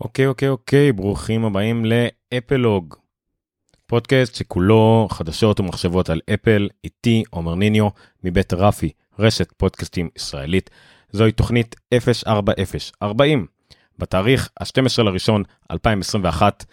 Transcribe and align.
אוקיי, 0.00 0.26
אוקיי, 0.26 0.48
אוקיי, 0.48 0.92
ברוכים 0.92 1.44
הבאים 1.44 1.84
לאפלוג. 1.84 2.94
פודקאסט 3.86 4.34
שכולו 4.34 5.08
חדשות 5.10 5.60
ומחשבות 5.60 6.10
על 6.10 6.20
אפל, 6.34 6.68
איתי 6.84 7.22
עומר 7.30 7.54
ניניו 7.54 7.88
מבית 8.24 8.52
רפי, 8.52 8.90
רשת 9.18 9.52
פודקאסטים 9.56 10.08
ישראלית. 10.16 10.70
זוהי 11.10 11.32
תוכנית 11.32 11.76
04040, 12.26 13.46
בתאריך 13.98 14.50
ה-12 14.60 15.02
לראשון 15.02 15.42
2021, 15.70 16.64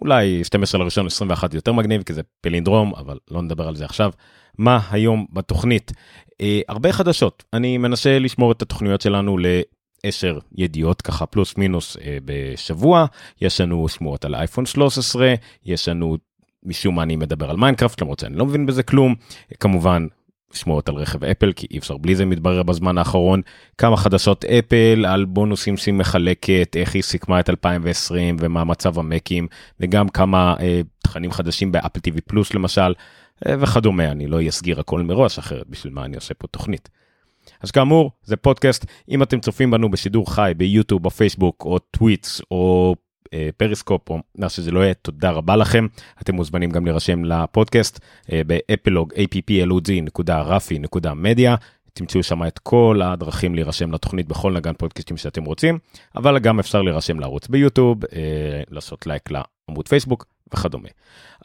אולי 0.00 0.44
12 0.44 0.80
לראשון 0.80 1.06
21 1.06 1.54
יותר 1.54 1.72
מגניב 1.72 2.02
כי 2.02 2.14
זה 2.14 2.22
פלינדרום, 2.40 2.94
אבל 2.94 3.18
לא 3.30 3.42
נדבר 3.42 3.68
על 3.68 3.76
זה 3.76 3.84
עכשיו. 3.84 4.10
מה 4.58 4.80
היום 4.90 5.26
בתוכנית? 5.32 5.92
אה, 6.40 6.60
הרבה 6.68 6.92
חדשות, 6.92 7.44
אני 7.52 7.78
מנסה 7.78 8.18
לשמור 8.18 8.52
את 8.52 8.62
התוכניות 8.62 9.00
שלנו 9.00 9.38
ל... 9.38 9.46
10 10.02 10.38
ידיעות 10.56 11.02
ככה 11.02 11.26
פלוס 11.26 11.56
מינוס 11.56 11.96
אה, 11.96 12.18
בשבוע. 12.24 13.06
יש 13.40 13.60
לנו 13.60 13.88
שמועות 13.88 14.24
על 14.24 14.34
אייפון 14.34 14.66
13 14.66 15.34
יש 15.66 15.88
לנו 15.88 16.16
משום 16.64 16.94
מה 16.94 17.02
אני 17.02 17.16
מדבר 17.16 17.50
על 17.50 17.56
מיינקראפט 17.56 18.02
למרות 18.02 18.18
שאני 18.18 18.36
לא 18.36 18.46
מבין 18.46 18.66
בזה 18.66 18.82
כלום. 18.82 19.14
כמובן 19.60 20.06
שמועות 20.52 20.88
על 20.88 20.94
רכב 20.94 21.24
אפל 21.24 21.52
כי 21.52 21.66
אי 21.70 21.78
אפשר 21.78 21.96
בלי 21.96 22.14
זה 22.14 22.24
מתברר 22.24 22.62
בזמן 22.62 22.98
האחרון. 22.98 23.40
כמה 23.78 23.96
חדשות 23.96 24.44
אפל 24.44 25.04
על 25.08 25.24
בונוסים 25.24 25.76
שהיא 25.76 25.94
מחלקת 25.94 26.76
איך 26.76 26.94
היא 26.94 27.02
סיכמה 27.02 27.40
את 27.40 27.50
2020 27.50 28.36
ומה 28.40 28.64
מצב 28.64 28.98
המקים 28.98 29.46
וגם 29.80 30.08
כמה 30.08 30.54
אה, 30.60 30.80
תכנים 30.98 31.32
חדשים 31.32 31.72
ב 31.72 31.77
Apple 31.77 32.00
TV 32.00 32.20
Plus 32.20 32.54
למשל 32.54 32.94
אה, 33.46 33.54
וכדומה. 33.60 34.10
אני 34.10 34.26
לא 34.26 34.38
אסגיר 34.48 34.80
הכל 34.80 35.02
מראש 35.02 35.38
אחרת 35.38 35.66
בשביל 35.68 35.92
מה 35.92 36.04
אני 36.04 36.16
עושה 36.16 36.34
פה 36.34 36.46
תוכנית. 36.46 36.88
אז 37.62 37.70
כאמור, 37.70 38.10
זה 38.22 38.36
פודקאסט, 38.36 38.86
אם 39.08 39.22
אתם 39.22 39.40
צופים 39.40 39.70
בנו 39.70 39.90
בשידור 39.90 40.34
חי 40.34 40.52
ביוטיוב, 40.56 41.02
בפייסבוק, 41.02 41.64
או 41.64 41.78
Twitch, 41.78 42.40
או 42.50 42.94
אה, 43.34 43.48
Periscope, 43.56 44.10
או 44.10 44.18
מה 44.38 44.48
שזה 44.48 44.70
לא 44.70 44.80
יהיה, 44.80 44.94
תודה 44.94 45.30
רבה 45.30 45.56
לכם. 45.56 45.86
אתם 46.22 46.34
מוזמנים 46.34 46.70
גם 46.70 46.84
להירשם 46.84 47.24
לפודקאסט 47.24 48.00
אה, 48.32 48.42
באפלוג, 48.46 49.12
applog.rafi.media. 49.12 51.56
תמצאו 51.92 52.22
שם 52.22 52.46
את 52.46 52.58
כל 52.58 53.00
הדרכים 53.04 53.54
להירשם 53.54 53.92
לתוכנית 53.92 54.28
בכל 54.28 54.52
נגן 54.52 54.72
פודקאסטים 54.72 55.16
שאתם 55.16 55.44
רוצים, 55.44 55.78
אבל 56.16 56.38
גם 56.38 56.58
אפשר 56.58 56.82
להירשם 56.82 57.20
לערוץ 57.20 57.48
ביוטיוב, 57.48 58.04
אה, 58.04 58.62
לעשות 58.70 59.06
לייק 59.06 59.30
לעמוד 59.30 59.88
פייסבוק 59.88 60.26
וכדומה. 60.54 60.88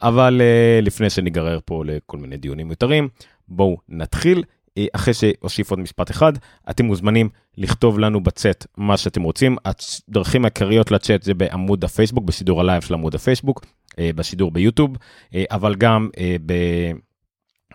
אבל 0.02 0.40
אה, 0.40 0.80
לפני 0.82 1.10
שניגרר 1.10 1.58
פה 1.64 1.82
לכל 1.86 2.18
מיני 2.18 2.36
דיונים 2.36 2.66
מיותרים, 2.66 3.08
בואו 3.48 3.76
נתחיל. 3.88 4.42
אה, 4.78 4.86
אחרי 4.92 5.14
שאוסיף 5.14 5.70
עוד 5.70 5.80
משפט 5.80 6.10
אחד, 6.10 6.32
אתם 6.70 6.84
מוזמנים 6.84 7.28
לכתוב 7.56 7.98
לנו 7.98 8.22
בצ'אט 8.22 8.66
מה 8.76 8.96
שאתם 8.96 9.22
רוצים. 9.22 9.56
הדרכים 9.64 10.44
העיקריות 10.44 10.90
לצ'אט 10.90 11.22
זה 11.22 11.34
בעמוד 11.34 11.84
הפייסבוק, 11.84 12.24
בשידור 12.24 12.60
הלייב 12.60 12.82
של 12.82 12.94
עמוד 12.94 13.14
הפייסבוק, 13.14 13.64
אה, 13.98 14.10
בשידור 14.14 14.50
ביוטיוב, 14.50 14.96
אה, 15.34 15.44
אבל 15.50 15.74
גם 15.74 16.08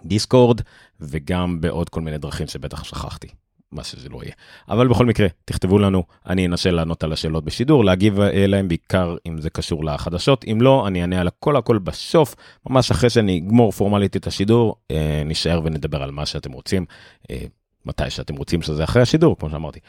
ב 0.06 0.13
Discord 0.13 0.62
וגם 1.00 1.62
בעוד 1.62 1.90
כל 1.90 2.02
מיני 2.02 2.18
דרכים 2.18 2.48
שבטח 2.48 2.84
שכחתי. 2.84 3.28
מה 3.72 3.84
שזה 3.84 4.10
לא 4.10 4.20
יהיה. 4.24 4.34
אבל 4.70 4.88
בכל 4.88 5.06
מקרה, 5.06 5.28
תכתבו 5.46 5.80
לנו, 5.80 6.04
אני 6.28 6.46
אנסה 6.46 6.72
לענות 6.72 7.04
על 7.04 7.14
השאלות 7.14 7.46
בשידור, 7.46 7.86
להגיב 7.86 8.20
אליהם 8.20 8.68
בעיקר 8.68 9.16
אם 9.28 9.42
זה 9.42 9.50
קשור 9.50 9.86
לחדשות, 9.86 10.46
אם 10.52 10.62
לא, 10.62 10.88
אני 10.88 11.02
אענה 11.02 11.22
על 11.22 11.28
הכל 11.28 11.56
הכל 11.56 11.78
בסוף, 11.78 12.36
ממש 12.70 12.92
אחרי 12.92 13.10
שאני 13.10 13.38
אגמור 13.38 13.72
פורמלית 13.72 14.16
את 14.16 14.28
השידור, 14.28 14.76
אה, 14.92 15.24
נשאר 15.26 15.62
ונדבר 15.64 16.04
על 16.04 16.12
מה 16.12 16.26
שאתם 16.26 16.52
רוצים, 16.52 16.86
אה, 17.32 17.46
מתי 17.86 18.10
שאתם 18.10 18.36
רוצים 18.36 18.62
שזה 18.62 18.84
אחרי 18.84 19.02
השידור, 19.02 19.38
כמו 19.40 19.50
שאמרתי. 19.50 19.80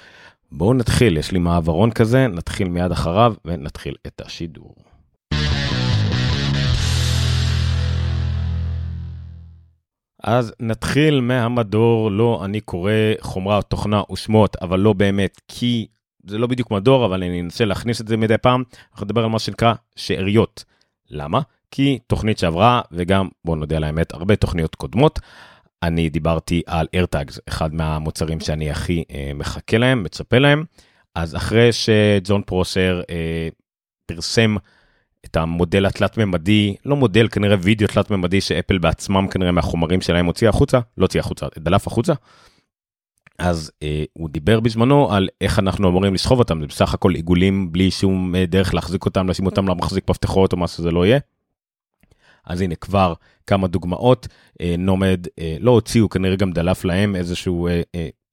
בואו 0.53 0.75
נתחיל, 0.75 1.17
יש 1.17 1.33
לי 1.33 1.39
מעברון 1.39 1.91
כזה, 1.91 2.27
נתחיל 2.29 2.69
מיד 2.69 2.93
אחריו 2.93 3.35
ונתחיל 3.45 3.95
את 4.07 4.21
השידור. 4.25 4.75
אז 10.23 10.53
נתחיל 10.61 11.21
מהמדור, 11.21 12.11
לא 12.11 12.43
אני 12.45 12.61
קורא 12.61 12.93
חומרה, 13.21 13.63
תוכנה 13.63 14.03
ושמות, 14.13 14.57
אבל 14.63 14.81
לא 14.81 14.93
באמת, 14.93 15.41
כי 15.49 15.87
זה 16.27 16.39
לא 16.39 16.47
בדיוק 16.47 16.71
מדור, 16.71 17.07
אבל 17.07 17.23
אני 17.23 17.41
אנסה 17.41 17.65
להכניס 17.65 18.01
את 18.01 18.09
זה 18.09 18.17
מדי 18.17 18.39
פעם. 18.39 18.63
אנחנו 18.93 19.05
נדבר 19.05 19.25
על 19.25 19.31
מה 19.31 19.39
שנקרא 19.39 19.75
שאריות. 19.97 20.65
למה? 21.11 21.41
כי 21.71 21.99
תוכנית 22.07 22.39
שעברה, 22.39 22.81
וגם, 22.93 23.29
בואו 23.45 23.57
נודה 23.57 23.77
על 23.77 23.85
האמת, 23.85 24.15
הרבה 24.15 24.37
תוכניות 24.37 24.75
קודמות. 24.75 25.21
אני 25.83 26.09
דיברתי 26.09 26.63
על 26.67 26.87
AirTags, 26.97 27.39
אחד 27.49 27.75
מהמוצרים 27.75 28.41
שאני 28.41 28.71
הכי 28.71 29.05
אה, 29.11 29.31
מחכה 29.35 29.79
להם, 29.79 30.03
מצפה 30.03 30.39
להם. 30.39 30.65
אז 31.15 31.37
אחרי 31.37 31.71
שג'ון 31.73 32.43
פרוסר 32.43 33.01
אה, 33.11 33.49
פרסם 34.07 34.57
את 35.27 35.37
המודל 35.37 35.87
התלת-ממדי, 35.87 36.75
לא 36.85 36.97
מודל, 36.97 37.29
כנראה 37.29 37.57
וידאו 37.61 37.89
תלת-ממדי 37.89 38.41
שאפל 38.41 38.79
בעצמם 38.79 39.29
כנראה 39.29 39.53
מהחומרים 39.53 40.01
שלהם 40.01 40.27
הוציא 40.27 40.49
החוצה, 40.49 40.81
לא 40.99 41.05
הוציא 41.05 41.21
החוצה, 41.21 41.47
דלף 41.59 41.87
החוצה. 41.87 42.13
אז 43.39 43.73
אה, 43.83 44.05
הוא 44.13 44.29
דיבר 44.29 44.61
בזמנו 44.61 45.13
על 45.13 45.29
איך 45.41 45.59
אנחנו 45.59 45.89
אמורים 45.89 46.15
לסחוב 46.15 46.39
אותם, 46.39 46.61
זה 46.61 46.67
בסך 46.67 46.95
הכל 46.95 47.15
עיגולים 47.15 47.73
בלי 47.73 47.91
שום 47.91 48.35
אה, 48.35 48.47
דרך 48.47 48.75
להחזיק 48.75 49.05
אותם, 49.05 49.29
לשים 49.29 49.47
אותם 49.47 49.69
למחזיק 49.69 50.11
מפתחות 50.11 50.53
או 50.53 50.59
מה 50.59 50.69
שזה 50.69 50.91
לא 50.91 51.07
יהיה. 51.07 51.19
אז 52.47 52.61
הנה 52.61 52.75
כבר 52.75 53.15
כמה 53.47 53.69
דוגמאות, 53.69 54.29
אה, 54.61 54.75
Nomad 54.79 55.27
אה, 55.39 55.57
לא 55.61 55.71
הוציאו, 55.71 56.09
כנראה 56.09 56.37
גם 56.37 56.53
דלף 56.53 56.85
להם 56.85 57.17
איזשהו 57.17 57.69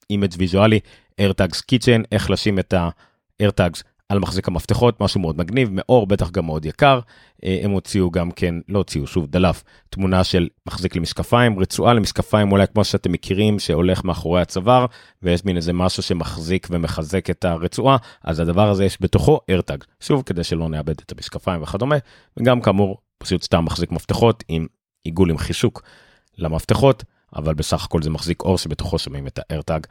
image 0.09 0.31
אה, 0.33 0.37
ויזואלי, 0.39 0.79
AirTags 1.21 1.61
Keychain, 1.71 2.03
איך 2.11 2.29
לשים 2.29 2.59
את 2.59 2.73
ה-AirTags 2.73 3.83
על 4.09 4.19
מחזיק 4.19 4.47
המפתחות, 4.47 5.01
משהו 5.01 5.21
מאוד 5.21 5.37
מגניב, 5.37 5.69
מאור 5.71 6.07
בטח 6.07 6.31
גם 6.31 6.45
מאוד 6.45 6.65
יקר. 6.65 6.99
אה, 7.43 7.59
הם 7.63 7.71
הוציאו 7.71 8.11
גם 8.11 8.31
כן, 8.31 8.55
לא 8.69 8.77
הוציאו, 8.77 9.07
שוב, 9.07 9.25
דלף, 9.25 9.63
תמונה 9.89 10.23
של 10.23 10.47
מחזיק 10.65 10.95
למשקפיים, 10.95 11.59
רצועה 11.59 11.93
למשקפיים 11.93 12.51
אולי 12.51 12.67
כמו 12.73 12.83
שאתם 12.83 13.11
מכירים, 13.11 13.59
שהולך 13.59 14.03
מאחורי 14.03 14.41
הצוואר, 14.41 14.85
ויש 15.23 15.45
מין 15.45 15.57
איזה 15.57 15.73
משהו 15.73 16.03
שמחזיק 16.03 16.67
ומחזק 16.71 17.29
את 17.29 17.45
הרצועה, 17.45 17.97
אז 18.23 18.39
הדבר 18.39 18.69
הזה 18.69 18.85
יש 18.85 18.97
בתוכו 19.01 19.39
AirTag, 19.51 19.85
שוב, 19.99 20.23
כדי 20.25 20.43
שלא 20.43 20.69
נאבד 20.69 20.99
את 21.05 21.11
המשקפיים 21.11 21.61
וכדומה, 21.61 21.95
וגם 22.37 22.61
כאמור, 22.61 22.97
פשוט 23.17 23.43
סתם 23.43 23.65
מחזיק 23.65 23.91
מפתחות 23.91 24.43
עם 24.47 24.67
עיגול 25.03 25.29
עם 25.29 25.37
חישוק 25.37 25.81
למפתחות, 26.37 27.03
אבל 27.35 27.53
בסך 27.53 27.85
הכל 27.85 28.01
זה 28.01 28.09
מחזיק 28.09 28.41
אור 28.41 28.57
שבתוכו 28.57 28.99
שומעים 28.99 29.27
את 29.27 29.39
ה-AirTag. 29.39 29.87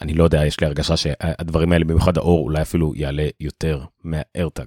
אני 0.00 0.14
לא 0.14 0.24
יודע, 0.24 0.46
יש 0.46 0.60
לי 0.60 0.66
הרגשה 0.66 0.96
שהדברים 0.96 1.72
האלה, 1.72 1.84
במיוחד 1.84 2.18
האור, 2.18 2.44
אולי 2.44 2.62
אפילו 2.62 2.92
יעלה 2.96 3.28
יותר 3.40 3.84
מהארטאג. 4.04 4.66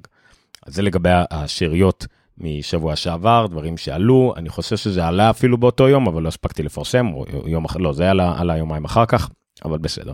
אז 0.66 0.76
זה 0.76 0.82
לגבי 0.82 1.10
השאריות 1.32 2.08
משבוע 2.38 2.96
שעבר, 2.96 3.48
דברים 3.48 3.78
שעלו, 3.78 4.34
אני 4.38 4.50
חושב 4.50 4.78
שזה 4.78 5.06
עלה 5.06 5.30
אפילו 5.30 5.58
באותו 5.58 5.88
יום, 5.88 6.08
אבל 6.08 6.22
לא 6.22 6.28
הספקתי 6.28 6.64
לפרסם, 6.64 7.08
או 7.14 7.26
יום 7.46 7.66
אחר, 7.66 7.80
לא, 7.80 7.94
זה 7.94 8.10
עלה, 8.10 8.40
עלה 8.40 8.58
יומיים 8.58 8.86
אחר 8.86 9.06
כך, 9.06 9.30
אבל 9.66 9.78
בסדר. 9.78 10.14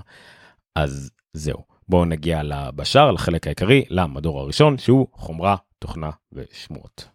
אז 0.76 1.12
זהו, 1.34 1.64
בואו 1.90 2.06
נגיע 2.06 2.44
לבשאר, 2.44 3.12
לחלק 3.12 3.47
העיקרי, 3.47 3.86
למדור 3.90 4.40
הראשון, 4.40 4.78
שהוא 4.78 5.08
חומרה, 5.14 5.56
תוכנה 5.80 6.09
ושמועות. 6.34 7.15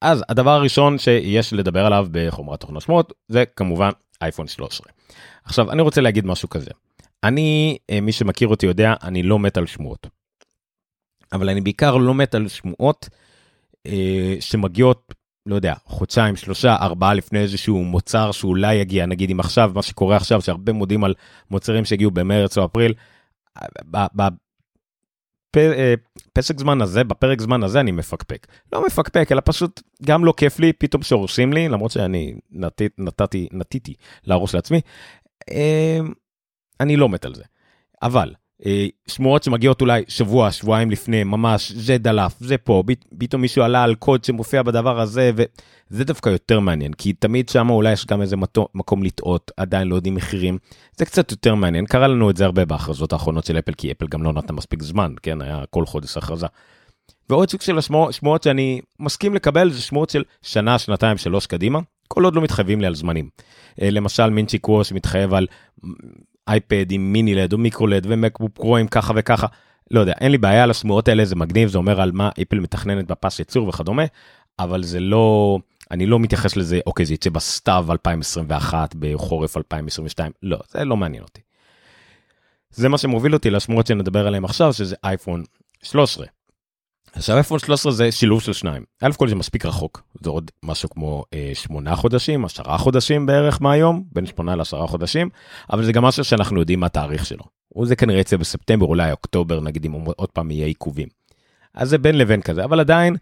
אז 0.00 0.24
הדבר 0.28 0.50
הראשון 0.50 0.98
שיש 0.98 1.52
לדבר 1.52 1.86
עליו 1.86 2.06
בחומרת 2.10 2.60
תוכנות 2.60 2.82
שמות 2.82 3.12
זה 3.28 3.44
כמובן 3.56 3.90
אייפון 4.22 4.46
13. 4.48 4.92
עכשיו 5.44 5.70
אני 5.70 5.82
רוצה 5.82 6.00
להגיד 6.00 6.26
משהו 6.26 6.48
כזה. 6.48 6.70
אני 7.24 7.78
אה, 7.90 8.00
מי 8.00 8.12
שמכיר 8.12 8.48
אותי 8.48 8.66
יודע 8.66 8.94
אני 9.02 9.22
לא 9.22 9.38
מת 9.38 9.56
על 9.56 9.66
שמועות. 9.66 10.06
אבל 11.32 11.48
אני 11.48 11.60
בעיקר 11.60 11.96
לא 11.96 12.14
מת 12.14 12.34
על 12.34 12.48
שמועות 12.48 13.08
אה, 13.86 14.36
שמגיעות 14.40 15.14
לא 15.46 15.54
יודע 15.54 15.74
חודשיים 15.84 16.36
שלושה 16.36 16.76
ארבעה 16.80 17.14
לפני 17.14 17.38
איזשהו 17.38 17.84
מוצר 17.84 18.32
שאולי 18.32 18.74
יגיע 18.74 19.06
נגיד 19.06 19.30
אם 19.30 19.40
עכשיו 19.40 19.72
מה 19.74 19.82
שקורה 19.82 20.16
עכשיו 20.16 20.40
שהרבה 20.40 20.72
מודים 20.72 21.04
על 21.04 21.14
מוצרים 21.50 21.84
שהגיעו 21.84 22.10
במרץ 22.10 22.58
או 22.58 22.64
אפריל. 22.64 22.94
אה, 25.56 25.94
פסק 26.32 26.58
זמן 26.58 26.80
הזה 26.82 27.04
בפרק 27.04 27.40
זמן 27.40 27.62
הזה 27.62 27.80
אני 27.80 27.92
מפקפק 27.92 28.46
לא 28.72 28.86
מפקפק 28.86 29.28
אלא 29.32 29.42
פשוט 29.44 29.82
גם 30.04 30.24
לא 30.24 30.34
כיף 30.36 30.58
לי 30.58 30.72
פתאום 30.72 31.02
שהורסים 31.02 31.52
לי 31.52 31.68
למרות 31.68 31.90
שאני 31.90 32.34
נתתי 32.50 32.88
נתתי 32.98 33.48
נתיתי 33.52 33.94
להרוס 34.24 34.54
לעצמי. 34.54 34.80
אה, 35.50 35.98
אני 36.80 36.96
לא 36.96 37.08
מת 37.08 37.24
על 37.24 37.34
זה 37.34 37.44
אבל 38.02 38.28
אה, 38.28 38.47
שמועות 39.06 39.42
שמגיעות 39.42 39.80
אולי 39.80 40.02
שבוע 40.08 40.50
שבועיים 40.50 40.90
לפני 40.90 41.24
ממש 41.24 41.72
זה 41.72 41.98
דלף 41.98 42.34
זה 42.40 42.58
פה 42.58 42.82
פתאום 43.18 43.42
מישהו 43.42 43.62
עלה 43.62 43.82
על 43.82 43.94
קוד 43.94 44.24
שמופיע 44.24 44.62
בדבר 44.62 45.00
הזה 45.00 45.30
וזה 45.34 46.04
דווקא 46.04 46.28
יותר 46.28 46.60
מעניין 46.60 46.92
כי 46.92 47.12
תמיד 47.12 47.48
שם 47.48 47.70
אולי 47.70 47.92
יש 47.92 48.06
גם 48.06 48.22
איזה 48.22 48.36
מקום 48.74 49.02
לטעות 49.02 49.50
עדיין 49.56 49.88
לא 49.88 49.94
יודעים 49.94 50.14
מחירים 50.14 50.58
זה 50.96 51.04
קצת 51.04 51.30
יותר 51.30 51.54
מעניין 51.54 51.86
קרה 51.86 52.08
לנו 52.08 52.30
את 52.30 52.36
זה 52.36 52.44
הרבה 52.44 52.64
בהכרזות 52.64 53.12
האחרונות 53.12 53.44
של 53.44 53.58
אפל 53.58 53.72
כי 53.72 53.92
אפל 53.92 54.06
גם 54.06 54.22
לא 54.22 54.32
נתנה 54.32 54.56
מספיק 54.56 54.82
זמן 54.82 55.14
כן 55.22 55.42
היה 55.42 55.64
כל 55.70 55.86
חודש 55.86 56.16
הכרזה. 56.16 56.46
ועוד 57.30 57.50
סוג 57.50 57.60
של 57.60 57.78
השמועות 57.78 58.42
שאני 58.42 58.80
מסכים 59.00 59.34
לקבל 59.34 59.70
זה 59.70 59.80
שמועות 59.80 60.10
של 60.10 60.22
שנה 60.42 60.78
שנתיים 60.78 61.16
שלוש 61.16 61.46
קדימה 61.46 61.78
כל 62.08 62.24
עוד 62.24 62.34
לא 62.34 62.42
מתחייבים 62.42 62.80
לי 62.80 62.86
על 62.86 62.94
זמנים. 62.94 63.28
אה, 63.82 63.90
למשל 63.90 64.30
מינצ'י 64.30 64.58
קוו 64.58 64.84
שמתחייב 64.84 65.34
על 65.34 65.46
אייפד 66.48 66.90
עם 66.90 67.12
מיני 67.12 67.34
לד 67.34 67.52
או 67.52 67.58
מיקרו 67.58 67.86
לד 67.86 68.06
ומקבוק 68.08 68.50
פרו 68.54 68.76
עם 68.76 68.86
ככה 68.86 69.12
וככה. 69.16 69.46
לא 69.90 70.00
יודע, 70.00 70.12
אין 70.20 70.32
לי 70.32 70.38
בעיה 70.38 70.62
על 70.62 70.70
השמועות 70.70 71.08
האלה, 71.08 71.24
זה 71.24 71.36
מגניב, 71.36 71.68
זה 71.68 71.78
אומר 71.78 72.00
על 72.00 72.12
מה 72.12 72.30
אפל 72.42 72.60
מתכננת 72.60 73.06
בפס 73.06 73.38
ייצור 73.38 73.68
וכדומה, 73.68 74.04
אבל 74.58 74.82
זה 74.82 75.00
לא, 75.00 75.58
אני 75.90 76.06
לא 76.06 76.18
מתייחס 76.18 76.56
לזה, 76.56 76.80
אוקיי, 76.86 77.06
זה 77.06 77.14
יצא 77.14 77.30
בסתיו 77.30 77.86
2021, 77.90 78.94
בחורף 78.98 79.56
2022, 79.56 80.32
לא, 80.42 80.58
זה 80.70 80.84
לא 80.84 80.96
מעניין 80.96 81.22
אותי. 81.22 81.40
זה 82.70 82.88
מה 82.88 82.98
שמוביל 82.98 83.34
אותי 83.34 83.50
לשמועות 83.50 83.86
שנדבר 83.86 84.26
עליהן 84.26 84.44
עכשיו, 84.44 84.72
שזה 84.72 84.96
אייפון 85.04 85.44
13. 85.82 86.26
עכשיו 87.12 87.36
אייפון 87.36 87.58
13 87.58 87.92
זה 87.92 88.12
שילוב 88.12 88.42
של 88.42 88.52
שניים. 88.52 88.84
אלף 89.02 89.16
כל 89.16 89.28
זה 89.28 89.34
מספיק 89.34 89.66
רחוק, 89.66 90.02
זה 90.20 90.30
עוד 90.30 90.50
משהו 90.62 90.90
כמו 90.90 91.24
אה, 91.34 91.50
שמונה 91.54 91.96
חודשים, 91.96 92.44
עשרה 92.44 92.78
חודשים 92.78 93.26
בערך 93.26 93.62
מהיום, 93.62 94.04
בין 94.12 94.26
שמונה 94.26 94.56
לעשרה 94.56 94.86
חודשים, 94.86 95.28
אבל 95.72 95.84
זה 95.84 95.92
גם 95.92 96.04
משהו 96.04 96.24
שאנחנו 96.24 96.60
יודעים 96.60 96.80
מה 96.80 96.86
התאריך 96.86 97.26
שלו. 97.26 97.44
זה 97.82 97.96
כנראה 97.96 98.20
יצא 98.20 98.36
בספטמבר, 98.36 98.86
אולי 98.86 99.12
אוקטובר, 99.12 99.60
נגיד 99.60 99.84
אם 99.84 99.92
עוד 99.92 100.28
פעם 100.30 100.50
יהיה 100.50 100.66
עיכובים. 100.66 101.08
אז 101.74 101.88
זה 101.88 101.98
בין 101.98 102.18
לבין 102.18 102.42
כזה, 102.42 102.64
אבל 102.64 102.80
עדיין 102.80 103.16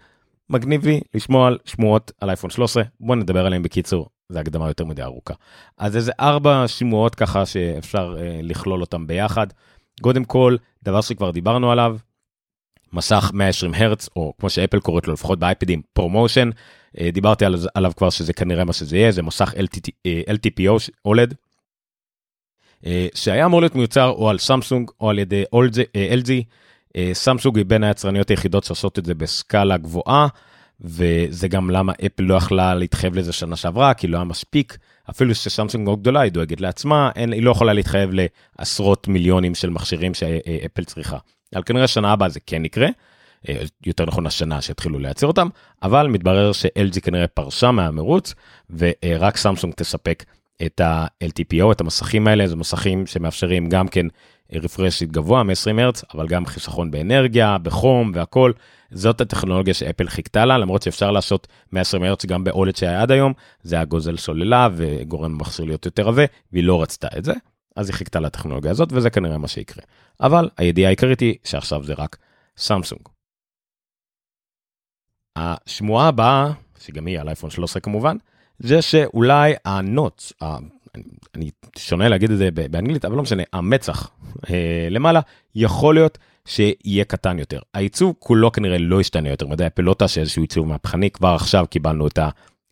מגניב 0.50 0.87
לי 0.87 1.00
לשמוע 1.15 1.47
על 1.47 1.59
שמועות 1.65 2.12
על 2.21 2.29
אייפון 2.29 2.50
13, 2.50 2.83
בוא 3.00 3.17
נדבר 3.17 3.47
עליהם 3.47 3.62
בקיצור, 3.62 4.09
זה 4.29 4.41
הקדמה 4.41 4.69
יותר 4.69 4.85
מדי 4.85 5.03
ארוכה. 5.03 5.35
אז 5.79 5.97
איזה 5.97 6.12
ארבע 6.21 6.65
שמועות 6.69 7.15
ככה 7.15 7.47
שאפשר 7.47 8.17
אה, 8.19 8.41
לכלול 8.43 8.81
אותם 8.81 9.06
ביחד. 9.06 9.47
קודם 10.00 10.25
כל, 10.25 10.56
דבר 10.83 11.00
שכבר 11.00 11.31
דיברנו 11.31 11.73
עליו, 11.73 11.97
מסך 12.93 13.31
120 13.35 13.75
הרץ, 13.75 14.09
או 14.17 14.33
כמו 14.41 14.50
שאפל 14.50 14.81
קוראת 14.81 15.06
לו 15.06 15.12
לפחות 15.12 15.38
באייפדים, 15.38 15.83
ProMotion, 15.93 16.50
אה, 17.00 17.11
דיברתי 17.11 17.44
על, 17.44 17.55
עליו 17.75 17.93
כבר 17.97 18.11
שזה 18.11 18.33
כנראה 18.33 18.65
מה 18.65 18.73
שזה 18.73 18.97
יהיה, 18.97 19.12
זה 19.12 19.23
מסך 19.23 19.55
LTT, 19.55 19.91
אה, 20.06 20.21
LTPO, 20.29 20.91
OLED, 21.09 21.35
אה, 22.87 23.06
שהיה 23.15 23.47
אמור 23.47 23.61
להיות 23.61 23.75
מיוצר 23.75 24.09
או 24.09 24.31
על 24.31 24.38
סמסונג 24.38 24.91
או 25.00 25.11
על 25.11 25.19
ידי 25.19 25.44
LG, 25.94 26.31
סמסונג 27.12 27.56
היא 27.56 27.65
בין 27.67 27.85
היצרניות 27.85 28.29
היחידות 28.29 28.65
שעושות 28.65 28.99
את 28.99 29.05
זה 29.05 29.15
בסקאלה 29.15 29.77
גבוהה, 29.77 30.27
וזה 30.81 31.49
גם 31.49 31.71
למה 31.71 31.93
אפל 32.06 32.23
לא 32.23 32.35
יכלה 32.35 32.75
להתחייב 32.75 33.15
לזה 33.17 33.33
שנה 33.33 33.56
שעברה, 33.56 33.94
כי 33.94 34.06
לא 34.06 34.17
היה 34.17 34.25
מספיק, 34.25 34.77
אפילו 35.11 35.35
שסמסונג 35.35 35.85
מאוד 35.85 36.00
גדולה, 36.00 36.21
היא 36.21 36.33
דואגת 36.33 36.61
לעצמה, 36.61 37.11
אין, 37.17 37.33
היא 37.33 37.43
לא 37.43 37.50
יכולה 37.50 37.73
להתחייב 37.73 38.11
לעשרות 38.59 39.09
מיליונים 39.09 39.55
של 39.55 39.71
מכשירים 39.71 40.15
שאפל 40.15 40.85
צריכה. 40.85 41.19
על 41.54 41.62
כנראה 41.62 41.87
שנה 41.87 42.12
הבאה 42.12 42.28
זה 42.28 42.40
כן 42.46 42.64
יקרה, 42.64 42.88
אה, 43.48 43.62
יותר 43.87 44.04
נכון 44.06 44.26
השנה 44.26 44.60
שיתחילו 44.60 44.98
לייצר 44.98 45.26
אותם, 45.26 45.48
אבל 45.82 46.06
מתברר 46.06 46.52
ש-LG 46.52 47.00
כנראה 47.00 47.26
פרשה 47.26 47.70
מהמרוץ, 47.70 48.34
ורק 48.70 49.37
סמסונג 49.37 49.75
תספק 49.75 50.25
את 50.66 50.81
ה-LTPO, 50.81 51.72
את 51.72 51.81
המסכים 51.81 52.26
האלה, 52.26 52.46
זה 52.46 52.56
מסכים 52.56 53.06
שמאפשרים 53.06 53.69
גם 53.69 53.88
כן 53.88 54.06
רפרשית 54.52 55.12
גבוה 55.12 55.43
מ-20 55.43 55.81
הרץ, 55.81 56.02
אבל 56.14 56.28
גם 56.28 56.46
חיסכון 56.46 56.90
באנרגיה, 56.90 57.58
בחום 57.58 58.12
והכל. 58.14 58.52
זאת 58.90 59.20
הטכנולוגיה 59.20 59.75
שאפל 59.75 60.08
חיכתה 60.08 60.44
לה, 60.44 60.58
למרות 60.58 60.82
שאפשר 60.82 61.10
לעשות 61.10 61.46
120 61.72 62.02
הרץ 62.02 62.26
גם 62.26 62.44
ב 62.44 62.51
OLED 62.51 62.76
שהיה 62.76 63.02
עד 63.02 63.10
היום, 63.10 63.32
זה 63.62 63.76
היה 63.76 63.84
גוזל 63.84 64.16
סוללה 64.16 64.69
וגורם 64.76 65.32
למכשיר 65.32 65.64
להיות 65.64 65.87
יותר 65.87 66.08
עבה, 66.08 66.25
והיא 66.52 66.64
לא 66.64 66.82
רצתה 66.82 67.08
את 67.19 67.25
זה, 67.25 67.32
אז 67.76 67.88
היא 67.88 67.94
חיכתה 67.94 68.20
לטכנולוגיה 68.20 68.70
הזאת, 68.70 68.88
וזה 68.93 69.11
כנראה 69.11 69.38
מה 69.38 69.49
שיקרה. 69.49 69.84
אבל 70.20 70.50
הידיעה 70.56 70.88
העיקרית 70.88 71.20
היא 71.20 71.34
שעכשיו 71.44 71.84
זה 71.84 71.94
רק 71.99 72.17
סמסונג. 72.56 73.00
השמועה 75.37 76.08
הבאה, 76.08 76.52
שגם 76.81 77.06
היא 77.06 77.20
על 77.20 77.28
אייפון 77.28 77.50
13 77.50 77.81
כמובן, 77.81 78.17
זה 78.58 78.82
שאולי 78.82 79.55
ה 79.64 79.74
notch, 79.74 80.32
אני 81.34 81.50
שונא 81.78 82.08
להגיד 82.08 82.31
את 82.31 82.38
זה 82.38 82.49
באנגלית, 82.50 83.05
אבל 83.05 83.17
לא 83.17 83.23
משנה, 83.23 83.43
המצח 83.52 84.11
אה, 84.50 84.88
למעלה, 84.90 85.20
יכול 85.55 85.94
להיות 85.94 86.19
שיהיה 86.44 87.05
קטן 87.05 87.38
יותר. 87.38 87.61
העיצוב 87.75 88.14
כולו 88.19 88.52
כנראה 88.52 88.78
לא 88.78 89.00
ישתנה 89.00 89.28
יותר 89.28 89.46
מדי, 89.46 89.67
אפל 89.67 89.82
לא 89.82 89.94
תעשה 89.94 90.20
איזשהו 90.20 90.43
עיצוב 90.43 90.69
מהפכני, 90.69 91.11
כבר 91.11 91.34
עכשיו 91.34 91.67
קיבלנו 91.70 92.06
את 92.06 92.19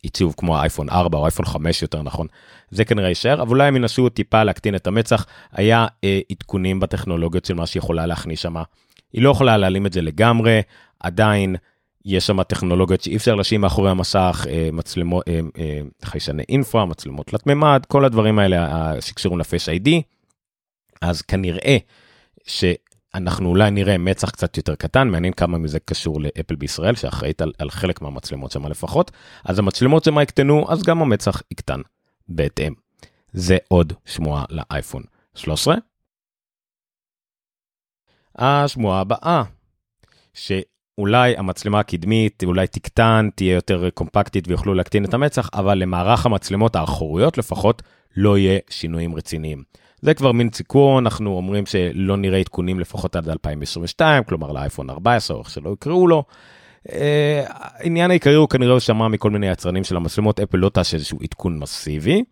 העיצוב 0.05 0.33
כמו 0.37 0.57
האייפון 0.57 0.89
4 0.89 1.17
או 1.17 1.23
האייפון 1.23 1.45
5 1.45 1.81
יותר 1.81 2.01
נכון, 2.01 2.27
זה 2.69 2.85
כנראה 2.85 3.09
יישאר, 3.09 3.41
אבל 3.41 3.49
אולי 3.49 3.67
הם 3.67 3.75
ינסו 3.75 4.09
טיפה 4.09 4.43
להקטין 4.43 4.75
את 4.75 4.87
המצח, 4.87 5.25
היה 5.51 5.87
אה, 6.03 6.19
עדכונים 6.31 6.79
בטכנולוגיות 6.79 7.45
של 7.45 7.53
מה 7.53 7.65
שיכולה 7.65 8.05
להכניס 8.05 8.39
שמה. 8.39 8.63
היא 9.13 9.21
לא 9.21 9.29
יכולה 9.29 9.57
להעלים 9.57 9.85
את 9.85 9.93
זה 9.93 10.01
לגמרי, 10.01 10.61
עדיין 10.99 11.55
יש 12.05 12.27
שם 12.27 12.43
טכנולוגיות 12.43 13.01
שאי 13.01 13.15
אפשר 13.15 13.35
להשאיר 13.35 13.59
מאחורי 13.59 13.91
המסך, 13.91 14.45
אה, 14.49 14.69
מצלמות, 14.73 15.27
אה, 15.27 15.39
אה, 15.57 15.81
חיישני 16.03 16.43
אינפרה, 16.49 16.85
מצלמות 16.85 17.27
תלת 17.27 17.47
מימד, 17.47 17.83
כל 17.87 18.05
הדברים 18.05 18.39
האלה 18.39 18.93
שקשורים 19.01 19.39
לפייס 19.39 19.69
איי-די. 19.69 20.01
אז 21.01 21.21
כנראה 21.21 21.77
שאנחנו 23.15 23.49
אולי 23.49 23.71
נראה 23.71 23.97
מצח 23.97 24.29
קצת 24.29 24.57
יותר 24.57 24.75
קטן, 24.75 25.07
מעניין 25.07 25.33
כמה 25.33 25.57
מזה 25.57 25.79
קשור 25.79 26.21
לאפל 26.21 26.55
בישראל, 26.55 26.95
שאחראית 26.95 27.41
על, 27.41 27.51
על 27.57 27.69
חלק 27.69 28.01
מהמצלמות 28.01 28.51
שם 28.51 28.67
לפחות. 28.67 29.11
אז 29.45 29.59
המצלמות 29.59 30.03
שם 30.03 30.19
יקטנו, 30.19 30.71
אז 30.71 30.83
גם 30.83 31.01
המצח 31.01 31.41
יקטן 31.51 31.79
בהתאם. 32.27 32.73
זה 33.33 33.57
עוד 33.67 33.93
שמועה 34.05 34.45
לאייפון 34.49 35.03
13. 35.35 35.75
השמועה 38.35 39.01
הבאה, 39.01 39.43
ש... 40.33 40.51
אולי 40.97 41.37
המצלמה 41.37 41.79
הקדמית 41.79 42.43
אולי 42.43 42.67
תקטן, 42.67 43.29
תהיה 43.35 43.53
יותר 43.53 43.89
קומפקטית 43.89 44.47
ויוכלו 44.47 44.73
להקטין 44.73 45.05
את 45.05 45.13
המצח, 45.13 45.49
אבל 45.53 45.77
למערך 45.77 46.25
המצלמות 46.25 46.75
האחוריות 46.75 47.37
לפחות 47.37 47.81
לא 48.17 48.37
יהיה 48.37 48.59
שינויים 48.69 49.15
רציניים. 49.15 49.63
זה 50.05 50.13
כבר 50.13 50.31
מין 50.31 50.49
סיכון, 50.53 51.05
אנחנו 51.05 51.37
אומרים 51.37 51.65
שלא 51.65 52.17
נראה 52.17 52.39
עדכונים 52.39 52.79
לפחות 52.79 53.15
עד 53.15 53.29
2022, 53.29 54.23
כלומר 54.23 54.51
לאייפון 54.51 54.89
14 54.89 55.37
או 55.37 55.41
איך 55.41 55.49
שלא 55.49 55.69
יקראו 55.69 56.07
לו. 56.07 56.23
אה, 56.91 57.43
העניין 57.47 58.11
העיקרי 58.11 58.33
הוא 58.33 58.49
כנראה 58.49 58.79
שמע 58.79 59.07
מכל 59.07 59.31
מיני 59.31 59.47
יצרנים 59.47 59.83
של 59.83 59.95
המצלמות, 59.95 60.39
אפל 60.39 60.57
לא 60.57 60.69
תעשה 60.69 60.97
איזשהו 60.97 61.17
עדכון 61.23 61.59
מסיבי. 61.59 62.23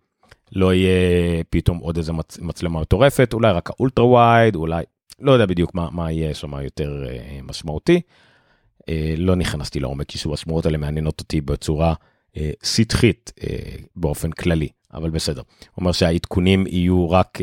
לא 0.51 0.73
יהיה 0.73 1.43
פתאום 1.49 1.77
עוד 1.77 1.97
איזה 1.97 2.13
מצ... 2.13 2.39
מצלמה 2.41 2.81
מטורפת, 2.81 3.33
אולי 3.33 3.51
רק 3.51 3.69
האולטרה 3.69 4.05
ווייד, 4.05 4.55
אולי 4.55 4.83
לא 5.19 5.31
יודע 5.31 5.45
בדיוק 5.45 5.75
מה, 5.75 5.87
מה 5.91 6.11
יהיה 6.11 6.33
שם 6.33 6.53
יותר 6.63 7.05
אה, 7.09 7.39
משמעותי. 7.43 8.01
אה, 8.89 9.13
לא 9.17 9.35
נכנסתי 9.35 9.79
לעומק, 9.79 10.07
כי 10.07 10.17
שוב 10.17 10.33
השמועות 10.33 10.65
האלה 10.65 10.77
מעניינות 10.77 11.19
אותי 11.19 11.41
בצורה 11.41 11.93
אה, 12.37 12.51
סטחית 12.63 13.33
אה, 13.43 13.57
באופן 13.95 14.31
כללי, 14.31 14.69
אבל 14.93 15.09
בסדר. 15.09 15.41
הוא 15.41 15.67
אומר 15.77 15.91
שהעדכונים 15.91 16.67
יהיו 16.67 17.09
רק 17.09 17.37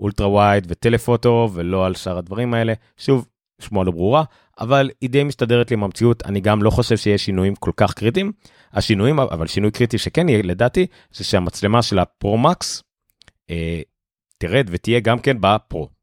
אולטרה 0.00 0.28
ווייד 0.28 0.66
וטלפוטו 0.68 1.50
ולא 1.52 1.86
על 1.86 1.94
שאר 1.94 2.18
הדברים 2.18 2.54
האלה. 2.54 2.72
שוב, 2.96 3.26
שמועה 3.60 3.86
לא 3.86 3.92
ברורה, 3.92 4.24
אבל 4.60 4.90
היא 5.00 5.10
די 5.10 5.24
מסתדרת 5.24 5.70
לי 5.70 5.74
עם 5.74 5.84
המציאות, 5.84 6.22
אני 6.26 6.40
גם 6.40 6.62
לא 6.62 6.70
חושב 6.70 6.96
שיש 6.96 7.24
שינויים 7.24 7.54
כל 7.54 7.70
כך 7.76 7.94
קריטיים. 7.94 8.32
השינויים, 8.72 9.20
אבל 9.20 9.46
שינוי 9.46 9.70
קריטי 9.70 9.98
שכן 9.98 10.28
יהיה 10.28 10.42
לדעתי, 10.42 10.86
זה 11.12 11.24
שהמצלמה 11.24 11.82
של 11.82 11.98
הפרו-מקס 11.98 12.82
אה, 13.50 13.80
תרד 14.38 14.66
ותהיה 14.70 15.00
גם 15.00 15.18
כן 15.18 15.36
בפרו. 15.40 15.95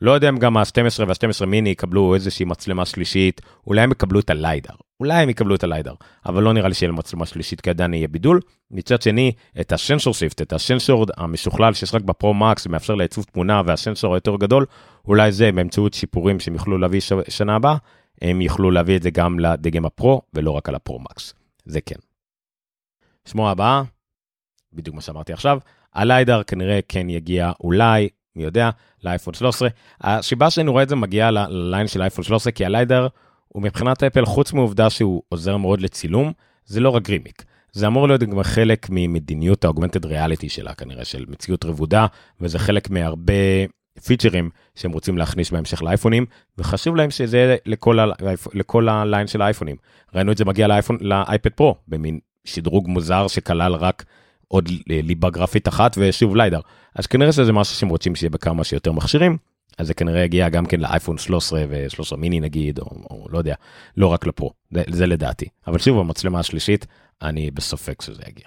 לא 0.00 0.10
יודע 0.10 0.28
אם 0.28 0.38
גם 0.38 0.56
ה-12 0.56 1.04
וה-12 1.06 1.46
מיני 1.46 1.70
יקבלו 1.70 2.14
איזושהי 2.14 2.44
מצלמה 2.44 2.86
שלישית, 2.86 3.40
אולי 3.66 3.80
הם 3.80 3.90
יקבלו 3.90 4.20
את 4.20 4.30
ה 4.30 4.36
LiDAR, 4.36 4.74
אולי 5.00 5.22
הם 5.22 5.28
יקבלו 5.28 5.54
את 5.54 5.64
ה 5.64 5.68
LiDAR, 5.68 5.94
אבל 6.26 6.42
לא 6.42 6.52
נראה 6.52 6.68
לי 6.68 6.74
שיהיה 6.74 6.92
מצלמה 6.92 7.26
שלישית 7.26 7.60
כי 7.60 7.70
עדיין 7.70 7.94
יהיה 7.94 8.08
בידול. 8.08 8.40
מצד 8.70 9.02
שני, 9.02 9.32
את 9.60 9.72
ה 9.72 9.78
sensor 9.78 10.14
shift, 10.14 10.42
את 10.42 10.52
הסנסור 10.52 11.06
המשוכלל 11.16 11.74
שיש 11.74 11.94
רק 11.94 12.02
ב 12.02 12.10
Pro 12.10 12.34
Max 12.34 12.66
ומאפשר 12.66 12.94
לייצוב 12.94 13.24
תמונה 13.24 13.62
והסנסור 13.66 14.14
היותר 14.14 14.36
גדול, 14.36 14.66
אולי 15.08 15.32
זה 15.32 15.52
באמצעות 15.52 15.94
שיפורים 15.94 16.40
שהם 16.40 16.54
יוכלו 16.54 16.78
להביא 16.78 17.00
ש... 17.00 17.12
שנה 17.28 17.56
הבאה, 17.56 17.76
הם 18.22 18.40
יוכלו 18.40 18.70
להביא 18.70 18.96
את 18.96 19.02
זה 19.02 19.10
גם 19.10 19.38
לדגם 19.38 19.86
ה 19.86 19.95
Pro 19.95 20.22
ולא 20.34 20.50
רק 20.50 20.68
על 20.68 20.74
ה 20.74 20.80
Pro 20.80 21.00
Max, 21.00 21.34
זה 21.64 21.80
כן. 21.80 22.00
שמועה 23.28 23.50
הבאה, 23.50 23.82
בדיוק 24.72 24.96
מה 24.96 25.00
שאמרתי 25.00 25.32
עכשיו, 25.32 25.58
ה 25.94 26.02
LiDAR 26.02 26.42
כנראה 26.42 26.80
כן 26.88 27.10
יגיע 27.10 27.52
אולי 27.60 28.08
מי 28.36 28.42
יודע, 28.42 28.70
לאייפון 29.04 29.34
13. 29.34 29.68
הסיבה 30.00 30.50
שאני 30.50 30.70
רואה 30.70 30.82
את 30.82 30.88
זה 30.88 30.96
מגיע 30.96 31.30
לליין 31.30 31.86
של 31.86 32.02
אייפון 32.02 32.24
13, 32.24 32.52
כי 32.52 32.64
הליידר 32.64 33.08
הוא 33.48 33.62
מבחינת 33.62 34.02
אפל, 34.02 34.24
חוץ 34.24 34.52
מעובדה 34.52 34.90
שהוא 34.90 35.22
עוזר 35.28 35.56
מאוד 35.56 35.80
לצילום, 35.80 36.32
זה 36.64 36.80
לא 36.80 36.90
רק 36.90 37.02
גרימיק. 37.02 37.44
זה 37.72 37.86
אמור 37.86 38.08
להיות 38.08 38.22
גם 38.22 38.42
חלק 38.42 38.86
ממדיניות 38.90 39.64
האוגמנטד 39.64 40.04
ריאליטי 40.06 40.48
שלה, 40.48 40.74
כנראה 40.74 41.04
של 41.04 41.24
מציאות 41.28 41.64
רבודה, 41.64 42.06
וזה 42.40 42.58
חלק 42.58 42.90
מהרבה 42.90 43.34
פיצ'רים 44.04 44.50
שהם 44.74 44.92
רוצים 44.92 45.18
להכניס 45.18 45.50
בהמשך 45.50 45.82
לאייפונים, 45.82 46.26
וחשוב 46.58 46.96
להם 46.96 47.10
שזה 47.10 47.56
לכל, 47.66 47.98
ה- 47.98 48.06
לכל 48.54 48.88
הליין 48.88 49.26
של 49.26 49.42
האייפונים. 49.42 49.76
ראינו 50.14 50.32
את 50.32 50.38
זה 50.38 50.44
מגיע 50.44 50.66
לאייפון, 50.66 50.98
לאייפד 51.00 51.50
פרו, 51.50 51.74
במין 51.88 52.18
שדרוג 52.44 52.88
מוזר 52.88 53.28
שכלל 53.28 53.74
רק 53.74 54.04
עוד 54.52 54.68
ליבה 54.86 55.30
גרפית 55.30 55.68
אחת 55.68 55.96
ושוב 56.00 56.36
ליידר. 56.36 56.60
אז 56.94 57.06
כנראה 57.06 57.32
שזה 57.32 57.52
משהו 57.52 57.76
שהם 57.76 57.88
רוצים 57.88 58.14
שיהיה 58.14 58.30
בכמה 58.30 58.64
שיותר 58.64 58.92
מכשירים, 58.92 59.36
אז 59.78 59.86
זה 59.86 59.94
כנראה 59.94 60.24
יגיע 60.24 60.48
גם 60.48 60.66
כן 60.66 60.80
לאייפון 60.80 61.18
13 61.18 61.64
ו-13 61.68 62.16
מיני 62.16 62.40
נגיד, 62.40 62.78
או, 62.78 62.86
או 63.10 63.26
לא 63.30 63.38
יודע, 63.38 63.54
לא 63.96 64.06
רק 64.06 64.26
לפרו, 64.26 64.50
זה, 64.70 64.82
זה 64.90 65.06
לדעתי. 65.06 65.48
אבל 65.66 65.78
שוב, 65.78 65.98
המצלמה 65.98 66.40
השלישית, 66.40 66.86
אני 67.22 67.50
בספק 67.50 68.02
שזה 68.02 68.22
יגיע. 68.28 68.46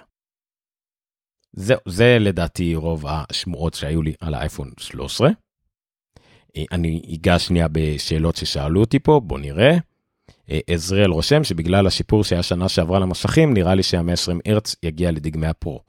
זה, 1.52 1.74
זה 1.88 2.16
לדעתי 2.20 2.74
רוב 2.74 3.04
השמועות 3.08 3.74
שהיו 3.74 4.02
לי 4.02 4.12
על 4.20 4.34
האייפון 4.34 4.70
13. 4.78 5.30
אה, 6.56 6.62
אני 6.72 7.02
אגע 7.14 7.38
שנייה 7.38 7.66
בשאלות 7.72 8.36
ששאלו 8.36 8.80
אותי 8.80 8.98
פה, 8.98 9.20
בוא 9.24 9.38
נראה. 9.38 9.76
אה, 10.50 10.58
עזריאל 10.66 11.10
רושם 11.10 11.44
שבגלל 11.44 11.86
השיפור 11.86 12.24
שהיה 12.24 12.42
שנה 12.42 12.68
שעברה 12.68 12.98
למשכים, 12.98 13.54
נראה 13.54 13.74
לי 13.74 13.82
שה-120 13.82 14.38
הרץ 14.46 14.76
יגיע 14.82 15.10
לדגמי 15.10 15.46
הפרו. 15.46 15.80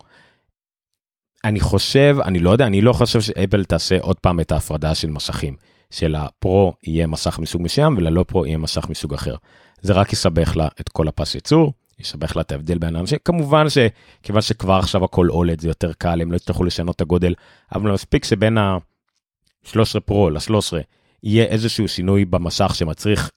אני 1.45 1.59
חושב, 1.59 2.17
אני 2.25 2.39
לא 2.39 2.49
יודע, 2.49 2.67
אני 2.67 2.81
לא 2.81 2.93
חושב 2.93 3.21
שאפל 3.21 3.63
תעשה 3.63 3.97
עוד 4.01 4.19
פעם 4.19 4.39
את 4.39 4.51
ההפרדה 4.51 4.95
של 4.95 5.09
משכים. 5.09 5.55
שלפרו 5.91 6.73
יהיה 6.83 7.07
מסך 7.07 7.39
מסוג 7.39 7.61
מסוים 7.61 7.97
וללא 7.97 8.23
פרו 8.27 8.45
יהיה 8.45 8.57
מסך 8.57 8.89
מסוג 8.89 9.13
אחר. 9.13 9.35
זה 9.81 9.93
רק 9.93 10.13
יסבך 10.13 10.55
לה 10.55 10.67
את 10.81 10.89
כל 10.89 11.07
הפס 11.07 11.35
ייצור, 11.35 11.73
יסבך 11.99 12.35
לה 12.35 12.41
את 12.41 12.51
ההבדל 12.51 12.77
בין 12.77 12.95
האנשים. 12.95 13.17
כמובן 13.25 13.65
שכיוון 13.69 14.41
שכבר 14.41 14.73
עכשיו 14.73 15.03
הכל 15.03 15.29
אולד 15.29 15.61
זה 15.61 15.67
יותר 15.67 15.93
קל, 15.93 16.21
הם 16.21 16.31
לא 16.31 16.35
יצטרכו 16.35 16.63
לשנות 16.63 16.95
את 16.95 17.01
הגודל, 17.01 17.33
אבל 17.75 17.91
מספיק 17.91 18.25
שבין 18.25 18.57
ה-13 18.57 19.99
פרו 20.05 20.29
ל-13 20.29 20.73
יהיה 21.23 21.45
איזשהו 21.45 21.87
שינוי 21.87 22.25
במסך 22.25 22.75
שמצריך 22.75 23.31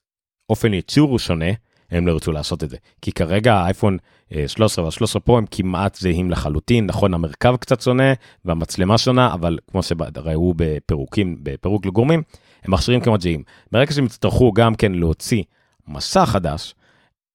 אופן 0.50 0.74
ייצור 0.74 1.18
שונה, 1.18 1.50
הם 1.90 2.06
לא 2.06 2.12
ירצו 2.12 2.32
לעשות 2.32 2.64
את 2.64 2.70
זה. 2.70 2.76
כי 3.02 3.12
כרגע 3.12 3.54
האייפון 3.54 3.98
13 4.46 4.84
וה-13 4.84 5.20
פרו 5.20 5.38
הם 5.38 5.44
כמעט 5.50 5.94
זהים 5.94 6.30
לחלוטין, 6.30 6.86
נכון 6.86 7.14
המרכב 7.14 7.56
קצת 7.56 7.80
שונה 7.80 8.12
והמצלמה 8.44 8.98
שונה, 8.98 9.34
אבל 9.34 9.58
כמו 9.70 9.82
שראו 9.82 10.54
בפירוקים, 10.56 11.38
בפירוק 11.42 11.86
לגורמים, 11.86 12.22
הם 12.64 12.72
מכשירים 12.72 13.00
כמעט 13.00 13.20
זהים. 13.20 13.42
ברגע 13.72 13.92
שהם 13.92 14.04
יצטרכו 14.04 14.52
גם 14.52 14.74
כן 14.74 14.92
להוציא 14.92 15.42
מסך 15.88 16.28
חדש, 16.32 16.74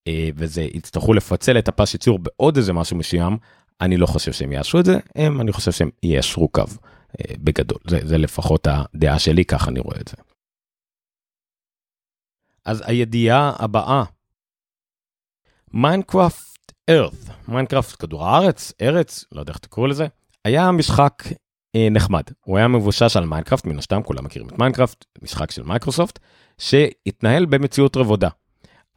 אה, 0.08 0.30
וזה 0.36 0.62
יצטרכו 0.62 1.14
לפצל 1.14 1.58
את 1.58 1.68
הפס 1.68 1.94
ייצור 1.94 2.20
בעוד 2.20 2.58
איזה 2.58 2.74
משהו 2.74 2.98
מסוים, 2.98 3.38
אני 3.82 3.98
לא 3.98 4.06
חושב 4.06 4.32
שהם 4.32 4.52
יאשרו 4.52 4.80
את 4.80 4.86
זה, 4.86 4.98
הם, 5.16 5.42
אני 5.42 5.52
חושב 5.52 5.72
שהם 5.72 5.90
יישרו 6.04 6.48
קו 6.48 6.62
אה, 7.20 7.36
בגדול. 7.38 7.80
זה, 7.88 8.00
זה 8.04 8.18
לפחות 8.18 8.68
הדעה 8.68 9.20
שלי, 9.20 9.46
ככה 9.46 9.72
אני 9.72 9.80
רואה 9.80 9.98
את 10.02 10.08
זה. 10.08 10.16
אז 12.66 12.84
הידיעה 12.86 13.54
הבאה 13.60 14.04
Minecraft 15.74 16.72
Earth, 16.90 17.14
Minecraft 17.48 18.02
כדור 18.02 18.26
הארץ, 18.26 18.74
ארץ, 18.82 19.26
לא 19.32 19.40
יודע 19.40 19.52
איך 19.52 19.60
תקראו 19.60 19.88
לזה, 19.88 20.08
היה 20.46 20.72
משחק 20.72 21.24
אה, 21.76 21.88
נחמד. 21.92 22.24
הוא 22.46 22.58
היה 22.58 22.68
מבוסס 22.68 23.18
על 23.18 23.26
Minecraft, 23.26 23.66
מן 23.66 23.80
הסתם 23.80 24.04
כולם 24.04 24.24
מכירים 24.24 24.50
את 24.50 24.60
Minecraft, 24.60 25.06
משחק 25.22 25.52
של 25.52 25.64
מייקרוסופט, 25.64 26.20
שהתנהל 26.58 27.46
במציאות 27.46 27.98
רבודה. 27.98 28.30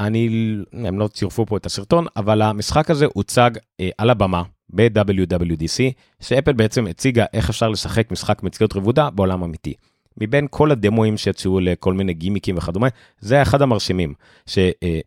אני, 0.01 0.29
הם 0.73 0.99
לא 0.99 1.09
צירפו 1.09 1.47
פה 1.47 1.57
את 1.57 1.67
הסרטון, 1.67 2.07
אבל 2.17 2.43
המשחק 2.43 2.91
הזה 2.91 3.07
הוצג 3.15 3.51
אה, 3.81 3.89
על 3.99 4.11
הבמה 4.11 4.43
ב-WWDC, 4.71 5.93
שאפל 6.21 6.53
בעצם 6.53 6.87
הציגה 6.87 7.25
איך 7.33 7.51
אפשר 7.51 7.69
לשחק 7.69 8.11
משחק 8.13 8.43
מציאות 8.43 8.77
רבודה 8.77 9.11
בעולם 9.11 9.43
אמיתי. 9.43 9.75
מבין 10.21 10.47
כל 10.51 10.71
הדמואים 10.71 11.17
שיצאו 11.17 11.61
לכל 11.61 11.95
מיני 11.95 12.15
גימיקים 12.15 12.57
וכדומה, 12.59 12.89
זה 13.21 13.35
היה 13.35 13.43
אחד 13.43 13.63
המרשימים, 13.63 14.15
ש... 14.47 14.59
אה, 14.59 15.01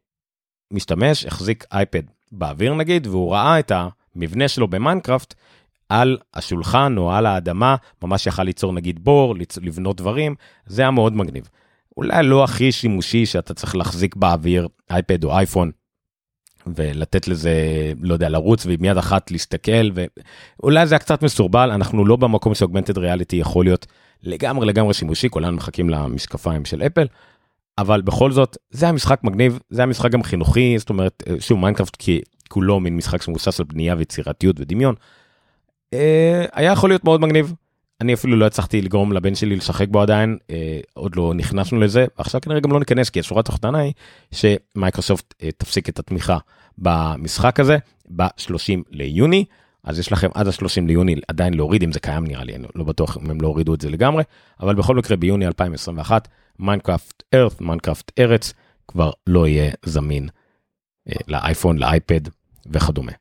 משתמש 0.71 1.25
החזיק 1.25 1.65
אייפד 1.71 2.03
באוויר 2.31 2.73
נגיד, 2.73 3.07
והוא 3.07 3.33
ראה 3.33 3.59
את 3.59 3.71
המבנה 4.15 4.47
שלו 4.47 4.67
במיינקראפט 4.67 5.33
על 5.89 6.17
השולחן 6.33 6.95
או 6.97 7.11
על 7.11 7.25
האדמה, 7.25 7.75
ממש 8.03 8.27
יכל 8.27 8.43
ליצור 8.43 8.73
נגיד 8.73 9.03
בור, 9.03 9.35
לבנות 9.61 9.97
דברים, 9.97 10.35
זה 10.65 10.81
היה 10.81 10.91
מאוד 10.91 11.13
מגניב. 11.13 11.49
אולי 11.97 12.23
לא 12.23 12.43
הכי 12.43 12.71
שימושי 12.71 13.25
שאתה 13.25 13.53
צריך 13.53 13.75
להחזיק 13.75 14.15
באוויר 14.15 14.67
אייפד 14.89 15.23
או 15.23 15.37
אייפון 15.37 15.71
ולתת 16.75 17.27
לזה, 17.27 17.53
לא 18.01 18.13
יודע, 18.13 18.29
לרוץ 18.29 18.65
ועם 18.65 18.85
יד 18.85 18.97
אחת 18.97 19.31
להסתכל, 19.31 19.89
ואולי 20.59 20.87
זה 20.87 20.95
היה 20.95 20.99
קצת 20.99 21.23
מסורבל, 21.23 21.71
אנחנו 21.71 22.05
לא 22.05 22.15
במקום 22.15 22.55
ש 22.55 22.63
augmented 22.63 22.97
reality 22.97 23.35
יכול 23.35 23.65
להיות 23.65 23.85
לגמרי 24.23 24.67
לגמרי 24.67 24.93
שימושי, 24.93 25.29
כולנו 25.29 25.57
מחכים 25.57 25.89
למשקפיים 25.89 26.65
של 26.65 26.81
אפל, 26.81 27.07
אבל 27.81 28.01
בכל 28.01 28.31
זאת 28.31 28.57
זה 28.71 28.87
המשחק 28.87 29.23
מגניב 29.23 29.59
זה 29.69 29.83
המשחק 29.83 30.11
גם 30.11 30.23
חינוכי 30.23 30.75
זאת 30.79 30.89
אומרת 30.89 31.23
אה, 31.27 31.35
שוב 31.39 31.59
Minecraft 31.59 31.95
כי 31.95 32.21
כולו 32.49 32.79
מין 32.79 32.97
משחק 32.97 33.21
שמבוסס 33.21 33.59
על 33.59 33.65
בנייה 33.69 33.95
ויצירתיות 33.97 34.59
ודמיון. 34.59 34.95
אה, 35.93 36.45
היה 36.53 36.71
יכול 36.71 36.89
להיות 36.89 37.03
מאוד 37.03 37.21
מגניב. 37.21 37.53
אני 38.01 38.13
אפילו 38.13 38.37
לא 38.37 38.45
הצלחתי 38.45 38.81
לגרום 38.81 39.13
לבן 39.13 39.35
שלי 39.35 39.55
לשחק 39.55 39.87
בו 39.87 40.01
עדיין 40.01 40.37
אה, 40.49 40.79
עוד 40.93 41.15
לא 41.15 41.33
נכנסנו 41.35 41.79
לזה 41.79 42.05
עכשיו 42.17 42.41
כנראה 42.41 42.59
גם 42.59 42.71
לא 42.71 42.79
ניכנס 42.79 43.09
כי 43.09 43.19
השורה 43.19 43.39
התחתונה 43.39 43.79
היא 43.79 43.93
שמייקרוסופט 44.31 45.33
אה, 45.43 45.49
תפסיק 45.57 45.89
את 45.89 45.99
התמיכה 45.99 46.37
במשחק 46.77 47.59
הזה 47.59 47.77
ב-30 48.15 48.81
ליוני. 48.91 49.45
אז 49.83 49.99
יש 49.99 50.11
לכם 50.11 50.29
עד 50.33 50.47
ה-30 50.47 50.87
ליוני 50.87 51.15
עדיין 51.27 51.53
להוריד 51.53 51.83
אם 51.83 51.91
זה 51.91 51.99
קיים 51.99 52.27
נראה 52.27 52.43
לי 52.43 52.55
אני 52.55 52.67
לא 52.75 52.83
בטוח 52.83 53.17
אם 53.17 53.29
הם 53.29 53.41
לא 53.41 53.47
הורידו 53.47 53.73
את 53.73 53.81
זה 53.81 53.89
לגמרי 53.89 54.23
אבל 54.59 54.75
בכל 54.75 54.95
מקרה 54.95 55.17
ביוני 55.17 55.47
2021 55.47 56.27
Minecraft 56.59 57.23
Earth, 57.33 57.61
Minecraft 57.61 58.11
ארץ, 58.19 58.53
כבר 58.87 59.11
לא 59.27 59.47
יהיה 59.47 59.71
זמין 59.85 60.29
אה, 61.09 61.13
לאייפון, 61.27 61.77
לאייפד 61.77 62.21
וכדומה. 62.65 63.11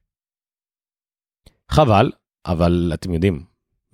חבל, 1.70 2.12
אבל 2.46 2.90
אתם 2.94 3.14
יודעים, 3.14 3.44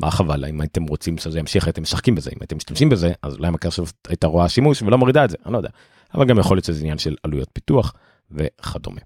מה 0.00 0.10
חבל, 0.10 0.44
אם 0.44 0.60
הייתם 0.60 0.82
רוצים 0.82 1.18
שזה 1.18 1.38
ימשיך, 1.38 1.66
הייתם 1.66 1.82
משחקים 1.82 2.14
בזה, 2.14 2.30
אם 2.30 2.36
הייתם 2.40 2.56
משתמשים 2.56 2.88
בזה, 2.88 3.12
אז 3.22 3.34
אולי 3.36 3.50
מיקרוסופט 3.50 4.08
הייתה 4.08 4.26
רואה 4.26 4.48
שימוש 4.48 4.82
ולא 4.82 4.98
מורידה 4.98 5.24
את 5.24 5.30
זה, 5.30 5.36
אני 5.44 5.52
לא 5.52 5.58
יודע. 5.58 5.70
אבל 6.14 6.28
גם 6.28 6.38
יכול 6.38 6.56
להיות 6.56 6.64
שזה 6.64 6.80
עניין 6.80 6.98
של 6.98 7.16
עלויות 7.22 7.48
פיתוח 7.52 7.94
וכדומה. 8.30 9.00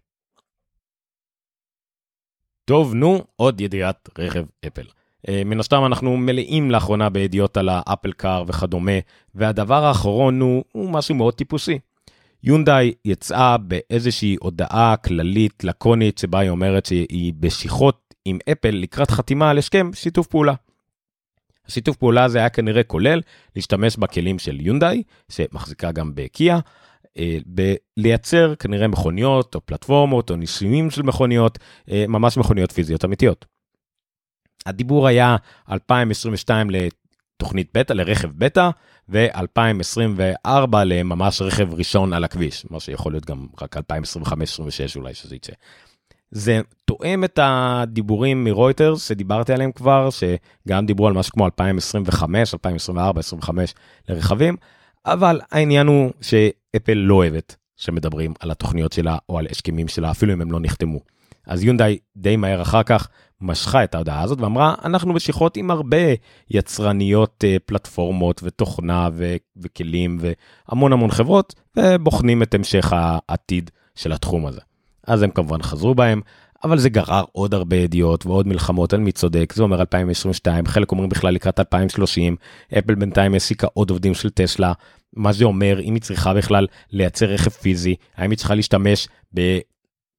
טוב, 2.64 2.94
נו, 2.94 3.24
עוד 3.36 3.60
ידיעת 3.60 4.08
רכב 4.18 4.44
אפל. 4.66 4.86
אה, 5.28 5.42
מן 5.44 5.60
הסתם 5.60 5.84
אנחנו 5.86 6.16
מלאים 6.16 6.70
לאחרונה 6.70 7.08
בידיעות 7.08 7.56
על 7.56 7.68
האפל 7.72 8.12
קאר 8.12 8.44
וכדומה, 8.46 8.92
והדבר 9.34 9.84
האחרון 9.84 10.40
הוא, 10.40 10.64
הוא 10.72 10.90
משהו 10.90 11.14
מאוד 11.14 11.34
טיפוסי. 11.34 11.78
יונדאי 12.42 12.92
יצאה 13.04 13.56
באיזושהי 13.58 14.36
הודעה 14.40 14.94
כללית 14.96 15.64
לקונית 15.64 16.18
שבה 16.18 16.38
היא 16.38 16.50
אומרת 16.50 16.86
שהיא 16.86 17.32
בשיחות 17.40 18.14
עם 18.24 18.38
אפל 18.52 18.70
לקראת 18.70 19.10
חתימה 19.10 19.50
על 19.50 19.58
הסכם 19.58 19.90
שיתוף 19.94 20.26
פעולה. 20.26 20.54
השיתוף 21.66 21.96
פעולה 21.96 22.24
הזה 22.24 22.38
היה 22.38 22.48
כנראה 22.48 22.82
כולל 22.82 23.20
להשתמש 23.56 23.96
בכלים 23.96 24.38
של 24.38 24.60
יונדאי, 24.60 25.02
שמחזיקה 25.28 25.92
גם 25.92 26.12
בקיה, 26.14 26.58
אה, 27.18 27.38
בלייצר 27.96 28.54
כנראה 28.54 28.88
מכוניות 28.88 29.54
או 29.54 29.60
פלטפורמות 29.66 30.30
או 30.30 30.36
ניסויים 30.36 30.90
של 30.90 31.02
מכוניות, 31.02 31.58
אה, 31.90 32.04
ממש 32.08 32.36
מכוניות 32.36 32.72
פיזיות 32.72 33.04
אמיתיות. 33.04 33.57
הדיבור 34.66 35.06
היה 35.06 35.36
2022 35.72 36.70
לתוכנית 36.70 37.70
בטא, 37.74 37.92
לרכב 37.92 38.28
בטא, 38.34 38.70
ו-2024 39.08 40.76
לממש 40.84 41.42
רכב 41.42 41.74
ראשון 41.74 42.12
על 42.12 42.24
הכביש, 42.24 42.66
מה 42.70 42.80
שיכול 42.80 43.12
להיות 43.12 43.26
גם 43.26 43.46
רק 43.62 43.76
2025-2026 43.76 43.80
אולי 44.96 45.14
שזה 45.14 45.36
יצא. 45.36 45.52
זה 46.30 46.60
תואם 46.84 47.24
את 47.24 47.38
הדיבורים 47.42 48.44
מרויטרס 48.44 49.08
שדיברתי 49.08 49.52
עליהם 49.52 49.72
כבר, 49.72 50.08
שגם 50.10 50.86
דיברו 50.86 51.06
על 51.06 51.12
משהו 51.12 51.32
כמו 51.32 51.44
2025, 51.44 52.54
2024, 52.54 53.18
2025 53.18 53.74
לרכבים, 54.08 54.56
אבל 55.06 55.40
העניין 55.50 55.86
הוא 55.86 56.10
שאפל 56.20 56.94
לא 56.94 57.14
אוהבת 57.14 57.56
שמדברים 57.76 58.34
על 58.40 58.50
התוכניות 58.50 58.92
שלה 58.92 59.18
או 59.28 59.38
על 59.38 59.46
הסכמים 59.50 59.88
שלה, 59.88 60.10
אפילו 60.10 60.32
אם 60.32 60.40
הם 60.40 60.52
לא 60.52 60.60
נחתמו. 60.60 61.00
אז 61.46 61.64
יונדאי 61.64 61.98
די 62.16 62.36
מהר 62.36 62.62
אחר 62.62 62.82
כך 62.82 63.08
משכה 63.40 63.84
את 63.84 63.94
ההודעה 63.94 64.22
הזאת 64.22 64.40
ואמרה, 64.40 64.74
אנחנו 64.84 65.14
בשיחות 65.14 65.56
עם 65.56 65.70
הרבה 65.70 65.96
יצרניות 66.50 67.44
אה, 67.44 67.56
פלטפורמות 67.66 68.40
ותוכנה 68.44 69.08
ו- 69.12 69.36
וכלים 69.56 70.18
והמון 70.20 70.92
המון 70.92 71.10
חברות, 71.10 71.54
ובוחנים 71.76 72.42
את 72.42 72.54
המשך 72.54 72.92
העתיד 72.96 73.70
של 73.94 74.12
התחום 74.12 74.46
הזה. 74.46 74.60
אז 75.06 75.22
הם 75.22 75.30
כמובן 75.30 75.62
חזרו 75.62 75.94
בהם, 75.94 76.20
אבל 76.64 76.78
זה 76.78 76.88
גרר 76.88 77.24
עוד 77.32 77.54
הרבה 77.54 77.76
ידיעות 77.76 78.26
ועוד 78.26 78.48
מלחמות 78.48 78.92
על 78.92 79.00
מי 79.00 79.12
צודק, 79.12 79.52
זה 79.56 79.62
אומר 79.62 79.80
2022, 79.80 80.66
חלק 80.66 80.92
אומרים 80.92 81.08
בכלל 81.08 81.34
לקראת 81.34 81.60
2030, 81.60 82.36
אפל 82.78 82.94
בינתיים 82.94 83.34
העסיקה 83.34 83.66
עוד 83.74 83.90
עובדים 83.90 84.14
של 84.14 84.30
טסלה, 84.30 84.72
מה 85.12 85.32
זה 85.32 85.44
אומר, 85.44 85.80
אם 85.80 85.94
היא 85.94 86.02
צריכה 86.02 86.34
בכלל 86.34 86.66
לייצר 86.90 87.26
רכב 87.26 87.50
פיזי, 87.50 87.94
האם 88.16 88.30
היא 88.30 88.38
צריכה 88.38 88.54
להשתמש 88.54 89.08
ב... 89.34 89.58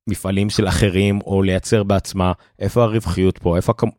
מפעלים 0.10 0.50
של 0.50 0.68
אחרים 0.68 1.20
או 1.26 1.42
לייצר 1.42 1.84
בעצמה, 1.84 2.32
איפה 2.60 2.84
הרווחיות 2.84 3.38
פה, 3.38 3.56
איפה 3.58 3.72
הכמ... 3.72 3.90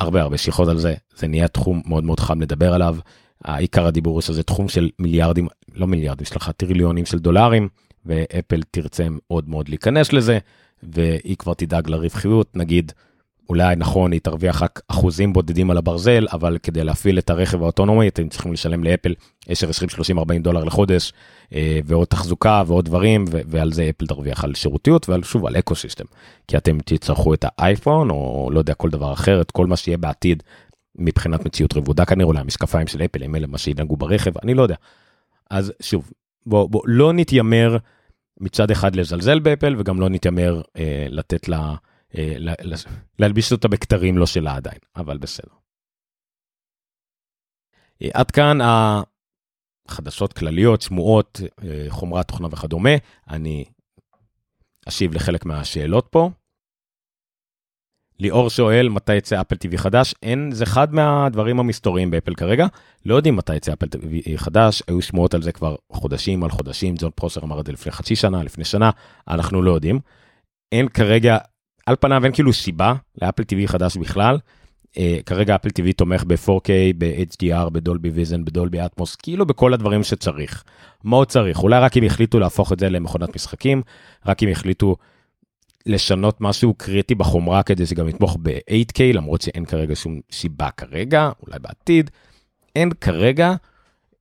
הרבה 0.00 0.22
הרבה 0.22 0.38
שיחות 0.38 0.68
על 0.68 0.78
זה, 0.78 0.94
זה 1.16 1.26
נהיה 1.26 1.48
תחום 1.48 1.82
מאוד 1.86 2.04
מאוד 2.04 2.20
חם 2.20 2.40
לדבר 2.40 2.74
עליו. 2.74 2.96
העיקר 3.44 3.86
הדיבור 3.86 4.14
הוא 4.14 4.20
שזה 4.20 4.42
תחום 4.42 4.68
של 4.68 4.90
מיליארדים, 4.98 5.48
לא 5.74 5.86
מיליארדים, 5.86 6.26
לך 6.36 6.50
טריליונים 6.56 7.06
של 7.06 7.18
דולרים, 7.18 7.68
ואפל 8.06 8.62
תרצה 8.70 9.06
מאוד 9.10 9.48
מאוד 9.48 9.68
להיכנס 9.68 10.12
לזה, 10.12 10.38
והיא 10.82 11.36
כבר 11.36 11.54
תדאג 11.54 11.90
לרווחיות, 11.90 12.56
נגיד, 12.56 12.92
אולי 13.50 13.76
נכון, 13.76 14.12
היא 14.12 14.20
תרוויח 14.20 14.62
רק 14.62 14.80
אחוזים 14.88 15.32
בודדים 15.32 15.70
על 15.70 15.76
הברזל, 15.76 16.26
אבל 16.32 16.58
כדי 16.62 16.84
להפעיל 16.84 17.18
את 17.18 17.30
הרכב 17.30 17.62
האוטונומי, 17.62 18.08
אתם 18.08 18.28
צריכים 18.28 18.52
לשלם 18.52 18.84
לאפל 18.84 19.14
10, 19.48 19.68
20, 19.68 19.88
30, 19.88 20.18
40 20.18 20.42
דולר 20.42 20.64
לחודש, 20.64 21.12
אה, 21.54 21.80
ועוד 21.84 22.06
תחזוקה 22.06 22.62
ועוד 22.66 22.84
דברים, 22.84 23.24
ועל 23.30 23.72
זה 23.72 23.90
אפל 23.90 24.06
תרוויח 24.06 24.44
על 24.44 24.54
שירותים, 24.54 25.08
ועל 25.08 25.22
שוב, 25.22 25.46
על 25.46 25.56
eco 25.56 25.74
system. 25.74 26.04
כי 26.48 26.56
אתם 26.56 26.78
תצטרכו 26.84 27.34
את 27.34 27.44
האייפון, 27.48 28.10
או 28.10 28.50
לא 28.52 28.58
יודע, 28.58 28.74
כל 28.74 28.90
דבר 28.90 29.12
אחר, 29.12 29.40
את 29.40 29.50
כל 29.50 29.66
מה 29.66 29.76
שיהיה 29.76 29.98
בעתיד, 29.98 30.42
מבחינת 30.98 31.46
מציאות 31.46 31.76
רבודה 31.76 32.04
כנראה, 32.04 32.26
אולי 32.26 32.40
המשקפיים 32.40 32.86
של 32.86 33.02
אפל, 33.02 33.22
הם 33.22 33.34
אלה 33.34 33.46
מה 33.46 33.58
שינהגו 33.58 33.96
ברכב, 33.96 34.32
אני 34.42 34.54
לא 34.54 34.62
יודע. 34.62 34.76
אז 35.50 35.72
שוב, 35.82 36.10
בוא, 36.46 36.70
בוא, 36.70 36.82
לא 36.84 37.12
נתיימר 37.12 37.76
מצד 38.40 38.70
אחד 38.70 38.96
לזלזל 38.96 39.38
באפל, 39.38 39.74
וגם 39.78 40.00
לא 40.00 40.08
נתיימר 40.08 40.62
אה, 40.76 41.06
לתת 41.08 41.48
לה... 41.48 41.74
אה, 42.18 42.34
להלביש 43.18 43.52
אותה 43.52 43.68
בכתרים 43.68 44.18
לא 44.18 44.26
שלה 44.26 44.56
עדיין, 44.56 44.78
אבל 44.96 45.18
בסדר. 45.18 45.52
אה, 48.02 48.08
עד 48.14 48.30
כאן 48.30 48.58
החדשות 49.88 50.32
כלליות, 50.32 50.82
שמועות, 50.82 51.40
אה, 51.64 51.86
חומרת 51.88 52.28
תוכנה 52.28 52.48
וכדומה. 52.50 52.90
אני 53.30 53.64
אשיב 54.88 55.14
לחלק 55.14 55.46
מהשאלות 55.46 56.08
פה. 56.10 56.30
ליאור 58.20 58.50
שואל 58.50 58.88
מתי 58.88 59.16
יצא 59.16 59.40
אפל 59.40 59.54
TV 59.54 59.76
חדש, 59.76 60.14
אין, 60.22 60.50
זה 60.52 60.64
אחד 60.64 60.94
מהדברים 60.94 61.60
המסתוריים 61.60 62.10
באפל 62.10 62.34
כרגע, 62.34 62.66
לא 63.04 63.14
יודעים 63.14 63.36
מתי 63.36 63.56
יצא 63.56 63.72
אפל 63.72 63.86
TV 63.86 64.36
חדש, 64.36 64.82
היו 64.88 65.02
שמועות 65.02 65.34
על 65.34 65.42
זה 65.42 65.52
כבר 65.52 65.76
חודשים 65.92 66.44
על 66.44 66.50
חודשים, 66.50 66.94
ג'ון 66.98 67.10
פרוסר 67.14 67.42
אמר 67.42 67.60
את 67.60 67.66
זה 67.66 67.72
לפני 67.72 67.92
חצי 67.92 68.16
שנה, 68.16 68.42
לפני 68.42 68.64
שנה, 68.64 68.90
אנחנו 69.28 69.62
לא 69.62 69.70
יודעים. 69.70 70.00
אין 70.72 70.88
כרגע 70.88 71.38
על 71.90 71.96
פניו 72.00 72.24
אין 72.24 72.32
כאילו 72.32 72.52
סיבה 72.52 72.94
לאפל 73.22 73.42
TV 73.42 73.66
חדש 73.66 73.96
בכלל. 73.96 74.38
Uh, 74.90 74.98
כרגע 75.26 75.54
אפל 75.54 75.68
TV 75.68 75.92
תומך 75.96 76.24
ב-4K, 76.24 76.70
ב-HDR, 76.98 77.70
בדולבי 77.70 78.10
ויזן, 78.10 78.44
בדולבי 78.44 78.84
אטמוס, 78.84 79.16
כאילו 79.16 79.46
בכל 79.46 79.74
הדברים 79.74 80.02
שצריך. 80.02 80.64
מה 81.04 81.16
עוד 81.16 81.28
צריך? 81.28 81.62
אולי 81.62 81.80
רק 81.80 81.96
אם 81.96 82.04
יחליטו 82.04 82.38
להפוך 82.38 82.72
את 82.72 82.78
זה 82.78 82.88
למכונת 82.88 83.34
משחקים, 83.36 83.82
רק 84.26 84.42
אם 84.42 84.48
יחליטו 84.48 84.96
לשנות 85.86 86.40
משהו 86.40 86.74
קריטי 86.74 87.14
בחומרה 87.14 87.62
כדי 87.62 87.86
שגם 87.86 88.08
יתמוך 88.08 88.38
ב-8K, 88.42 89.00
למרות 89.14 89.42
שאין 89.42 89.64
כרגע 89.64 89.94
שום 89.96 90.20
סיבה 90.32 90.70
כרגע, 90.70 91.30
אולי 91.46 91.58
בעתיד. 91.58 92.10
אין 92.76 92.90
כרגע 93.00 93.54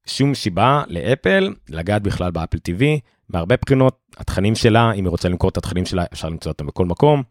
שום 0.06 0.36
סיבה 0.36 0.84
לאפל 0.88 1.54
לגעת 1.70 2.02
בכלל 2.02 2.32
באפל 2.32 2.58
TV, 2.58 2.84
מהרבה 3.30 3.56
בחינות, 3.66 3.98
התכנים 4.18 4.56
שלה, 4.56 4.92
אם 4.92 5.06
היא 5.06 5.10
רוצה 5.10 5.30
למכור 5.30 5.50
את 5.50 5.58
התכנים 5.58 5.86
שלה, 5.86 6.04
אפשר 6.14 6.30
למצוא 6.30 6.52
אותם 6.52 6.68
בכל 6.68 6.86
מקום. 6.86 7.24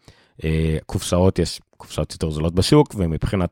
אה, 0.44 0.76
קופסאות, 0.86 1.38
יש 1.38 1.60
קופסאות 1.76 2.12
יותר 2.12 2.30
זולות 2.30 2.54
בשוק, 2.54 2.94
ומבחינת 2.96 3.50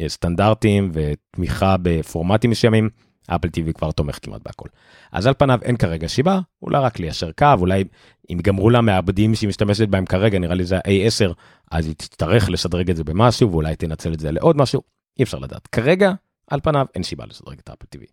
אה, 0.00 0.08
סטנדרטים 0.08 0.90
ותמיכה 0.94 1.76
בפורמטים 1.82 2.50
מסוימים, 2.50 2.88
אפל 3.26 3.48
TV 3.48 3.72
כבר 3.72 3.90
תומך 3.90 4.18
כמעט 4.22 4.42
בהכל. 4.44 4.68
אז 5.12 5.26
על 5.26 5.34
פניו 5.38 5.58
אין 5.62 5.76
כרגע 5.76 6.08
שיבה, 6.08 6.40
אולי 6.62 6.78
רק 6.78 6.98
ליישר 6.98 7.32
קו, 7.32 7.46
אולי 7.58 7.84
אם 8.30 8.38
גמרו 8.42 8.70
לה 8.70 8.80
מעבדים 8.80 9.34
שהיא 9.34 9.48
משתמשת 9.48 9.88
בהם 9.88 10.06
כרגע, 10.06 10.38
נראה 10.38 10.54
לי 10.54 10.64
זה 10.64 10.76
ה-A10, 10.76 11.32
אז 11.70 11.86
היא 11.86 11.94
תצטרך 11.94 12.50
לשדרג 12.50 12.90
את 12.90 12.96
זה 12.96 13.04
במשהו, 13.04 13.50
ואולי 13.50 13.76
תנצל 13.76 14.12
את 14.12 14.20
זה 14.20 14.32
לעוד 14.32 14.56
משהו, 14.56 14.82
אי 15.18 15.24
אפשר 15.24 15.38
לדעת. 15.38 15.66
כרגע, 15.66 16.12
על 16.50 16.60
פניו, 16.60 16.86
אין 16.94 17.02
שיבה 17.02 17.24
לשדרג 17.26 17.58
את 17.58 17.70
אפל 17.70 17.86
TV. 17.96 18.04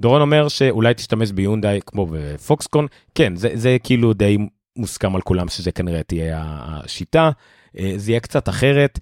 דורון 0.00 0.20
אומר 0.20 0.48
שאולי 0.48 0.94
תשתמש 0.94 1.32
ביונדאי 1.32 1.80
כמו 1.86 2.06
בפוקסקון, 2.10 2.86
כן, 3.14 3.36
זה, 3.36 3.50
זה 3.54 3.76
כאילו 3.84 4.12
די 4.12 4.38
מוסכם 4.78 5.14
על 5.14 5.20
כולם 5.20 5.48
שזה 5.48 5.72
כנראה 5.72 6.02
תהיה 6.02 6.42
השיטה, 6.44 7.30
אה, 7.78 7.92
זה 7.96 8.10
יהיה 8.10 8.20
קצת 8.20 8.48
אחרת, 8.48 8.98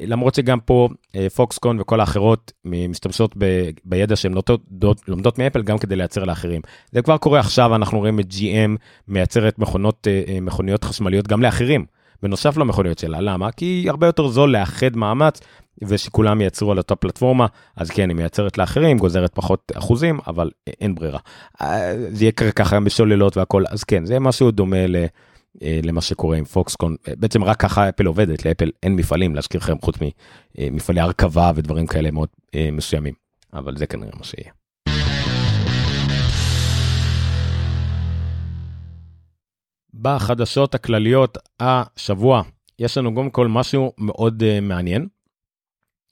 למרות 0.00 0.34
שגם 0.34 0.60
פה 0.60 0.88
אה, 1.14 1.30
פוקסקון 1.30 1.80
וכל 1.80 2.00
האחרות 2.00 2.52
משתמשות 2.64 3.34
ב, 3.38 3.70
בידע 3.84 4.16
שהן 4.16 4.32
לומדות, 4.32 5.00
לומדות 5.08 5.38
מאפל 5.38 5.62
גם 5.62 5.78
כדי 5.78 5.96
לייצר 5.96 6.24
לאחרים. 6.24 6.60
זה 6.92 7.02
כבר 7.02 7.16
קורה 7.16 7.40
עכשיו, 7.40 7.74
אנחנו 7.74 7.98
רואים 7.98 8.20
את 8.20 8.26
GM 8.30 8.76
מייצרת 9.08 9.58
מכונות, 9.58 10.06
אה, 10.10 10.40
מכוניות 10.40 10.84
חשמליות 10.84 11.28
גם 11.28 11.42
לאחרים, 11.42 11.84
בנוסף 12.22 12.56
למכוניות 12.56 12.98
שלה, 12.98 13.20
למה? 13.20 13.52
כי 13.52 13.86
הרבה 13.88 14.06
יותר 14.06 14.28
זול 14.28 14.52
לאחד 14.52 14.96
מאמץ 14.96 15.40
ושכולם 15.82 16.40
ייצרו 16.40 16.72
על 16.72 16.78
אותה 16.78 16.96
פלטפורמה, 16.96 17.46
אז 17.76 17.90
כן, 17.90 18.08
היא 18.08 18.16
מייצרת 18.16 18.58
לאחרים, 18.58 18.98
גוזרת 18.98 19.34
פחות 19.34 19.72
אחוזים, 19.74 20.18
אבל 20.26 20.50
אין 20.80 20.94
ברירה. 20.94 21.18
זה 22.10 22.24
יהיה 22.24 22.32
ככה 22.32 22.76
גם 22.76 22.84
בשוללות 22.84 23.36
והכל, 23.36 23.64
אז 23.68 23.84
כן, 23.84 24.04
זה 24.04 24.18
משהו 24.18 24.50
דומה 24.50 24.86
ל... 24.86 24.96
אה, 25.62 25.80
למה 25.82 26.00
שקורה 26.00 26.36
עם 26.36 26.44
פוקסקון, 26.44 26.96
בעצם 27.16 27.44
רק 27.44 27.60
ככה 27.60 27.88
אפל 27.88 28.06
עובדת, 28.06 28.44
לאפל 28.44 28.70
אין 28.82 28.96
מפעלים, 28.96 29.34
להזכיר 29.34 29.60
לכם, 29.60 29.76
חוץ 29.82 29.96
ממפעלי 30.58 31.00
הרכבה 31.00 31.52
ודברים 31.54 31.86
כאלה 31.86 32.10
מאוד 32.10 32.28
אה, 32.54 32.68
מסוימים, 32.72 33.14
אבל 33.52 33.76
זה 33.76 33.86
כנראה 33.86 34.10
מה 34.18 34.24
שיהיה. 34.24 34.50
בחדשות 39.94 40.74
הכלליות 40.74 41.38
השבוע, 41.60 42.42
יש 42.78 42.98
לנו 42.98 43.14
קודם 43.14 43.30
כל 43.30 43.48
משהו 43.48 43.92
מאוד 43.98 44.42
מעניין. 44.62 45.06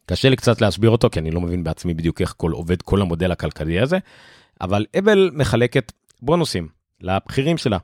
קשה 0.07 0.29
לי 0.31 0.37
קצת 0.37 0.61
להסביר 0.61 0.91
אותו, 0.91 1.11
כי 1.11 1.19
אני 1.19 1.31
לא 1.31 1.41
מבין 1.41 1.65
בעצמי 1.65 1.95
בדיוק 1.95 2.21
איך 2.21 2.35
כל 2.37 2.53
עובד 2.53 2.83
כל 2.83 3.01
המודל 3.01 3.33
הכלכלי 3.33 3.81
הזה, 3.81 3.99
אבל 4.61 4.87
אבל 4.99 5.31
מחלקת 5.35 5.93
בונוסים 6.23 6.69
לבכירים 7.01 7.59
שלה. 7.59 7.79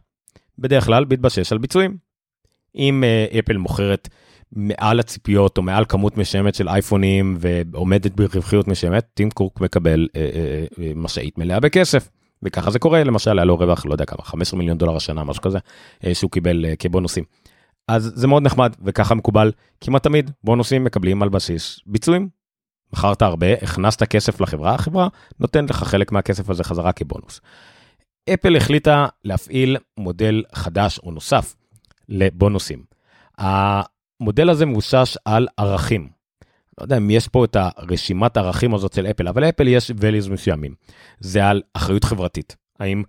בדרך 0.58 0.84
כלל 0.84 1.04
בהתבסס 1.04 1.52
על 1.52 1.58
ביצועים. 1.58 1.96
אם 2.74 3.04
uh, 3.32 3.38
אפל 3.38 3.56
מוכרת 3.56 4.08
מעל 4.52 5.00
הציפיות 5.00 5.58
או 5.58 5.62
מעל 5.62 5.84
כמות 5.88 6.16
מסוימת 6.16 6.54
של 6.54 6.68
אייפונים 6.68 7.38
ועומדת 7.40 8.12
ברווחיות 8.12 8.68
מסוימת, 8.68 9.06
טים 9.14 9.30
קוק 9.30 9.60
מקבל 9.60 10.08
uh, 10.08 10.14
uh, 10.14 10.74
uh, 10.74 10.82
משאית 10.94 11.38
מלאה 11.38 11.60
בכסף. 11.60 12.08
וככה 12.42 12.70
זה 12.70 12.78
קורה, 12.78 13.04
למשל 13.04 13.38
היה 13.38 13.44
לו 13.44 13.56
רווח, 13.56 13.86
לא 13.86 13.92
יודע 13.92 14.04
כמה, 14.04 14.24
15 14.24 14.58
מיליון 14.58 14.78
דולר 14.78 14.96
השנה, 14.96 15.24
משהו 15.24 15.42
כזה, 15.42 15.58
שהוא 16.12 16.30
קיבל 16.30 16.64
כבונוסים. 16.78 17.24
אז 17.88 18.12
זה 18.14 18.26
מאוד 18.26 18.42
נחמד 18.42 18.72
וככה 18.84 19.14
מקובל 19.14 19.52
כמעט 19.80 20.02
תמיד 20.02 20.30
בונוסים 20.44 20.84
מקבלים 20.84 21.22
על 21.22 21.28
בסיס 21.28 21.80
ביצועים. 21.86 22.28
מכרת 22.92 23.22
הרבה, 23.22 23.46
הכנסת 23.62 24.02
כסף 24.02 24.40
לחברה, 24.40 24.74
החברה 24.74 25.08
נותנת 25.40 25.70
לך 25.70 25.76
חלק 25.76 26.12
מהכסף 26.12 26.50
הזה 26.50 26.64
חזרה 26.64 26.92
כבונוס. 26.92 27.40
אפל 28.34 28.56
החליטה 28.56 29.06
להפעיל 29.24 29.76
מודל 29.98 30.42
חדש 30.52 30.98
או 30.98 31.10
נוסף 31.10 31.54
לבונוסים. 32.08 32.84
המודל 33.38 34.50
הזה 34.50 34.66
מבוסס 34.66 35.16
על 35.24 35.48
ערכים. 35.56 36.08
לא 36.78 36.84
יודע 36.84 36.96
אם 36.96 37.10
יש 37.10 37.28
פה 37.28 37.44
את 37.44 37.56
הרשימת 37.56 38.36
ערכים 38.36 38.74
הזאת 38.74 38.92
של 38.92 39.06
אפל, 39.06 39.28
אבל 39.28 39.42
לאפל 39.42 39.68
יש 39.68 39.90
values 39.90 40.30
מסוימים. 40.30 40.74
זה 41.20 41.46
על 41.46 41.62
אחריות 41.74 42.04
חברתית. 42.04 42.56
האם 42.80 43.02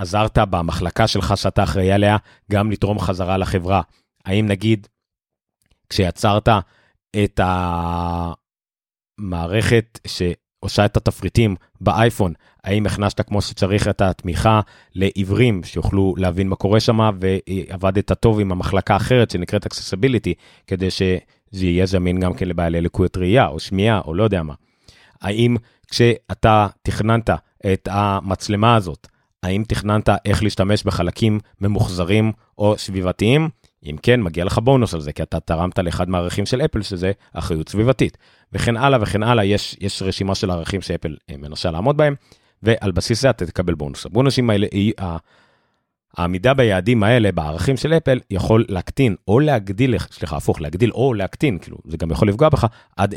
עזרת 0.00 0.38
במחלקה 0.38 1.06
שלך 1.06 1.36
שאתה 1.36 1.62
אחראי 1.62 1.92
עליה 1.92 2.16
גם 2.52 2.70
לתרום 2.70 2.98
חזרה 2.98 3.36
לחברה? 3.36 3.82
האם 4.24 4.46
נגיד 4.46 4.86
כשיצרת 5.88 6.48
את 7.24 7.40
המערכת 9.18 9.98
שעושה 10.06 10.84
את 10.84 10.96
התפריטים 10.96 11.56
באייפון, 11.80 12.32
האם 12.64 12.86
הכנסת 12.86 13.20
כמו 13.20 13.42
שצריך 13.42 13.88
את 13.88 14.00
התמיכה 14.00 14.60
לעיוורים 14.94 15.64
שיוכלו 15.64 16.14
להבין 16.16 16.48
מה 16.48 16.56
קורה 16.56 16.80
שם 16.80 17.10
ועבדת 17.20 18.12
טוב 18.12 18.40
עם 18.40 18.52
המחלקה 18.52 18.94
האחרת 18.94 19.30
שנקראת 19.30 19.66
accessibility 19.66 20.32
כדי 20.66 20.90
שזה 20.90 21.66
יהיה 21.66 21.86
זמין 21.86 22.20
גם 22.20 22.34
כן 22.34 22.48
לבעלי 22.48 22.80
לקויות 22.80 23.16
ראייה 23.16 23.46
או 23.46 23.60
שמיעה 23.60 24.00
או 24.04 24.14
לא 24.14 24.22
יודע 24.22 24.42
מה. 24.42 24.54
האם 25.20 25.56
כשאתה 25.90 26.66
תכננת 26.82 27.30
את 27.72 27.88
המצלמה 27.90 28.76
הזאת, 28.76 29.08
האם 29.42 29.64
תכננת 29.68 30.08
איך 30.24 30.42
להשתמש 30.42 30.84
בחלקים 30.84 31.40
ממוחזרים 31.60 32.32
או 32.58 32.78
סביבתיים? 32.78 33.48
אם 33.84 33.96
כן, 34.02 34.22
מגיע 34.22 34.44
לך 34.44 34.58
בונוס 34.58 34.94
על 34.94 35.00
זה, 35.00 35.12
כי 35.12 35.22
אתה 35.22 35.40
תרמת 35.40 35.78
לאחד 35.78 36.10
מהערכים 36.10 36.46
של 36.46 36.60
אפל, 36.60 36.82
שזה 36.82 37.12
אחריות 37.32 37.68
סביבתית. 37.68 38.18
וכן 38.52 38.76
הלאה 38.76 38.98
וכן 39.02 39.22
הלאה, 39.22 39.44
יש, 39.44 39.76
יש 39.80 40.02
רשימה 40.02 40.34
של 40.34 40.50
ערכים 40.50 40.80
שאפל 40.80 41.16
אה, 41.30 41.36
מנסה 41.36 41.70
לעמוד 41.70 41.96
בהם, 41.96 42.14
ועל 42.62 42.90
בסיס 42.90 43.20
זה 43.20 43.30
אתה 43.30 43.46
תקבל 43.46 43.74
בונוס. 43.74 44.06
הבונוסים 44.06 44.50
האלה, 44.50 44.66
היא, 44.72 44.92
העמידה 46.16 46.54
ביעדים 46.54 47.02
האלה, 47.02 47.32
בערכים 47.32 47.76
של 47.76 47.92
אפל, 47.92 48.20
יכול 48.30 48.64
להקטין 48.68 49.14
או 49.28 49.40
להגדיל, 49.40 49.98
סליחה, 49.98 50.36
הפוך, 50.36 50.60
להגדיל 50.60 50.92
או 50.92 51.14
להקטין, 51.14 51.58
כאילו, 51.58 51.78
זה 51.84 51.96
גם 51.96 52.10
יכול 52.10 52.28
לפגוע 52.28 52.48
בך 52.48 52.66
עד 52.96 53.14
10%. 53.14 53.16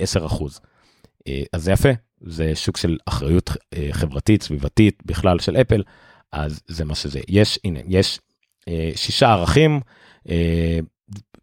אה, 1.27 1.43
אז 1.53 1.63
זה 1.63 1.71
יפה, 1.71 1.89
זה 2.21 2.55
שוק 2.55 2.77
של 2.77 2.97
אחריות 3.05 3.49
אה, 3.73 3.87
חברתית, 3.91 4.43
סביבתית, 4.43 5.03
בכלל 5.05 5.39
של 5.39 5.55
אפל, 5.55 5.83
אז 6.33 6.61
זה 6.67 6.85
מה 6.85 6.95
שזה. 6.95 7.19
יש, 7.27 7.59
הנה, 7.63 7.79
יש 7.87 8.19
אה, 8.67 8.91
שישה 8.95 9.31
ערכים, 9.31 9.79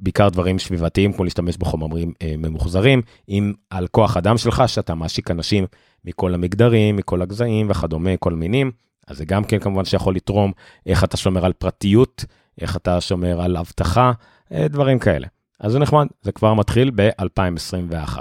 בעיקר 0.01 0.29
דברים 0.29 0.59
סביבתיים 0.59 1.13
כמו 1.13 1.25
להשתמש 1.25 1.57
בחומרים 1.57 2.13
ממוחזרים, 2.39 3.03
אם 3.29 3.53
על 3.71 3.87
כוח 3.87 4.17
אדם 4.17 4.39
שלך 4.39 4.63
שאתה 4.67 4.95
מעשיק 4.95 5.31
אנשים 5.31 5.67
מכל 6.05 6.35
המגדרים, 6.35 6.97
מכל 6.97 7.23
הגזעים 7.23 7.71
וכדומה, 7.71 8.17
כל 8.17 8.33
מינים, 8.33 8.71
אז 9.07 9.17
זה 9.17 9.25
גם 9.25 9.45
כן 9.45 9.59
כמובן 9.59 9.85
שיכול 9.85 10.15
לתרום 10.15 10.53
איך 10.87 11.05
אתה 11.05 11.17
שומר 11.17 11.45
על 11.45 11.53
פרטיות, 11.53 12.25
איך 12.61 12.77
אתה 12.77 13.01
שומר 13.01 13.41
על 13.41 13.57
אבטחה, 13.57 14.13
דברים 14.53 14.99
כאלה. 14.99 15.27
אז 15.61 15.73
זה 15.73 15.79
נחמד, 15.79 16.07
זה 16.23 16.33
כבר 16.33 16.55
מתחיל 16.55 16.91
ב-2021. 16.95 18.19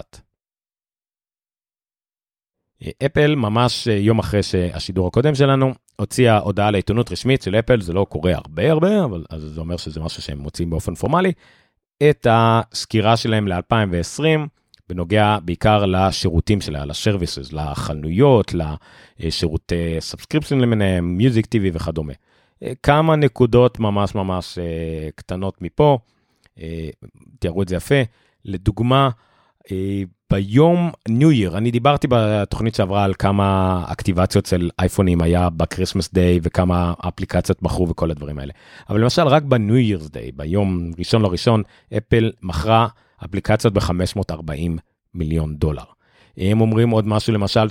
אפל 3.06 3.36
ממש 3.36 3.88
יום 3.88 4.20
אחרי 4.20 4.44
שהשידור 4.44 5.08
הקודם 5.08 5.36
שלנו 5.36 5.74
הוציאה 5.96 6.38
הודעה 6.38 6.72
לעיתונות 6.72 7.12
רשמית 7.12 7.42
של 7.42 7.56
אפל, 7.56 7.82
זה 7.82 7.94
לא 7.94 8.06
קורה 8.10 8.36
הרבה 8.36 8.72
הרבה, 8.72 9.04
אבל 9.04 9.26
אז 9.30 9.42
זה 9.42 9.60
אומר 9.60 9.78
שזה 9.78 10.00
משהו 10.00 10.22
שהם 10.22 10.38
מוציאים 10.38 10.70
באופן 10.70 10.96
פורמלי, 10.96 11.32
את 12.10 12.28
הסקירה 12.30 13.18
שלהם 13.18 13.48
ל-2020, 13.48 14.24
בנוגע 14.90 15.38
בעיקר 15.44 15.86
לשירותים 15.86 16.62
שלה, 16.62 16.86
ל-services, 16.86 17.56
לחנויות, 17.56 18.54
לשירותי 19.20 19.96
subscription 20.00 20.60
למיניהם, 20.60 21.18
Music, 21.18 21.46
TV 21.46 21.72
וכדומה. 21.74 22.14
כמה 22.84 23.16
נקודות 23.16 23.80
ממש 23.80 24.16
ממש 24.16 24.58
אה, 24.58 25.10
קטנות 25.16 25.62
מפה, 25.62 25.98
אה, 26.60 26.90
תיארו 27.40 27.62
את 27.62 27.68
זה 27.68 27.76
יפה. 27.76 28.02
לדוגמה, 28.46 29.10
אה, 29.72 30.04
ביום 30.32 30.92
New 31.10 31.32
Year, 31.32 31.58
אני 31.58 31.72
דיברתי 31.72 32.08
בתוכנית 32.10 32.76
שעברה 32.76 33.04
על 33.04 33.14
כמה 33.20 33.84
אקטיבציות 33.88 34.46
של 34.46 34.70
אייפונים 34.80 35.22
היה 35.22 35.50
ב 35.50 35.56
Christmas 35.56 36.14
Day 36.14 36.40
וכמה 36.44 36.94
אפליקציות 37.00 37.62
מכרו 37.62 37.90
וכל 37.90 38.12
הדברים 38.12 38.40
האלה. 38.40 38.54
אבל 38.90 39.02
למשל 39.02 39.28
רק 39.28 39.44
ב 39.44 39.52
New 39.52 39.78
Year's 39.78 40.10
Day, 40.10 40.32
ביום 40.32 40.92
ראשון 40.98 41.22
לראשון, 41.22 41.64
אפל 41.98 42.32
מכרה 42.42 42.88
אפליקציות 43.26 43.74
ב-540 43.74 44.80
מיליון 45.14 45.56
דולר. 45.56 45.84
הם 46.38 46.62
אומרים 46.62 46.90
עוד 46.90 47.08
משהו 47.08 47.34
למשל 47.34 47.68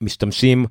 שהמשתמשים 0.00 0.66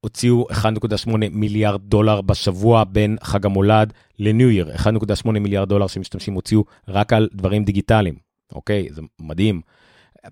הוציאו 0.00 0.46
1.8 0.50 1.10
מיליארד 1.30 1.80
דולר 1.80 2.20
בשבוע 2.20 2.84
בין 2.84 3.16
חג 3.22 3.46
המולד 3.46 3.92
לניו 4.18 4.50
ייר, 4.50 4.70
1.8 4.76 5.30
מיליארד 5.30 5.68
דולר 5.68 5.86
שמשתמשים 5.86 6.34
הוציאו 6.34 6.64
רק 6.88 7.12
על 7.12 7.28
דברים 7.34 7.64
דיגיטליים, 7.64 8.31
אוקיי? 8.54 8.88
זה 8.90 9.02
מדהים. 9.20 9.60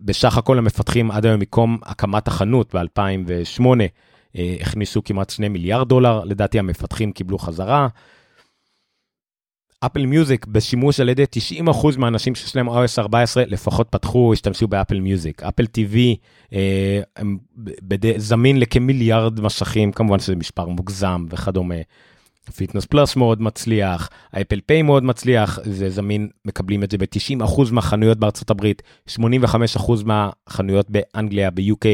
בסך 0.01 0.39
הכל 0.39 0.59
המפתחים 0.59 1.11
עד 1.11 1.27
היום 1.27 1.41
מקום 1.41 1.79
הקמת 1.83 2.29
החנות 2.29 2.75
ב-2008 2.75 3.65
אה, 4.37 4.57
הכניסו 4.61 5.05
כמעט 5.05 5.31
2 5.31 5.53
מיליארד 5.53 5.89
דולר, 5.89 6.25
לדעתי 6.25 6.59
המפתחים 6.59 7.13
קיבלו 7.13 7.39
חזרה. 7.39 7.89
אפל 9.87 10.07
מיוזיק 10.07 10.47
בשימוש 10.47 11.01
על 11.01 11.09
ידי 11.09 11.25
90% 11.67 11.99
מהאנשים 11.99 12.35
שיש 12.35 12.57
להם 12.57 12.69
iOS 12.69 12.99
14 12.99 13.45
לפחות 13.47 13.89
פתחו, 13.91 14.33
השתמשו 14.33 14.69
באפל 14.69 15.01
מיוזיק. 15.01 15.43
אפל 15.43 15.65
TV 15.65 15.97
אה. 16.53 17.01
זמין 18.17 18.61
לכמיליארד 18.61 19.41
מסכים, 19.41 19.93
כמובן 19.93 20.19
שזה 20.19 20.37
מספר 20.37 20.67
מוגזם 20.67 21.27
וכדומה. 21.31 21.75
Fitness 22.57 22.85
Plus 22.85 23.17
מאוד 23.17 23.43
מצליח, 23.43 24.11
ה 24.33 24.38
Apple 24.38 24.61
Pay 24.67 24.83
מאוד 24.83 25.05
מצליח, 25.05 25.59
זה 25.63 25.91
זמין, 25.91 26.29
מקבלים 26.45 26.85
את 26.85 26.91
זה 26.91 26.99
ב-90% 26.99 27.73
מהחנויות 27.73 28.19
בארצות 28.19 28.51
הברית, 28.51 28.83
85% 29.09 29.21
מהחנויות 30.05 30.87
באנגליה, 30.91 31.51
ב-UK, 31.51 31.87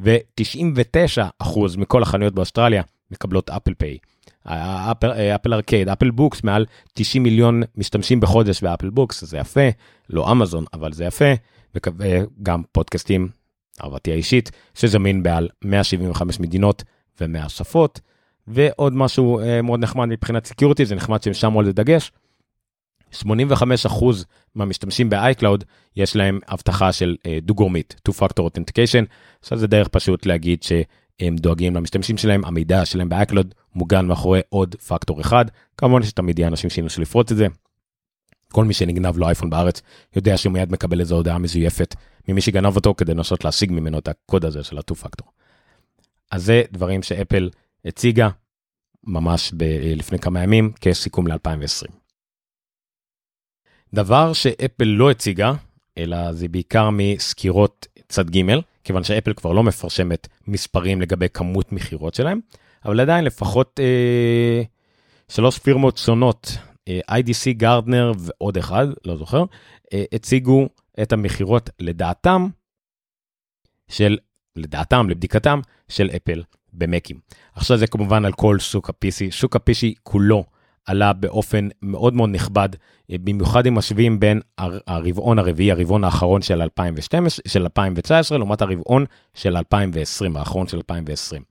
ו-99% 0.00 1.44
מכל 1.78 2.02
החנויות 2.02 2.34
באוסטרליה 2.34 2.82
מקבלות 3.10 3.50
Apple 3.50 3.74
Pay. 3.74 3.98
Apple 5.34 5.52
Arcade, 5.54 5.88
Apple 5.88 6.10
Books, 6.10 6.44
מעל 6.44 6.66
90 6.94 7.22
מיליון 7.22 7.62
משתמשים 7.76 8.20
בחודש 8.20 8.62
ב 8.62 8.67
Apple 8.67 8.90
Books, 8.90 9.24
זה 9.24 9.38
יפה, 9.38 9.68
לא 10.10 10.32
אמזון, 10.32 10.64
אבל 10.74 10.92
זה 10.92 11.04
יפה, 11.04 11.34
וגם 11.74 12.62
פודקאסטים, 12.72 13.28
אהבתי 13.84 14.12
האישית, 14.12 14.50
שזמין 14.74 15.22
בעל 15.22 15.48
175 15.64 16.40
מדינות 16.40 16.82
ו-100 17.20 17.48
שפות. 17.48 18.00
ועוד 18.48 18.92
משהו 18.92 19.40
אה, 19.40 19.62
מאוד 19.62 19.80
נחמד 19.80 20.04
מבחינת 20.08 20.46
סקיורטי, 20.46 20.86
זה 20.86 20.94
נחמד 20.94 21.22
שהם 21.22 21.34
שמו 21.34 21.60
על 21.60 21.66
זה 21.66 21.72
דגש. 21.72 22.12
85% 23.14 23.24
מהמשתמשים 24.54 25.10
ב-iCloud 25.10 25.64
יש 25.96 26.16
להם 26.16 26.40
הבטחה 26.48 26.92
של 26.92 27.16
אה, 27.26 27.38
דו-גורמית, 27.42 27.94
two-factor 28.08 28.42
authentication, 28.42 29.04
עכשיו 29.40 29.58
זה 29.58 29.66
דרך 29.66 29.88
פשוט 29.88 30.26
להגיד 30.26 30.62
ש... 30.62 30.72
הם 31.20 31.36
דואגים 31.36 31.76
למשתמשים 31.76 32.16
שלהם, 32.16 32.44
המידע 32.44 32.84
שלהם 32.84 33.08
באקלוד 33.08 33.54
מוגן 33.74 34.06
מאחורי 34.06 34.40
עוד 34.48 34.74
פקטור 34.74 35.20
אחד. 35.20 35.44
כמובן 35.76 36.02
שתמיד 36.02 36.38
יהיה 36.38 36.48
אנשים 36.48 36.70
שינסו 36.70 37.00
לפרוץ 37.00 37.30
את 37.30 37.36
זה. 37.36 37.46
כל 38.52 38.64
מי 38.64 38.74
שנגנב 38.74 39.18
לו 39.18 39.26
אייפון 39.26 39.50
בארץ 39.50 39.82
יודע 40.16 40.36
שהוא 40.36 40.52
מיד 40.52 40.72
מקבל 40.72 41.00
איזו 41.00 41.14
הודעה 41.14 41.38
מזויפת 41.38 41.94
ממי 42.28 42.40
שגנב 42.40 42.76
אותו 42.76 42.94
כדי 42.94 43.14
לנסות 43.14 43.44
להשיג 43.44 43.72
ממנו 43.72 43.98
את 43.98 44.08
הקוד 44.08 44.44
הזה 44.44 44.62
של 44.62 44.78
ה-2 44.78 44.94
פקטור. 44.94 45.28
אז 46.30 46.44
זה 46.44 46.62
דברים 46.72 47.02
שאפל 47.02 47.50
הציגה 47.86 48.28
ממש 49.04 49.52
ב- 49.56 49.94
לפני 49.96 50.18
כמה 50.18 50.42
ימים 50.42 50.72
כסיכום 50.80 51.26
ל-2020. 51.26 51.92
דבר 53.94 54.32
שאפל 54.32 54.84
לא 54.84 55.10
הציגה, 55.10 55.52
אלא 55.98 56.32
זה 56.32 56.48
בעיקר 56.48 56.90
מסקירות 56.92 57.86
צד 58.08 58.30
ג', 58.30 58.40
כיוון 58.84 59.04
שאפל 59.04 59.32
כבר 59.32 59.52
לא 59.52 59.62
מפרסמת 59.62 60.28
מספרים 60.46 61.00
לגבי 61.00 61.28
כמות 61.28 61.72
מכירות 61.72 62.14
שלהם, 62.14 62.40
אבל 62.84 63.00
עדיין 63.00 63.24
לפחות 63.24 63.80
אה, 63.80 64.62
שלוש 65.28 65.58
פירמות 65.58 65.98
שונות, 65.98 66.58
אה, 66.88 67.00
IDC, 67.10 67.52
גרדנר 67.52 68.12
ועוד 68.18 68.56
אחד, 68.56 68.86
לא 69.04 69.16
זוכר, 69.16 69.44
אה, 69.92 70.04
הציגו 70.12 70.68
את 71.02 71.12
המכירות 71.12 71.70
לדעתם 71.80 72.48
של, 73.88 74.18
לדעתם, 74.56 75.10
לבדיקתם, 75.10 75.60
של 75.88 76.10
אפל 76.16 76.42
במקים. 76.76 77.16
עכשיו 77.54 77.76
זה 77.76 77.86
כמובן 77.86 78.24
על 78.24 78.32
כל 78.32 78.58
שוק 78.58 78.90
ה-PC, 78.90 79.30
שוק 79.30 79.56
ה-PC 79.56 79.94
כולו 80.02 80.44
עלה 80.86 81.12
באופן 81.12 81.68
מאוד 81.82 82.14
מאוד 82.14 82.30
נכבד, 82.30 82.68
במיוחד 83.10 83.66
אם 83.66 83.74
משווים 83.74 84.20
בין 84.20 84.40
הרבעון 84.58 85.38
הרביעי, 85.38 85.70
הרבעון 85.70 86.04
האחרון 86.04 86.42
של 86.42 86.62
2012, 86.62 87.44
של 87.48 87.62
2019, 87.62 88.38
לעומת 88.38 88.62
הרבעון 88.62 89.04
של 89.34 89.56
2020, 89.56 90.36
האחרון 90.36 90.66
של 90.66 90.76
2020. 90.76 91.42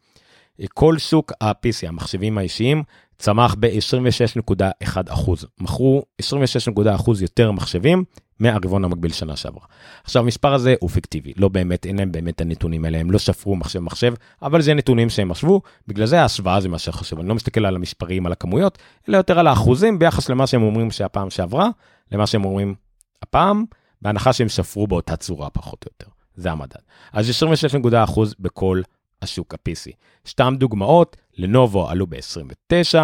אה, 0.61 0.65
כל 0.73 0.97
שוק 0.97 1.31
ה-PC, 1.41 1.87
המחשבים 1.87 2.37
האישיים, 2.37 2.83
צמח 3.17 3.55
ב-26.1%. 3.59 5.29
מכרו 5.59 6.03
26.1% 6.21 7.11
יותר 7.21 7.51
מחשבים 7.51 8.03
מהרבעון 8.39 8.85
המקביל 8.85 9.11
שנה 9.11 9.35
שעברה. 9.35 9.65
עכשיו 10.03 10.23
המספר 10.23 10.53
הזה 10.53 10.75
הוא 10.79 10.89
פיקטיבי, 10.89 11.33
לא 11.37 11.47
באמת, 11.47 11.85
אין 11.85 11.97
להם 11.97 12.11
באמת 12.11 12.41
הנתונים 12.41 12.85
האלה, 12.85 12.97
הם 12.97 13.11
לא 13.11 13.17
ספרו 13.17 13.55
מחשב 13.55 13.79
מחשב, 13.79 14.13
אבל 14.41 14.61
זה 14.61 14.73
נתונים 14.73 15.09
שהם 15.09 15.31
השוו, 15.31 15.61
בגלל 15.87 16.05
זה 16.05 16.21
ההשוואה 16.21 16.61
זה 16.61 16.69
מה 16.69 16.79
שחשוב, 16.79 17.19
אני 17.19 17.29
לא 17.29 17.35
מסתכל 17.35 17.65
על 17.65 17.75
המספרים, 17.75 18.25
על 18.25 18.31
הכמויות, 18.31 18.77
אלא 19.09 19.17
יותר 19.17 19.39
על 19.39 19.47
האחוזים 19.47 19.99
ביחס 19.99 20.29
למה 20.29 20.47
שהם 20.47 20.63
אומרים 20.63 20.91
שהפעם 20.91 21.29
שעברה, 21.29 21.69
למה 22.11 22.27
שהם 22.27 22.45
אומרים 22.45 22.75
הפעם, 23.23 23.65
בהנחה 24.01 24.33
שהם 24.33 24.49
ספרו 24.49 24.87
באותה 24.87 25.15
צורה 25.15 25.49
פחות 25.49 25.85
או 25.85 25.91
יותר, 25.93 26.11
זה 26.35 26.51
המדד. 26.51 26.79
אז 27.13 27.29
26.1% 27.29 28.19
בכל 28.39 28.81
השוק 29.21 29.53
ה-PC. 29.53 29.91
סתם 30.27 30.55
דוגמאות, 30.57 31.17
לנובו 31.37 31.89
עלו 31.89 32.07
ב-29, 32.07 32.95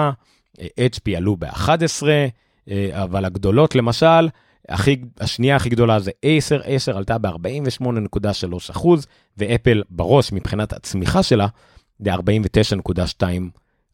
HP 0.59 1.17
עלו 1.17 1.35
ב-11, 1.39 2.03
אבל 2.91 3.25
הגדולות 3.25 3.75
למשל, 3.75 4.27
הכי, 4.69 5.01
השנייה 5.19 5.55
הכי 5.55 5.69
גדולה 5.69 5.99
זה 5.99 6.11
10, 6.21 6.61
10 6.65 6.97
עלתה 6.97 7.17
ב-48.3 7.17 8.71
אחוז, 8.71 9.07
ואפל 9.37 9.83
בראש 9.89 10.31
מבחינת 10.31 10.73
הצמיחה 10.73 11.23
שלה, 11.23 11.47
זה 11.99 12.13
49.2 12.13 13.23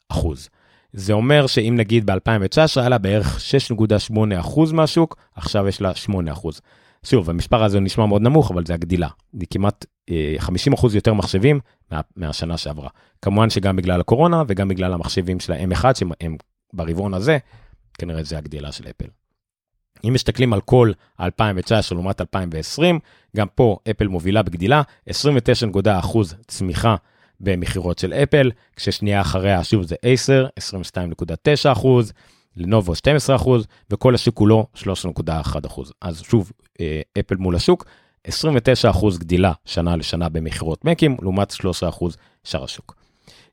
אחוז. 0.09 0.49
זה 0.93 1.13
אומר 1.13 1.47
שאם 1.47 1.73
נגיד 1.77 2.11
ב-2019 2.11 2.79
היה 2.79 2.89
לה 2.89 2.97
בערך 2.97 3.39
6.8 4.11 4.17
אחוז 4.39 4.71
מהשוק, 4.71 5.17
עכשיו 5.35 5.67
יש 5.67 5.81
לה 5.81 5.95
8 5.95 6.31
אחוז. 6.31 6.61
שוב, 7.03 7.29
המספר 7.29 7.63
הזה 7.63 7.79
נשמע 7.79 8.05
מאוד 8.05 8.21
נמוך, 8.21 8.51
אבל 8.51 8.65
זה 8.65 8.73
הגדילה. 8.73 9.07
זה 9.39 9.45
כמעט 9.49 9.85
אה, 10.09 10.35
50 10.37 10.73
אחוז 10.73 10.95
יותר 10.95 11.13
מחשבים 11.13 11.59
מה, 11.91 12.01
מהשנה 12.15 12.57
שעברה. 12.57 12.89
כמובן 13.21 13.49
שגם 13.49 13.75
בגלל 13.75 14.01
הקורונה 14.01 14.43
וגם 14.47 14.67
בגלל 14.67 14.93
המחשבים 14.93 15.39
של 15.39 15.53
ה-M1 15.53 15.85
שהם 15.95 16.37
ברבעון 16.73 17.13
הזה, 17.13 17.37
כנראה 17.97 18.23
זה 18.23 18.37
הגדילה 18.37 18.71
של 18.71 18.83
אפל. 18.89 19.07
אם 20.03 20.13
מסתכלים 20.13 20.53
על 20.53 20.61
כל 20.61 20.91
2019 21.21 21.95
לעומת 21.95 22.21
2020, 22.21 22.99
גם 23.37 23.47
פה 23.55 23.77
אפל 23.89 24.07
מובילה 24.07 24.43
בגדילה, 24.43 24.81
29.1% 25.09 26.17
צמיחה 26.47 26.95
במכירות 27.39 27.99
של 27.99 28.13
אפל, 28.13 28.51
כששנייה 28.75 29.21
אחריה 29.21 29.63
שוב 29.63 29.83
זה 29.83 29.95
10, 30.01 30.47
22.9%, 31.75 31.87
לנובו 32.57 32.93
12%, 33.37 33.49
וכל 33.89 34.15
השוק 34.15 34.35
כולו 34.35 34.67
13.1%. 34.75 35.81
אז 36.01 36.21
שוב, 36.21 36.51
אה, 36.81 37.01
אפל 37.19 37.35
מול 37.35 37.55
השוק, 37.55 37.85
29% 38.27 39.17
גדילה 39.17 39.51
שנה 39.65 39.95
לשנה 39.95 40.29
במכירות 40.29 40.85
מקים, 40.85 41.17
לעומת 41.21 41.51
13% 41.51 42.17
שאר 42.43 42.63
השוק. 42.63 42.95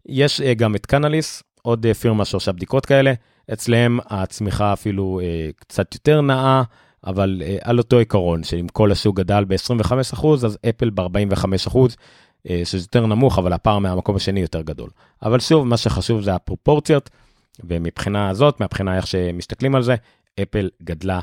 יש 0.06 0.40
אה, 0.40 0.54
גם 0.54 0.74
את 0.74 0.86
קנליס, 0.86 1.42
עוד 1.62 1.86
אה, 1.86 1.94
פירמה 1.94 2.24
שעושה 2.24 2.52
בדיקות 2.52 2.86
כאלה, 2.86 3.12
אצלם 3.52 3.98
הצמיחה 4.06 4.72
אפילו 4.72 5.20
אה, 5.22 5.50
קצת 5.56 5.94
יותר 5.94 6.20
נאה, 6.20 6.62
אבל 7.06 7.42
אה, 7.44 7.56
על 7.62 7.78
אותו 7.78 7.98
עיקרון, 7.98 8.44
שאם 8.44 8.66
כל 8.72 8.92
השוק 8.92 9.16
גדל 9.16 9.44
ב-25%, 9.44 10.26
אז 10.26 10.58
אפל 10.68 10.90
ב-45%, 10.90 11.78
אה, 12.50 12.62
שזה 12.64 12.84
יותר 12.84 13.06
נמוך, 13.06 13.38
אבל 13.38 13.52
הפער 13.52 13.78
מהמקום 13.78 14.16
השני 14.16 14.40
יותר 14.40 14.62
גדול. 14.62 14.90
אבל 15.22 15.40
שוב, 15.40 15.66
מה 15.66 15.76
שחשוב 15.76 16.22
זה 16.22 16.34
הפרופורציות, 16.34 17.10
ומבחינה 17.64 18.28
הזאת, 18.28 18.62
מבחינה 18.62 18.96
איך 18.96 19.06
שמסתכלים 19.06 19.74
על 19.74 19.82
זה, 19.82 19.94
אפל 20.42 20.70
גדלה 20.82 21.20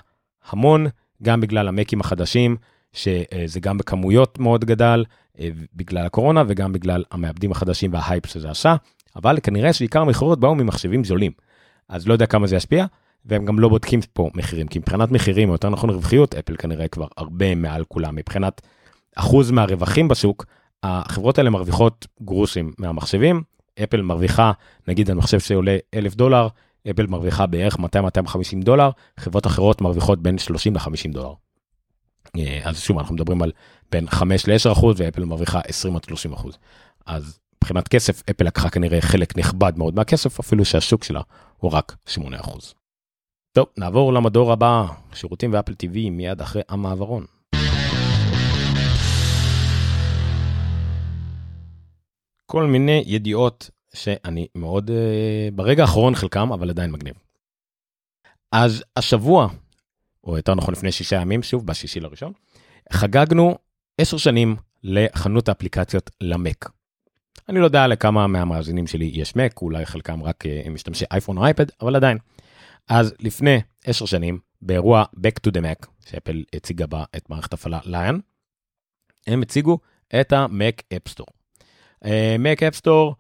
המון, 0.50 0.88
גם 1.24 1.42
בגלל 1.42 1.68
המקים 1.68 2.02
החדשים, 2.02 2.56
שזה 2.94 3.60
גם 3.60 3.78
בכמויות 3.78 4.40
מאוד 4.40 4.66
גדל, 4.66 5.06
אה, 5.40 5.50
בגלל 5.76 6.06
הקורונה 6.06 6.44
וגם 6.48 6.74
בגלל 6.74 7.04
המעבדים 7.12 7.52
החדשים 7.52 7.94
וההייפ 7.94 8.26
שזה 8.26 8.50
עשה, 8.50 8.76
אבל 9.16 9.38
כנראה 9.44 9.74
שעיקר 9.74 10.02
המכירות 10.02 10.40
באו 10.40 10.56
ממחשבים 10.56 11.04
זולים. 11.04 11.32
אז 11.92 12.08
לא 12.08 12.14
יודע 12.14 12.26
כמה 12.26 12.48
זה 12.48 12.56
ישפיע, 12.56 12.86
והם 13.26 13.46
גם 13.46 13.60
לא 13.60 13.70
בודקים 13.70 14.00
פה 14.14 14.30
מחירים, 14.36 14.68
כי 14.68 14.80
מבחינת 14.80 15.12
מחירים, 15.12 15.50
או 15.50 15.54
יותר 15.54 15.70
נכון 15.70 15.90
רווחיות, 15.90 16.36
אפל 16.36 16.56
כנראה 16.58 16.88
כבר 16.88 17.08
הרבה 17.18 17.56
מעל 17.56 17.84
כולם. 17.88 18.16
מבחינת 18.16 18.62
אחוז 19.16 19.52
מהרווחים 19.52 20.08
בשוק, 20.08 20.46
החברות 20.84 21.38
האלה 21.38 21.50
מרוויחות 21.50 22.08
גרושים 22.22 22.74
מהמחשבים, 22.78 23.42
אפל 23.84 24.02
מרוויחה, 24.02 24.52
נגיד 24.88 25.10
על 25.10 25.18
מחשב 25.18 25.40
שעולה 25.40 25.78
1,000 25.94 26.16
דולר, 26.16 26.48
אפל 26.90 27.08
מרוויחה 27.08 27.46
בערך 27.46 27.76
200-250 27.76 27.80
דולר, 28.64 28.90
חברות 29.18 29.48
אחרות 29.48 29.82
מרוויחות 29.82 30.22
בין 30.22 30.38
30 30.38 30.76
ל-50 30.76 31.14
דולר. 31.14 31.34
אה, 32.38 32.60
אז 32.64 32.80
שוב, 32.80 33.00
אנחנו 33.00 33.16
מדברים 33.16 33.42
על 33.42 33.52
בין 33.92 34.10
5 34.10 34.48
ל-10 34.48 34.72
אחוז, 34.72 34.96
ואפל 35.02 35.26
מרוויחה 35.26 35.60
20 35.60 35.96
עד 35.96 36.04
30 36.04 36.34
אחוז. 36.34 36.58
אז 37.06 37.40
מבחינת 37.64 37.88
כסף, 37.88 38.30
אפל 38.30 38.44
לקחה 38.44 38.70
כנראה 38.70 39.02
חלק 39.02 39.38
נכבד 39.38 39.74
מאוד 39.78 39.96
מהכסף, 39.96 40.40
אפילו 40.40 40.66
שהשוק 40.66 41.04
שלה 41.04 41.22
הוא 41.58 41.72
רק 41.72 41.96
8 42.08 42.40
אחוז. 42.40 42.74
טוב, 43.54 43.66
נעבור 43.78 44.14
למדור 44.14 44.52
הבא, 44.52 44.86
שירותים 45.14 45.54
ואפל 45.54 45.72
TV 45.72 46.10
מיד 46.12 46.42
אחרי 46.42 46.62
המעברון. 46.70 47.26
כל 52.46 52.66
מיני 52.66 53.04
ידיעות 53.06 53.70
שאני 53.94 54.48
מאוד 54.56 54.90
uh, 54.90 54.94
ברגע 55.56 55.82
האחרון 55.84 56.16
חלקם 56.16 56.52
אבל 56.52 56.70
עדיין 56.70 56.92
מגניב. 56.92 57.16
אז 58.52 58.84
השבוע 58.96 59.48
או 60.24 60.38
יותר 60.38 60.56
נכון 60.56 60.74
לפני 60.74 60.92
שישה 60.92 61.16
ימים 61.16 61.44
שוב 61.44 61.68
בשישי 61.68 62.00
לראשון 62.00 62.34
חגגנו 62.94 63.58
עשר 63.98 64.18
שנים 64.18 64.56
לחנות 64.84 65.50
האפליקציות 65.50 66.10
למק. 66.22 66.81
אני 67.52 67.60
לא 67.60 67.66
יודע 67.66 67.88
לכמה 67.88 68.28
מהמאזינים 68.28 68.88
שלי 68.88 69.12
יש 69.14 69.36
מק 69.36 69.62
אולי 69.62 69.86
חלקם 69.86 70.24
רק 70.24 70.44
uh, 70.46 70.70
משתמשי 70.70 71.06
אייפון 71.12 71.38
או 71.38 71.46
אייפד 71.46 71.66
אבל 71.82 71.96
עדיין. 71.96 72.18
אז 72.90 73.14
לפני 73.20 73.62
עשר 73.86 74.06
שנים 74.06 74.40
באירוע 74.62 75.04
Back 75.16 75.48
to 75.48 75.52
the 75.52 75.62
Mac 75.62 75.88
שאפל 76.06 76.44
הציגה 76.56 76.88
בה 76.88 77.04
את 77.18 77.30
מערכת 77.30 77.54
הפעלה 77.54 77.80
Lion. 77.86 78.20
הם 79.28 79.42
הציגו 79.42 79.80
את 80.22 80.34
ה 80.34 80.46
Mac 80.46 80.82
App 80.96 81.07
Store. 81.07 81.28
Mac 82.40 82.64
App 82.64 82.83
Store 82.83 83.16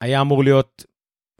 היה 0.00 0.20
אמור 0.20 0.44
להיות 0.44 0.84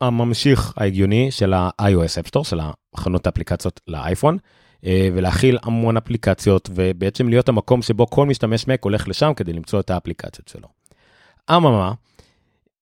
הממשיך 0.01 0.73
ההגיוני 0.77 1.31
של 1.31 1.53
ה-iOS 1.53 2.29
Store, 2.29 2.45
של 2.45 2.61
החנות 2.95 3.27
האפליקציות 3.27 3.81
לאייפון, 3.89 4.39
אה, 4.85 5.09
ולהכיל 5.15 5.59
המון 5.63 5.97
אפליקציות, 5.97 6.71
ובעצם 6.75 7.29
להיות 7.29 7.49
המקום 7.49 7.83
שבו 7.83 8.07
כל 8.07 8.27
משתמש 8.27 8.69
מק 8.69 8.85
הולך 8.85 9.09
לשם 9.09 9.33
כדי 9.37 9.53
למצוא 9.53 9.81
את 9.81 9.91
האפליקציות 9.91 10.49
שלו. 10.49 10.80
אממה, 11.57 11.93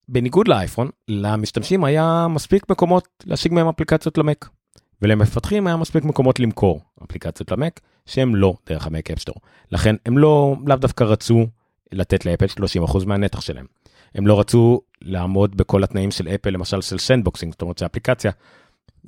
בניגוד 0.09 0.49
לאייפון, 0.49 0.91
למשתמשים 1.09 1.85
היה 1.85 2.27
מספיק 2.31 2.71
מקומות 2.71 3.09
להשיג 3.27 3.53
מהם 3.53 3.69
אפליקציות 3.69 4.19
למק, 4.19 4.49
ולמפתחים 5.03 5.67
היה 5.67 5.77
מספיק 5.77 6.05
מקומות 6.05 6.41
למכור 6.41 6.81
אפליקציות 7.05 7.51
למק, 7.51 7.81
שהם 8.07 8.37
לא 8.37 8.55
דרך 8.67 8.87
ה 8.87 8.93
Mac 8.93 9.11
App 9.11 9.20
Store. 9.20 9.37
לכן 9.73 9.97
הם 10.07 10.19
לא, 10.19 10.57
לאו 10.67 10.77
דווקא 10.77 11.05
רצו 11.05 11.47
לתת 11.93 12.27
לאפל 12.27 12.47
30% 12.85 13.07
מהנתח 13.07 13.41
שלהם. 13.41 13.67
הם 14.15 14.27
לא 14.27 14.41
רצו 14.41 14.81
לעמוד 15.03 15.57
בכל 15.57 15.85
התנאים 15.85 16.11
של 16.11 16.29
אפל, 16.29 16.51
למשל 16.51 16.81
של 16.81 16.99
sandboxing, 16.99 17.53
זאת 17.53 17.63
אומרת 17.63 17.79
שהאפליקציה 17.79 18.31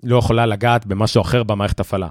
לא 0.03 0.17
יכולה 0.17 0.47
לגעת 0.47 0.87
במשהו 0.87 1.23
אחר 1.23 1.43
במערכת 1.43 1.81
הפעלה. 1.81 2.09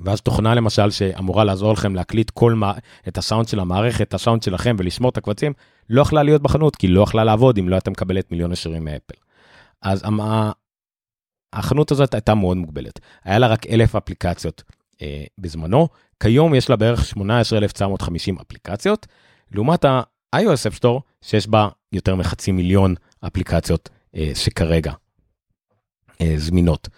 ואז 0.00 0.20
תוכנה 0.20 0.54
למשל 0.54 0.90
שאמורה 0.90 1.44
לעזור 1.44 1.72
לכם 1.72 1.94
להקליט 1.94 2.30
כל 2.30 2.52
מה, 2.52 2.72
את 3.08 3.18
הסאונד 3.18 3.48
של 3.48 3.60
המערכת, 3.60 4.08
את 4.08 4.14
הסאונד 4.14 4.42
שלכם 4.42 4.76
ולשמור 4.78 5.10
את 5.10 5.16
הקבצים, 5.16 5.52
לא 5.90 6.02
יכלה 6.02 6.22
להיות 6.22 6.42
בחנות, 6.42 6.76
כי 6.76 6.88
לא 6.88 7.02
יכלה 7.02 7.24
לעבוד 7.24 7.58
אם 7.58 7.68
לא 7.68 7.74
הייתה 7.74 7.90
מקבלת 7.90 8.30
מיליון 8.30 8.52
ישירים 8.52 8.84
מאפל. 8.84 9.14
אז 9.82 10.04
המה, 10.04 10.52
החנות 11.52 11.90
הזאת 11.90 12.14
הייתה 12.14 12.34
מאוד 12.34 12.56
מוגבלת. 12.56 13.00
היה 13.24 13.38
לה 13.38 13.46
רק 13.46 13.66
אלף 13.66 13.96
אפליקציות 13.96 14.62
אה, 15.02 15.24
בזמנו, 15.38 15.88
כיום 16.20 16.54
יש 16.54 16.70
לה 16.70 16.76
בערך 16.76 17.04
18,950 17.04 18.38
אפליקציות, 18.38 19.06
לעומת 19.52 19.84
ה-iOS 19.84 20.70
App 20.70 20.78
Store 20.78 21.00
שיש 21.22 21.46
בה 21.46 21.68
יותר 21.92 22.14
מחצי 22.14 22.52
מיליון 22.52 22.94
אפליקציות 23.26 23.88
אה, 24.16 24.30
שכרגע 24.34 24.92
אה, 26.20 26.34
זמינות. 26.36 26.88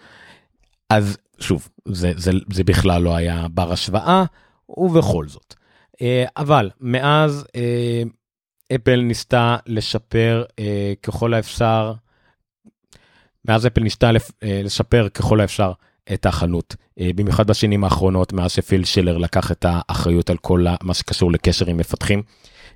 אז 0.90 1.18
שוב, 1.38 1.68
זה, 1.88 2.12
זה, 2.16 2.30
זה 2.52 2.64
בכלל 2.64 3.02
לא 3.02 3.16
היה 3.16 3.46
בר 3.48 3.72
השוואה, 3.72 4.24
ובכל 4.68 5.28
זאת. 5.28 5.54
אה, 6.02 6.24
אבל 6.36 6.70
מאז 6.80 7.46
אה, 7.56 8.02
אפל 8.74 9.00
ניסתה 9.00 9.56
לשפר 9.66 10.44
אה, 10.58 10.92
ככל 11.02 11.34
האפשר, 11.34 11.92
מאז 13.44 13.66
אפל 13.66 13.80
ניסתה 13.80 14.10
לשפר 14.42 15.08
ככל 15.08 15.40
האפשר 15.40 15.72
את 16.12 16.26
החנות, 16.26 16.76
במיוחד 16.98 17.46
בשנים 17.46 17.84
האחרונות, 17.84 18.32
מאז 18.32 18.50
שפיל 18.50 18.84
שילר 18.84 19.18
לקח 19.18 19.52
את 19.52 19.64
האחריות 19.68 20.30
על 20.30 20.36
כל 20.36 20.64
מה 20.82 20.94
שקשור 20.94 21.32
לקשר 21.32 21.66
עם 21.66 21.76
מפתחים. 21.76 22.22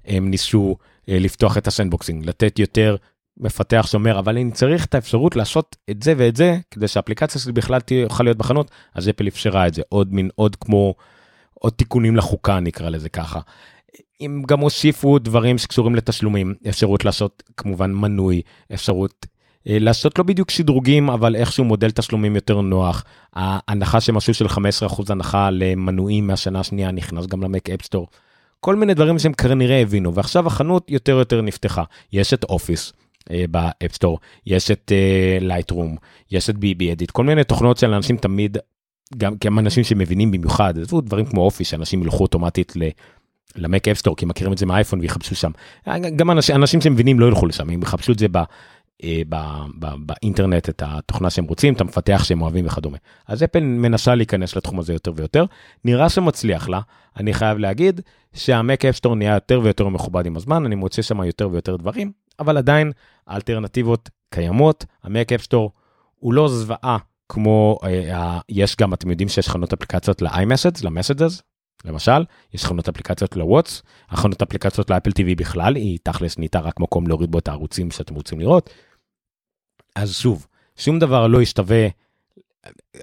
הם 0.05 0.31
ניסו 0.31 0.77
לפתוח 1.09 1.59
את 1.59 1.67
ה 1.67 1.72
sandboxing, 1.72 2.27
לתת 2.27 2.59
יותר 2.59 2.97
מפתח 3.41 3.87
שאומר, 3.91 4.19
אבל 4.19 4.39
אני 4.39 4.51
צריך 4.51 4.85
את 4.85 4.95
האפשרות 4.95 5.37
לעשות 5.37 5.77
את 5.91 6.03
זה 6.03 6.15
ואת 6.17 6.37
זה, 6.37 6.59
כדי 6.71 6.89
שהאפליקציה 6.89 7.41
שלי 7.41 7.53
בכלל 7.53 7.81
תוכל 7.81 8.25
להיות 8.25 8.37
בחנות, 8.37 8.71
אז 8.95 9.09
אפל 9.09 9.29
אפשרה 9.29 9.67
את 9.67 9.75
זה, 9.75 9.83
עוד 9.89 10.13
מין, 10.15 10.31
עוד 10.35 10.57
כמו, 10.57 10.95
עוד 11.55 11.73
תיקונים 11.73 12.17
לחוקה 12.17 12.61
נקרא 12.61 12.89
לזה 12.89 13.09
ככה. 13.09 13.41
הם 14.21 14.43
גם 14.49 14.61
הוסיפו 14.61 15.19
דברים 15.19 15.59
שקשורים 15.59 15.95
לתשלומים, 15.95 16.55
אפשרות 16.69 17.05
לעשות 17.05 17.43
כמובן 17.57 17.93
מנוי, 17.93 18.43
אפשרות 18.75 19.27
אה, 19.69 19.79
לעשות 19.81 20.19
לא 20.19 20.25
בדיוק 20.25 20.51
שדרוגים, 20.51 21.11
אבל 21.11 21.37
איכשהו 21.37 21.65
מודל 21.65 21.91
תשלומים 21.91 22.35
יותר 22.35 22.61
נוח. 22.61 23.05
ההנחה 23.35 24.01
שמשהו 24.01 24.35
של 24.35 24.47
15% 24.47 24.59
הנחה 25.09 25.51
למנויים 25.51 26.27
מהשנה 26.27 26.61
השנייה 26.61 26.91
נכנס 26.91 27.27
גם 27.27 27.43
ל 27.43 27.50
Mac 27.50 27.71
App 27.71 27.83
Store. 27.83 28.09
כל 28.61 28.77
מיני 28.77 28.95
דברים 28.95 29.19
שהם 29.19 29.33
כנראה 29.33 29.81
הבינו, 29.81 30.15
ועכשיו 30.15 30.47
החנות 30.47 30.91
יותר 30.91 31.13
יותר 31.13 31.41
נפתחה. 31.43 31.83
יש 32.13 32.35
את 32.35 32.45
Office 32.45 32.93
ב 33.51 33.57
App 33.57 33.78
Store, 33.78 34.19
יש 34.47 34.71
את 34.71 34.93
Lightroom, 35.41 35.97
uh, 35.97 36.27
יש 36.31 36.51
את 36.51 36.59
BBEdit, 36.59 37.11
כל 37.11 37.25
מיני 37.25 37.45
תוכנות 37.45 37.77
של 37.77 37.95
אנשים 37.95 38.17
תמיד, 38.17 38.59
גם, 39.17 39.35
גם 39.45 39.59
אנשים 39.59 39.85
שמבינים 39.85 40.31
במיוחד, 40.31 40.79
עזבו 40.79 41.01
דברים 41.01 41.27
כמו 41.27 41.41
Office, 41.41 41.69
שאנשים 41.69 42.03
ילכו 42.03 42.23
אוטומטית 42.23 42.73
ל... 42.77 42.83
ל 43.57 43.65
Mac 43.65 43.89
App 43.89 43.99
Store 43.99 44.17
כי 44.17 44.27
מכירים 44.27 44.53
את 44.53 44.59
זה 44.59 44.67
מהאייפון 44.67 45.01
ויחפשו 45.01 45.35
שם. 45.35 45.51
גם 46.17 46.31
אנשים, 46.31 46.57
אנשים 46.57 46.81
שמבינים 46.81 47.21
לא 47.21 47.27
ילכו 47.27 47.47
לשם, 47.47 47.71
הם 47.71 47.83
יחפשו 47.83 48.13
את 48.13 48.19
זה 48.19 48.29
ב, 48.29 48.37
אה, 49.05 49.23
ב, 49.29 49.37
ב, 49.79 49.87
באינטרנט 49.99 50.69
את 50.69 50.83
התוכנה 50.87 51.31
שהם 51.31 51.45
רוצים, 51.45 51.75
את 51.75 51.81
המפתח 51.81 52.25
שהם 52.25 52.43
אוהבים 52.43 52.67
וכדומה. 52.67 52.99
אז 53.27 53.45
אפל 53.45 53.61
מנסה 53.61 54.15
להיכנס 54.15 54.57
לתחום 54.57 54.79
הזה 54.79 54.93
יותר 54.93 55.13
ויותר, 55.17 55.45
נראה 55.85 56.09
שמצליח 56.09 56.69
לה, 56.69 56.81
אני 57.17 57.33
חייב 57.33 57.59
להגיד 57.59 58.01
שה 58.33 58.59
Mac 58.59 58.85
App 58.85 58.97
Store 58.97 59.17
נהיה 59.17 59.35
יותר 59.35 59.61
ויותר 59.65 59.89
מכובד 59.89 60.27
עם 60.27 60.37
הזמן, 60.37 60.65
אני 60.65 60.75
מוצא 60.75 61.03
שם 61.03 61.23
יותר 61.23 61.49
ויותר 61.51 61.77
דברים, 61.77 62.13
אבל 62.41 62.57
עדיין 62.57 62.93
האלטרנטיבות 63.27 64.11
קיימות, 64.31 64.85
ה 65.03 65.10
Mac 65.10 65.33
App 65.33 65.48
Store 65.48 65.73
הוא 66.19 66.35
לא 66.35 66.49
זוועה 66.49 66.97
כמו, 67.29 67.79
אה, 67.85 68.39
יש 68.49 68.77
גם, 68.77 68.95
אתם 68.95 69.11
יודעים 69.11 69.29
שיש 69.29 69.49
חנות 69.49 69.73
אפליקציות 69.73 70.23
ל-iMessage, 70.23 70.85
ל-Messages, 70.85 71.43
למשל, 71.85 72.25
יש 72.55 72.65
חנות 72.65 72.89
אפליקציות 72.89 73.37
לוואטס, 73.37 73.83
החנות 74.09 74.43
אפליקציות 74.43 74.91
לאפל 74.91 75.11
TV 75.11 75.35
בכלל, 75.37 75.77
היא 75.77 75.99
תכלס 76.03 76.39
נהייתה 76.39 76.61
רק 76.61 76.81
מקום 76.81 77.07
להוריד 77.07 77.31
בו 77.31 77.39
את 77.39 77.49
הערוצים 77.49 77.91
שאתם 77.91 78.15
רוצים 78.15 78.41
לראות. 78.41 78.71
אז 79.97 80.15
שוב, 80.15 80.47
שום 80.77 80.99
דבר 80.99 81.27
לא 81.27 81.43
ישתווה, 81.43 81.89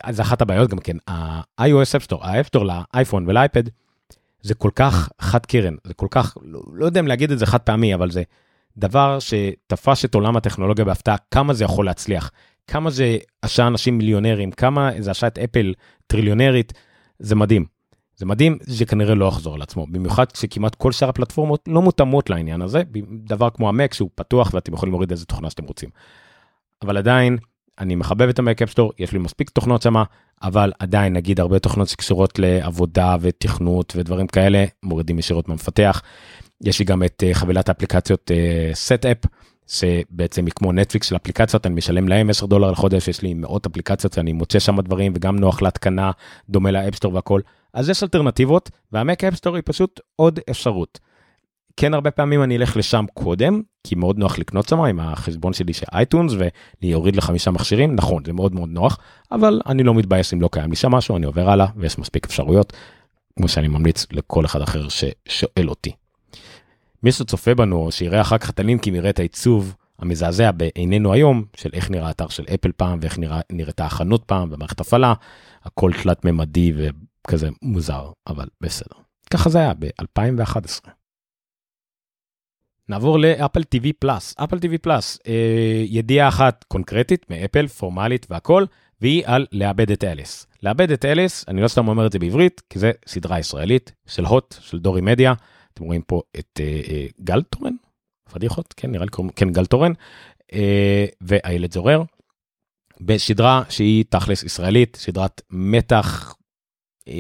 זה 0.10 0.22
אחת 0.22 0.42
הבעיות 0.42 0.70
גם 0.70 0.78
כן, 0.78 0.98
ה-iOS 1.08 2.16
ה-App 2.22 2.48
Store 2.56 2.64
לאייפון 2.64 3.26
ולאייפד, 3.28 3.64
זה 4.42 4.54
כל 4.54 4.72
כך 4.76 5.10
חד 5.22 5.46
קרן, 5.46 5.76
זה 5.84 5.94
כל 5.94 6.08
כך, 6.12 6.38
לא, 6.42 6.62
לא 6.74 6.86
יודע 6.86 7.00
אם 7.00 7.08
להגיד 7.08 7.32
את 7.32 7.40
זה 7.40 7.46
חד 7.46 7.58
פעמי, 7.58 7.94
אבל 7.94 8.12
זה 8.12 8.24
דבר 8.78 9.18
שתפס 9.20 10.06
את 10.06 10.16
עולם 10.16 10.38
הטכנולוגיה 10.38 10.86
בהפתעה, 10.86 11.16
כמה 11.32 11.54
זה 11.54 11.64
יכול 11.64 11.86
להצליח, 11.86 12.32
כמה 12.68 12.90
זה 12.90 13.18
עשה 13.42 13.68
אנשים 13.68 13.98
מיליונרים, 13.98 14.52
כמה 14.52 14.90
זה 15.00 15.12
עשה 15.12 15.28
את 15.28 15.38
אפל 15.38 15.74
טריליונרית, 16.08 16.74
זה 17.20 17.36
מדהים. 17.36 17.66
זה 18.16 18.26
מדהים 18.26 18.58
זה 18.62 18.86
כנראה 18.86 19.16
לא 19.16 19.26
יחזור 19.26 19.56
על 19.56 19.62
עצמו, 19.62 19.86
במיוחד 19.92 20.26
שכמעט 20.36 20.76
כל 20.76 20.92
שאר 20.92 21.10
הפלטפורמות 21.10 21.64
לא 21.68 21.82
מותאמות 21.82 22.30
לעניין 22.30 22.62
הזה, 22.62 22.84
דבר 23.26 23.50
כמו 23.50 23.70
המק 23.70 23.94
שהוא 23.94 24.10
פתוח 24.16 24.54
ואתם 24.54 24.74
יכולים 24.74 24.94
להוריד 24.94 25.12
איזה 25.12 25.26
תוכנה 25.26 25.50
שאתם 25.50 25.64
רוצים. 25.64 25.90
אבל 26.82 26.98
עדיין, 26.98 27.38
אני 27.80 27.96
מחבב 27.96 28.30
את 28.30 28.40
המק 28.40 28.62
אפסטור, 28.62 28.92
יש 29.00 29.12
לי 29.12 29.20
מספיק 29.20 29.50
תוכנות 29.50 29.82
שמה, 29.82 30.04
אבל 30.44 30.72
עדיין 30.80 31.14
נגיד 31.14 31.40
הרבה 31.40 31.60
תוכנות 31.60 31.88
שקשורות 31.88 32.40
לעבודה 32.40 33.16
ותכנות 33.22 33.94
ודברים 33.96 34.28
כאלה, 34.28 34.66
מורידים 34.84 35.20
ישירות 35.20 35.48
מהמפתח. 35.48 36.02
יש 36.64 36.80
לי 36.80 36.86
גם 36.86 37.04
את 37.04 37.24
uh, 37.26 37.34
חבילת 37.34 37.70
האפליקציות 37.70 38.32
Setapp, 38.74 39.18
שבעצם 39.68 40.46
היא 40.46 40.54
כמו 40.56 40.72
נטפליקס 40.74 41.08
של 41.08 41.16
אפליקציות, 41.16 41.66
אני 41.66 41.76
משלם 41.76 42.08
להם 42.08 42.30
10 42.30 42.46
דולר 42.46 42.72
לחודש, 42.72 43.08
יש 43.08 43.22
לי 43.22 43.34
מאות 43.34 43.66
אפליקציות, 43.66 44.18
אני 44.18 44.34
מוצא 44.34 44.60
שם 44.60 44.82
דברים 44.82 45.14
וגם 45.16 45.36
נוח 45.36 45.62
להתקנה, 45.62 46.12
דומה 46.50 46.72
ל 46.72 46.76
App 46.76 46.90
Store 46.90 47.14
והכל. 47.14 47.42
אז 47.74 47.90
יש 47.90 48.04
אלטרנטיבות, 48.04 48.70
וה 48.92 49.04
Mac 49.04 49.24
App 49.24 49.36
Store 49.36 49.56
היא 49.56 49.64
פשוט 49.66 50.00
עוד 50.16 50.40
אפשרות. 50.50 51.00
כן 51.78 51.94
הרבה 51.94 52.12
פעמים 52.12 52.44
אני 52.44 52.58
אלך 52.58 52.78
לשם 52.78 53.06
קודם, 53.14 53.62
כי 53.84 53.96
מאוד 53.96 54.18
נוח 54.18 54.40
לקנות 54.40 54.68
שם 54.68 54.80
עם 54.80 55.00
החשבון 55.00 55.54
שלי 55.54 55.74
של 55.74 55.86
iTunes 55.94 56.34
ולהוריד 56.84 57.16
לחמישה 57.16 57.52
מכשירים, 57.52 57.96
נכון 57.96 58.24
זה 58.26 58.34
מאוד 58.34 58.56
מאוד 58.56 58.70
נוח, 58.70 58.98
אבל 59.32 59.62
אני 59.66 59.84
לא 59.84 59.94
מתבאס 59.94 60.34
אם 60.34 60.42
לא 60.42 60.50
קיים 60.52 60.70
לי 60.70 60.76
שם 60.76 60.92
משהו, 60.92 61.18
אני 61.18 61.26
עובר 61.26 61.50
הלאה 61.50 61.68
ויש 61.76 62.00
מספיק 62.00 62.26
אפשרויות, 62.26 62.74
כמו 63.38 63.48
שאני 63.48 63.68
ממליץ 63.68 64.06
לכל 64.12 64.46
אחד 64.46 64.62
אחר 64.62 64.88
ששואל 64.90 65.70
אותי. 65.70 65.92
מי 67.04 67.12
שצופה 67.12 67.56
בנו 67.56 67.78
או 67.78 67.92
שיראה 67.92 68.22
אחר 68.22 68.38
כך 68.38 68.50
את 68.50 68.60
הלינקים 68.60 68.96
יראה 68.96 69.10
את 69.10 69.20
העיצוב 69.20 69.76
המזעזע 70.00 70.52
בעינינו 70.52 71.14
היום 71.14 71.46
של 71.56 71.70
איך 71.74 71.90
נראה 71.90 72.08
האתר 72.08 72.28
של 72.28 72.46
אפל 72.54 72.72
פעם 72.72 73.00
ואיך 73.02 73.18
נראה, 73.18 73.40
נראית 73.52 73.80
החנות 73.80 74.24
פעם 74.26 74.50
ומערכת 74.52 74.80
הפעלה, 74.80 75.14
הכל 75.64 75.92
תלת 76.04 76.26
ממדי 76.26 76.74
וכזה 76.76 77.50
מוזר, 77.62 78.12
אבל 78.28 78.48
בסדר. 78.62 78.96
ככה 79.30 79.50
זה 79.50 79.58
היה 79.58 79.74
ב-2011. 79.74 80.90
נעבור 82.90 83.20
לאפל 83.20 83.62
TV 83.62 83.88
פלאס. 84.00 84.36
אפל 84.38 84.58
TV 84.58 84.78
פלאס, 84.82 85.20
אה, 85.28 85.84
ידיעה 85.86 86.28
אחת 86.28 86.66
קונקרטית 86.68 87.30
מאפל, 87.30 87.68
פורמלית 87.68 88.28
והכל, 88.30 88.66
והיא 89.02 89.24
על 89.26 89.46
לאבד 89.52 89.92
את 89.92 90.04
אליס. 90.04 90.48
לאבד 90.64 90.92
את 90.92 91.06
אליס, 91.06 91.46
אני 91.48 91.62
לא 91.62 91.68
סתם 91.68 91.88
אומר 91.88 92.08
את 92.08 92.12
זה 92.12 92.20
בעברית, 92.20 92.62
כי 92.70 92.80
זה 92.80 92.92
סדרה 93.08 93.40
ישראלית 93.40 93.92
של 94.08 94.26
הוט, 94.26 94.56
של 94.60 94.80
דורי 94.80 95.02
מדיה. 95.02 95.34
אתם 95.78 95.86
רואים 95.86 96.02
פה 96.02 96.22
את 96.40 96.60
אה, 96.60 96.82
אה, 96.90 97.06
גל 97.22 97.42
תורן, 97.42 97.74
פדיחות, 98.32 98.74
כן, 98.78 98.92
נראה 98.92 99.06
לי 99.06 99.12
קוראים, 99.12 99.32
כן, 99.36 99.50
גל 99.50 99.66
תורן, 99.66 99.92
אה, 100.54 101.06
ואיילת 101.22 101.72
זורר, 101.72 102.04
בסדרה 103.02 103.64
שהיא 103.70 104.04
תכלס 104.10 104.44
ישראלית, 104.44 104.96
סדרת 104.96 105.42
מתח, 105.50 106.36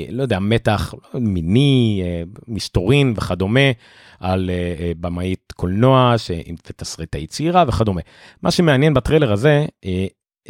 לא 0.09 0.21
יודע, 0.21 0.39
מתח 0.39 0.93
מיני, 1.13 2.03
מסתורין 2.47 3.13
וכדומה, 3.17 3.71
על 4.19 4.49
במאית 4.99 5.53
קולנוע 5.55 6.15
ותסריטאי 6.67 7.27
צעירה 7.27 7.65
וכדומה. 7.67 8.01
מה 8.41 8.51
שמעניין 8.51 8.93
בטריילר 8.93 9.31
הזה, 9.31 9.65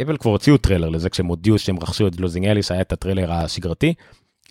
אבל 0.04 0.18
כבר 0.18 0.32
הוציאו 0.32 0.58
טריילר 0.58 0.90
לזה 0.90 1.10
כשהם 1.10 1.26
הודיעו 1.26 1.60
שהם 1.60 1.80
רכשו 1.80 2.08
את 2.08 2.20
Losing 2.20 2.46
Alice, 2.46 2.72
היה 2.72 2.82
את 2.82 2.92
הטריילר 2.92 3.32
השגרתי. 3.32 3.94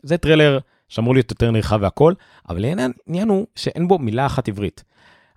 זה 0.02 0.18
טריילר 0.18 0.58
שאמור 0.88 1.14
להיות 1.14 1.30
יותר 1.30 1.50
נרחב 1.50 1.78
והכל, 1.82 2.12
אבל 2.48 2.64
העניין 2.64 3.28
הוא 3.28 3.46
שאין 3.54 3.88
בו 3.88 3.98
מילה 3.98 4.26
אחת 4.26 4.48
עברית. 4.48 4.84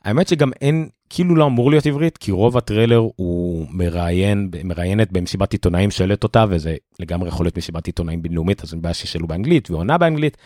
האמת 0.03 0.27
שגם 0.27 0.51
אין, 0.61 0.89
כאילו 1.09 1.35
לא 1.35 1.45
אמור 1.45 1.71
להיות 1.71 1.85
עברית, 1.85 2.17
כי 2.17 2.31
רוב 2.31 2.57
הטריילר 2.57 3.07
הוא 3.15 3.67
מראיין, 3.69 4.49
מראיינת 4.63 5.11
במסיבת 5.11 5.51
עיתונאים 5.51 5.91
שואלת 5.91 6.23
אותה, 6.23 6.45
וזה 6.49 6.75
לגמרי 6.99 7.27
יכול 7.27 7.45
להיות 7.45 7.57
מסיבת 7.57 7.87
עיתונאים 7.87 8.21
בינלאומית, 8.21 8.63
אז 8.63 8.73
אין 8.73 8.81
בעיה 8.81 8.93
שישאלו 8.93 9.27
באנגלית 9.27 9.71
ועונה 9.71 9.97
באנגלית, 9.97 10.37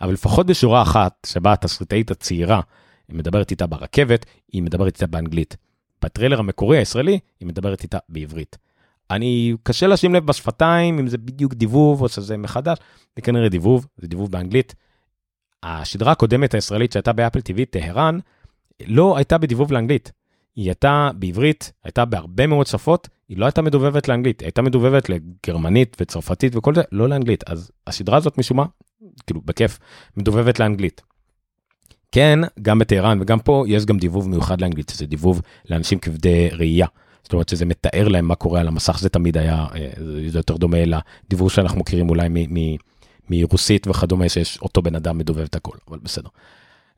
אבל 0.00 0.12
לפחות 0.12 0.46
בשורה 0.46 0.82
אחת, 0.82 1.26
שבה 1.26 1.52
התסריטאית 1.52 2.10
הצעירה, 2.10 2.60
היא 3.08 3.16
מדברת 3.16 3.50
איתה 3.50 3.66
ברכבת, 3.66 4.26
היא 4.52 4.62
מדברת 4.62 4.94
איתה 4.94 5.06
באנגלית. 5.06 5.56
בטריילר 6.02 6.38
המקורי 6.38 6.78
הישראלי, 6.78 7.18
היא 7.40 7.48
מדברת 7.48 7.82
איתה 7.82 7.98
בעברית. 8.08 8.58
אני, 9.10 9.54
קשה 9.62 9.86
לשים 9.86 10.14
לב 10.14 10.26
בשפתיים 10.26 10.98
אם 10.98 11.08
זה 11.08 11.18
בדיוק 11.18 11.54
דיבוב 11.54 12.02
או 12.02 12.08
שזה 12.08 12.36
מחדש, 12.36 12.78
זה 13.16 13.22
כנראה 13.22 13.48
דיבוב, 13.48 13.86
זה 13.96 14.06
דיבוב 14.06 14.32
באנגלית. 14.32 14.74
השדרה 15.62 16.12
הקודמת 16.12 16.54
הישראלית 16.54 16.92
שהייתה 16.92 17.12
באפל 17.12 17.38
TV, 17.38 17.60
טהרן, 17.70 18.18
לא 18.86 19.16
הייתה 19.16 19.38
בדיבוב 19.38 19.72
לאנגלית. 19.72 20.12
היא 20.56 20.66
הייתה 20.66 21.10
בעברית, 21.14 21.72
הייתה 21.84 22.04
בהרבה 22.04 22.46
מאוד 22.46 22.66
שפות, 22.66 23.08
היא 23.28 23.38
לא 23.38 23.44
הייתה 23.44 23.62
מדובבת 23.62 24.08
לאנגלית, 24.08 24.40
היא 24.40 24.46
הייתה 24.46 24.62
מדובבת 24.62 25.08
לגרמנית 25.08 25.96
וצרפתית 26.00 26.56
וכל 26.56 26.74
זה, 26.74 26.82
לא 26.92 27.08
לאנגלית. 27.08 27.44
אז 27.50 27.70
השדרה 27.86 28.16
הזאת 28.16 28.38
משום 28.38 28.56
מה, 28.56 28.64
כאילו 29.26 29.40
בכיף, 29.44 29.78
מדובבת 30.16 30.60
לאנגלית. 30.60 31.02
כן, 32.12 32.38
גם 32.62 32.78
בטהרן 32.78 33.20
וגם 33.20 33.38
פה 33.38 33.64
יש 33.68 33.84
גם 33.84 33.98
דיבוב 33.98 34.28
מיוחד 34.28 34.60
לאנגלית, 34.60 34.88
שזה 34.88 35.06
דיבוב 35.06 35.40
לאנשים 35.70 35.98
כבדי 35.98 36.48
ראייה. 36.52 36.86
זאת 37.28 37.32
אומרת 37.32 37.48
שזה 37.48 37.64
מתאר 37.64 38.08
להם 38.08 38.28
מה 38.28 38.34
קורה 38.34 38.60
על 38.60 38.68
המסך, 38.68 38.98
זה 38.98 39.08
תמיד 39.08 39.38
היה, 39.38 39.66
אה, 39.74 39.90
זה 40.28 40.38
יותר 40.38 40.56
דומה 40.56 40.78
לדיבור 40.84 41.50
שאנחנו 41.50 41.80
מכירים 41.80 42.10
אולי 42.10 42.28
מרוסית 43.30 43.86
וכדומה, 43.86 44.28
שיש 44.28 44.58
אותו 44.62 44.82
בן 44.82 44.94
אדם 44.94 45.18
מדובב 45.18 45.42
את 45.42 45.54
הכל, 45.54 45.76
אבל 45.88 45.98
בסדר. 46.02 46.28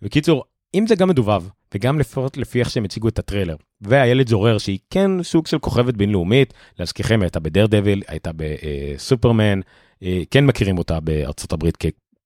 בקיצור, 0.02 0.44
אם 0.74 0.86
זה 0.86 0.94
גם 0.94 1.08
מדובב, 1.08 1.42
וגם 1.74 1.98
לפחות 1.98 2.36
לפי 2.36 2.60
איך 2.60 2.70
שהם 2.70 2.84
הציגו 2.84 3.08
את 3.08 3.18
הטריילר, 3.18 3.56
והילד 3.80 4.28
זורר 4.28 4.58
שהיא 4.58 4.78
כן 4.90 5.22
סוג 5.22 5.46
של 5.46 5.58
כוכבת 5.58 5.94
בינלאומית, 5.94 6.54
להזכירכם, 6.78 7.22
הייתה 7.22 7.40
בדר 7.40 7.66
דביל, 7.66 8.02
הייתה 8.08 8.30
בסופרמן, 8.36 9.60
אה, 10.02 10.22
כן 10.30 10.46
מכירים 10.46 10.78
אותה 10.78 11.00
בארצות 11.00 11.52
הברית 11.52 11.76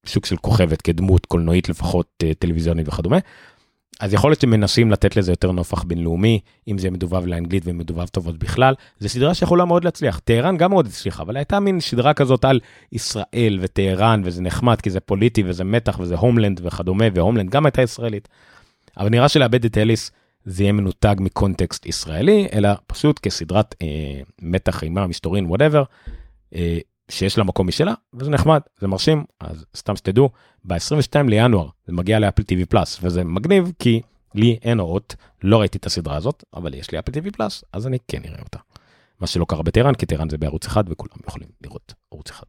כסוג 0.05 0.25
של 0.25 0.37
כוכבת, 0.37 0.81
כדמות 0.81 1.25
קולנועית 1.25 1.69
לפחות 1.69 2.07
אה, 2.23 2.33
טלוויזיונית 2.33 2.87
וכדומה. 2.87 3.17
אז 3.99 4.13
יכול 4.13 4.31
להיות 4.31 4.41
שמנסים 4.41 4.91
לתת 4.91 5.15
לזה 5.15 5.31
יותר 5.31 5.51
נופח 5.51 5.83
בינלאומי, 5.83 6.39
אם 6.67 6.77
זה 6.77 6.89
מדובב 6.89 7.25
לאנגלית 7.25 7.63
ומדובב 7.65 8.07
טובות 8.07 8.37
בכלל. 8.37 8.73
זו 8.99 9.09
סדרה 9.09 9.33
שיכולה 9.33 9.65
מאוד 9.65 9.83
להצליח. 9.83 10.19
טהרן 10.19 10.57
גם 10.57 10.69
מאוד 10.69 10.87
הצליחה, 10.87 11.23
אבל 11.23 11.37
הייתה 11.37 11.59
מין 11.59 11.79
סדרה 11.79 12.13
כזאת 12.13 12.45
על 12.45 12.59
ישראל 12.91 13.59
וטהרן, 13.61 14.21
וזה 14.25 14.41
נחמד 14.41 14.81
כי 14.81 14.89
זה 14.89 14.99
פוליטי 14.99 15.43
וזה 15.45 15.63
מתח 15.63 15.99
וזה 15.99 16.15
הומלנד 16.15 16.61
וכדומה, 16.63 17.05
והומלנד 17.13 17.49
גם 17.49 17.65
הייתה 17.65 17.81
ישראלית. 17.81 18.27
אבל 18.97 19.09
נראה 19.09 19.29
שלאבד 19.29 19.65
את 19.65 19.77
אליס 19.77 20.11
זה 20.45 20.63
יהיה 20.63 20.73
מנותג 20.73 21.15
מקונטקסט 21.19 21.85
ישראלי, 21.85 22.47
אלא 22.53 22.69
פשוט 22.87 23.19
כסדרת 23.19 23.75
אה, 23.81 23.87
מתח, 24.41 24.83
אימה, 24.83 25.07
מסתורין, 25.07 25.45
whatever, 25.45 25.83
אה, 26.55 26.77
שיש 27.11 27.37
לה 27.37 27.43
מקום 27.43 27.67
משלה, 27.67 27.93
וזה 28.13 28.31
נחמד, 28.31 28.61
זה 28.79 28.87
מרשים, 28.87 29.25
אז 29.39 29.65
סתם 29.75 29.95
שתדעו, 29.95 30.29
ב-22 30.63 31.29
לינואר 31.29 31.69
זה 31.87 31.93
מגיע 31.93 32.19
ל 32.19 32.23
Apple 32.23 32.41
TV 32.43 32.65
Plus, 32.69 32.99
וזה 33.01 33.23
מגניב 33.23 33.71
כי 33.79 34.01
לי 34.35 34.57
אין 34.61 34.79
HOT, 34.79 35.15
לא 35.43 35.59
ראיתי 35.59 35.77
את 35.77 35.85
הסדרה 35.85 36.15
הזאת, 36.15 36.43
אבל 36.53 36.73
יש 36.73 36.91
לי 36.91 36.99
Apple 36.99 37.11
TV 37.11 37.31
Plus, 37.31 37.63
אז 37.73 37.87
אני 37.87 37.97
כן 38.07 38.21
אראה 38.25 38.41
אותה. 38.41 38.59
מה 39.19 39.27
שלא 39.27 39.45
קרה 39.45 39.63
בטהרן, 39.63 39.93
כי 39.93 40.05
טהרן 40.05 40.29
זה 40.29 40.37
בערוץ 40.37 40.65
אחד 40.65 40.83
וכולם 40.87 41.17
יכולים 41.27 41.49
לראות 41.63 41.93
ערוץ 42.11 42.29
אחד. 42.29 42.45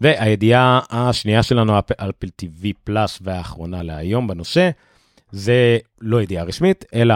והידיעה 0.00 0.80
השנייה 0.90 1.42
שלנו, 1.42 1.78
Apple 1.78 2.28
TV 2.42 2.66
Plus 2.84 3.18
והאחרונה 3.22 3.82
להיום 3.82 4.26
בנושא, 4.26 4.70
זה 5.30 5.78
לא 6.00 6.22
ידיעה 6.22 6.44
רשמית, 6.44 6.84
אלא 6.94 7.14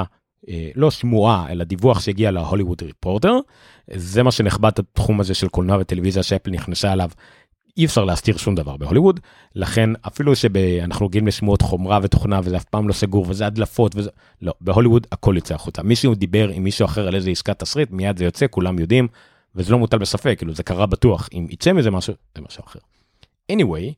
לא 0.75 0.91
שמועה, 0.91 1.47
אלא 1.51 1.65
דיווח 1.65 2.01
שהגיע 2.01 2.31
להוליווד 2.31 2.83
ריפורטר. 2.83 3.39
זה 3.95 4.23
מה 4.23 4.33
שנחבט 4.33 4.79
התחום 4.79 5.21
הזה 5.21 5.35
של 5.35 5.49
קולנוע 5.49 5.79
וטלוויזיה 5.81 6.23
שאפל 6.23 6.51
נכנסה 6.51 6.93
אליו. 6.93 7.11
אי 7.77 7.85
אפשר 7.85 8.05
להסתיר 8.05 8.37
שום 8.37 8.55
דבר 8.55 8.77
בהוליווד, 8.77 9.21
לכן 9.55 9.91
אפילו 10.07 10.37
שאנחנו 10.37 11.07
רגילים 11.07 11.27
לשמועות 11.27 11.63
חומרה 11.63 11.99
ותוכנה 12.03 12.41
וזה 12.45 12.57
אף 12.57 12.65
פעם 12.65 12.89
לא 12.89 12.93
סגור 12.93 13.27
וזה 13.29 13.47
הדלפות 13.47 13.93
וזה, 13.97 14.11
לא, 14.43 14.53
בהוליווד 14.61 15.07
הכל 15.13 15.33
יוצא 15.37 15.55
החוצה. 15.55 15.83
מישהו 15.83 16.15
דיבר 16.15 16.49
עם 16.49 16.65
מישהו 16.65 16.85
אחר 16.85 17.09
על 17.09 17.15
איזה 17.15 17.31
עסקת 17.31 17.59
תסריט, 17.59 17.91
מיד 17.91 18.17
זה 18.19 18.25
יוצא, 18.25 18.47
כולם 18.51 18.79
יודעים, 18.79 19.09
וזה 19.55 19.73
לא 19.73 19.79
מוטל 19.79 19.99
בספק, 19.99 20.35
כאילו 20.39 20.55
זה 20.55 20.63
קרה 20.63 20.87
בטוח, 20.87 21.29
אם 21.33 21.47
יצא 21.51 21.73
מזה 21.73 21.91
משהו, 21.91 22.15
זה 22.37 22.43
משהו 22.43 22.65
אחר. 22.67 22.79
anyway, 23.53 23.95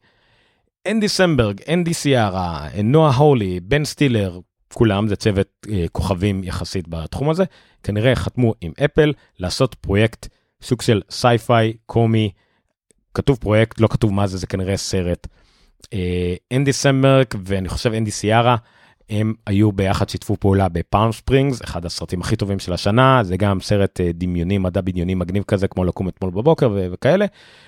אנדי 0.90 1.08
סמברג, 1.08 1.60
אנדי 1.72 1.94
סיארה, 1.94 2.68
נועה 2.84 3.16
הולי, 3.16 3.60
בן 3.60 3.84
סטילר, 3.84 4.40
כולם 4.74 5.08
זה 5.08 5.16
צוות 5.16 5.48
אה, 5.70 5.84
כוכבים 5.92 6.44
יחסית 6.44 6.88
בתחום 6.88 7.30
הזה, 7.30 7.44
כנראה 7.82 8.14
חתמו 8.14 8.54
עם 8.60 8.72
אפל 8.84 9.12
לעשות 9.38 9.74
פרויקט 9.74 10.28
סוג 10.62 10.82
של 10.82 11.02
sci-fi 11.10 11.72
קומי, 11.86 12.30
כתוב 13.14 13.38
פרויקט, 13.38 13.80
לא 13.80 13.88
כתוב 13.88 14.12
מה 14.12 14.26
זה, 14.26 14.38
זה 14.38 14.46
כנראה 14.46 14.76
סרט. 14.76 15.26
אה, 15.92 16.34
אנדי 16.52 16.72
סמברג 16.72 17.26
ואני 17.44 17.68
חושב 17.68 17.92
אנדי 17.92 18.10
סיארה, 18.10 18.56
הם 19.10 19.34
היו 19.46 19.72
ביחד, 19.72 20.08
שיתפו 20.08 20.36
פעולה 20.36 20.68
ב 20.68 20.77
Palm 20.77 21.12
Springs, 21.12 21.62
אחד 21.62 21.86
הסרטים 21.86 22.20
הכי 22.20 22.36
טובים 22.36 22.58
של 22.58 22.72
השנה, 22.72 23.20
זה 23.24 23.36
גם 23.36 23.60
סרט 23.60 24.00
אה, 24.00 24.10
דמיוני, 24.14 24.58
מדע 24.58 24.80
בדיוני 24.80 25.14
מגניב 25.14 25.42
כזה, 25.42 25.68
כמו 25.68 25.84
לקום 25.84 26.08
אתמול 26.08 26.30
בבוקר 26.30 26.70
וכאלה, 26.92 27.26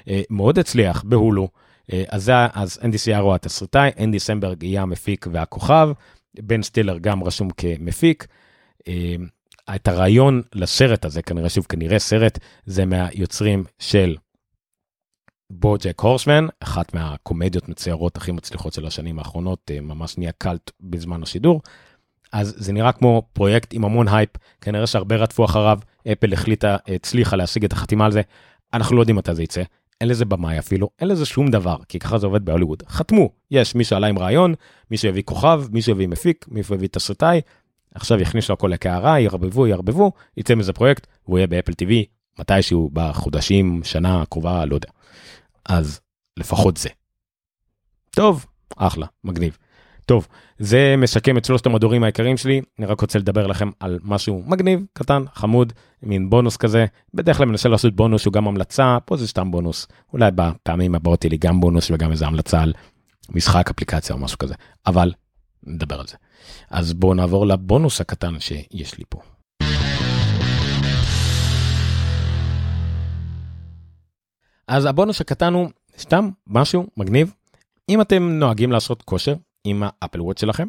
אה, 0.09 0.23
מאוד 0.31 0.59
הצליח 0.59 1.03
בהולו. 1.07 1.49
אה, 1.93 2.05
אז 2.09 2.25
זה, 2.25 2.33
אז 2.55 2.79
אנדי 2.85 2.99
סיארה 2.99 3.35
התסריטאי, 3.35 3.91
אנדי 4.01 4.19
סמברג 4.19 4.63
יהיה 4.63 4.83
המפיק 4.83 5.27
והכוכב. 5.33 5.89
בן 6.35 6.63
סטילר 6.63 6.99
גם 6.99 7.25
רשום 7.25 7.51
כמפיק. 7.51 8.27
אה, 8.89 9.17
את 9.75 9.89
הרעיון 9.89 10.43
לסרט 10.55 11.05
הזה, 11.05 11.23
כנראה 11.23 11.49
שוב, 11.49 11.67
כנראה 11.69 11.99
סרט, 11.99 12.39
זה 12.67 12.87
מהיוצרים 12.87 13.65
של 13.79 14.17
BoJack 15.51 16.01
Horseman, 16.01 16.47
אחת 16.61 16.95
מהקומדיות 16.95 17.69
מצוירות 17.69 18.17
הכי 18.17 18.33
מצליחות 18.33 18.73
של 18.73 18.87
השנים 18.87 19.19
האחרונות, 19.19 19.71
אה, 19.71 19.81
ממש 19.81 20.19
נהיה 20.19 20.33
קאלט 20.33 20.71
בזמן 20.81 21.23
השידור. 21.23 21.63
אז 22.33 22.55
זה 22.59 22.73
נראה 22.73 22.93
כמו 22.93 23.23
פרויקט 23.33 23.75
עם 23.75 23.85
המון 23.85 24.09
הייפ, 24.09 24.31
כנראה 24.61 24.87
שהרבה 24.87 25.17
רדפו 25.17 25.45
אחריו, 25.45 25.79
אפל 26.13 26.33
החליטה, 26.33 26.77
הצליחה 26.89 27.37
להשיג 27.37 27.65
את 27.65 27.73
החתימה 27.73 28.05
על 28.05 28.13
זה, 28.13 28.21
אנחנו 28.75 28.97
לא 28.97 29.01
יודעים 29.03 29.17
מתי 29.17 29.35
זה 29.35 29.43
יצא, 29.43 29.63
אין 30.01 30.09
לזה 30.09 30.25
במאי 30.25 30.59
אפילו, 30.59 30.91
אין 30.99 31.09
לזה 31.09 31.27
שום 31.27 31.51
דבר, 31.51 31.77
כי 31.89 31.99
ככה 31.99 32.19
זה 32.19 32.27
עובד 32.27 32.45
בהוליווד. 32.45 32.83
חתמו, 32.89 33.31
יש 33.51 33.75
מי 33.75 33.85
שעלה 33.85 34.07
עם 34.07 34.19
רעיון, 34.19 34.55
מי 34.91 34.97
שהביא 34.97 35.23
כוכב, 35.23 35.65
מי 35.71 35.83
שהביא 35.83 36.09
מפיק, 36.09 36.47
מי 36.49 36.63
שהביא 36.63 36.89
תסריטאי, 36.89 37.41
עכשיו 37.95 38.21
יכניסו 38.21 38.53
הכל 38.53 38.69
לקערה, 38.69 39.21
יערבבו, 39.21 39.67
יערבבו, 39.67 40.13
יצא 40.37 40.55
מזה 40.55 40.73
פרויקט, 40.73 41.07
והוא 41.25 41.39
יהיה 41.39 41.47
באפל 41.47 41.73
TV 41.73 41.93
מתישהו 42.39 42.91
בחודשים, 42.93 43.81
שנה 43.85 44.23
הקרובה, 44.23 44.65
לא 44.65 44.75
יודע. 44.75 44.89
אז 45.65 46.01
לפחות 46.37 46.77
זה. 46.77 46.89
טוב, 48.11 48.47
אחלה, 48.77 49.07
מגניב. 49.25 49.59
טוב, 50.11 50.27
זה 50.59 50.95
משקם 50.99 51.39
את 51.39 51.45
שלושת 51.45 51.67
המדורים 51.67 52.03
העיקריים 52.03 52.37
שלי, 52.37 52.61
אני 52.79 52.87
רק 52.87 53.01
רוצה 53.01 53.19
לדבר 53.19 53.47
לכם 53.47 53.71
על 53.81 53.99
משהו 54.03 54.43
מגניב, 54.47 54.85
קטן, 54.93 55.23
חמוד, 55.35 55.73
מין 56.03 56.31
בונוס 56.31 56.57
כזה, 56.57 56.87
בדרך 57.15 57.37
כלל 57.37 57.47
מנסה 57.47 57.69
לעשות 57.69 57.97
בונוס 57.97 58.23
שהוא 58.23 58.33
גם 58.33 58.49
המלצה, 58.49 58.99
פה 59.05 59.17
זה 59.17 59.29
סתם 59.29 59.51
בונוס, 59.51 59.87
אולי 60.13 60.31
בפעמים 60.35 60.95
הבאות 60.95 61.25
יהיה 61.25 61.31
לי 61.31 61.39
גם 61.39 61.61
בונוס 61.61 61.91
וגם 61.91 62.11
איזה 62.11 62.27
המלצה 62.27 62.63
על 62.63 62.73
משחק 63.29 63.71
אפליקציה 63.71 64.15
או 64.15 64.21
משהו 64.21 64.39
כזה, 64.39 64.55
אבל 64.87 65.13
נדבר 65.63 66.01
על 66.01 66.07
זה. 66.07 66.17
אז 66.71 66.93
בואו 66.93 67.15
נעבור 67.15 67.47
לבונוס 67.47 68.01
הקטן 68.01 68.41
שיש 68.41 68.99
לי 68.99 69.05
פה. 69.09 69.21
אז 74.69 74.85
הבונוס 74.87 75.21
הקטן 75.21 75.55
הוא 75.55 75.69
סתם 75.99 76.31
משהו 76.47 76.87
מגניב. 76.97 77.35
אם 77.89 78.01
אתם 78.01 78.23
נוהגים 78.23 78.73
לעשות 78.73 79.03
כושר 79.03 79.35
עם 79.65 79.83
האפל 79.87 80.21
וואט 80.21 80.39
שלכם, 80.39 80.69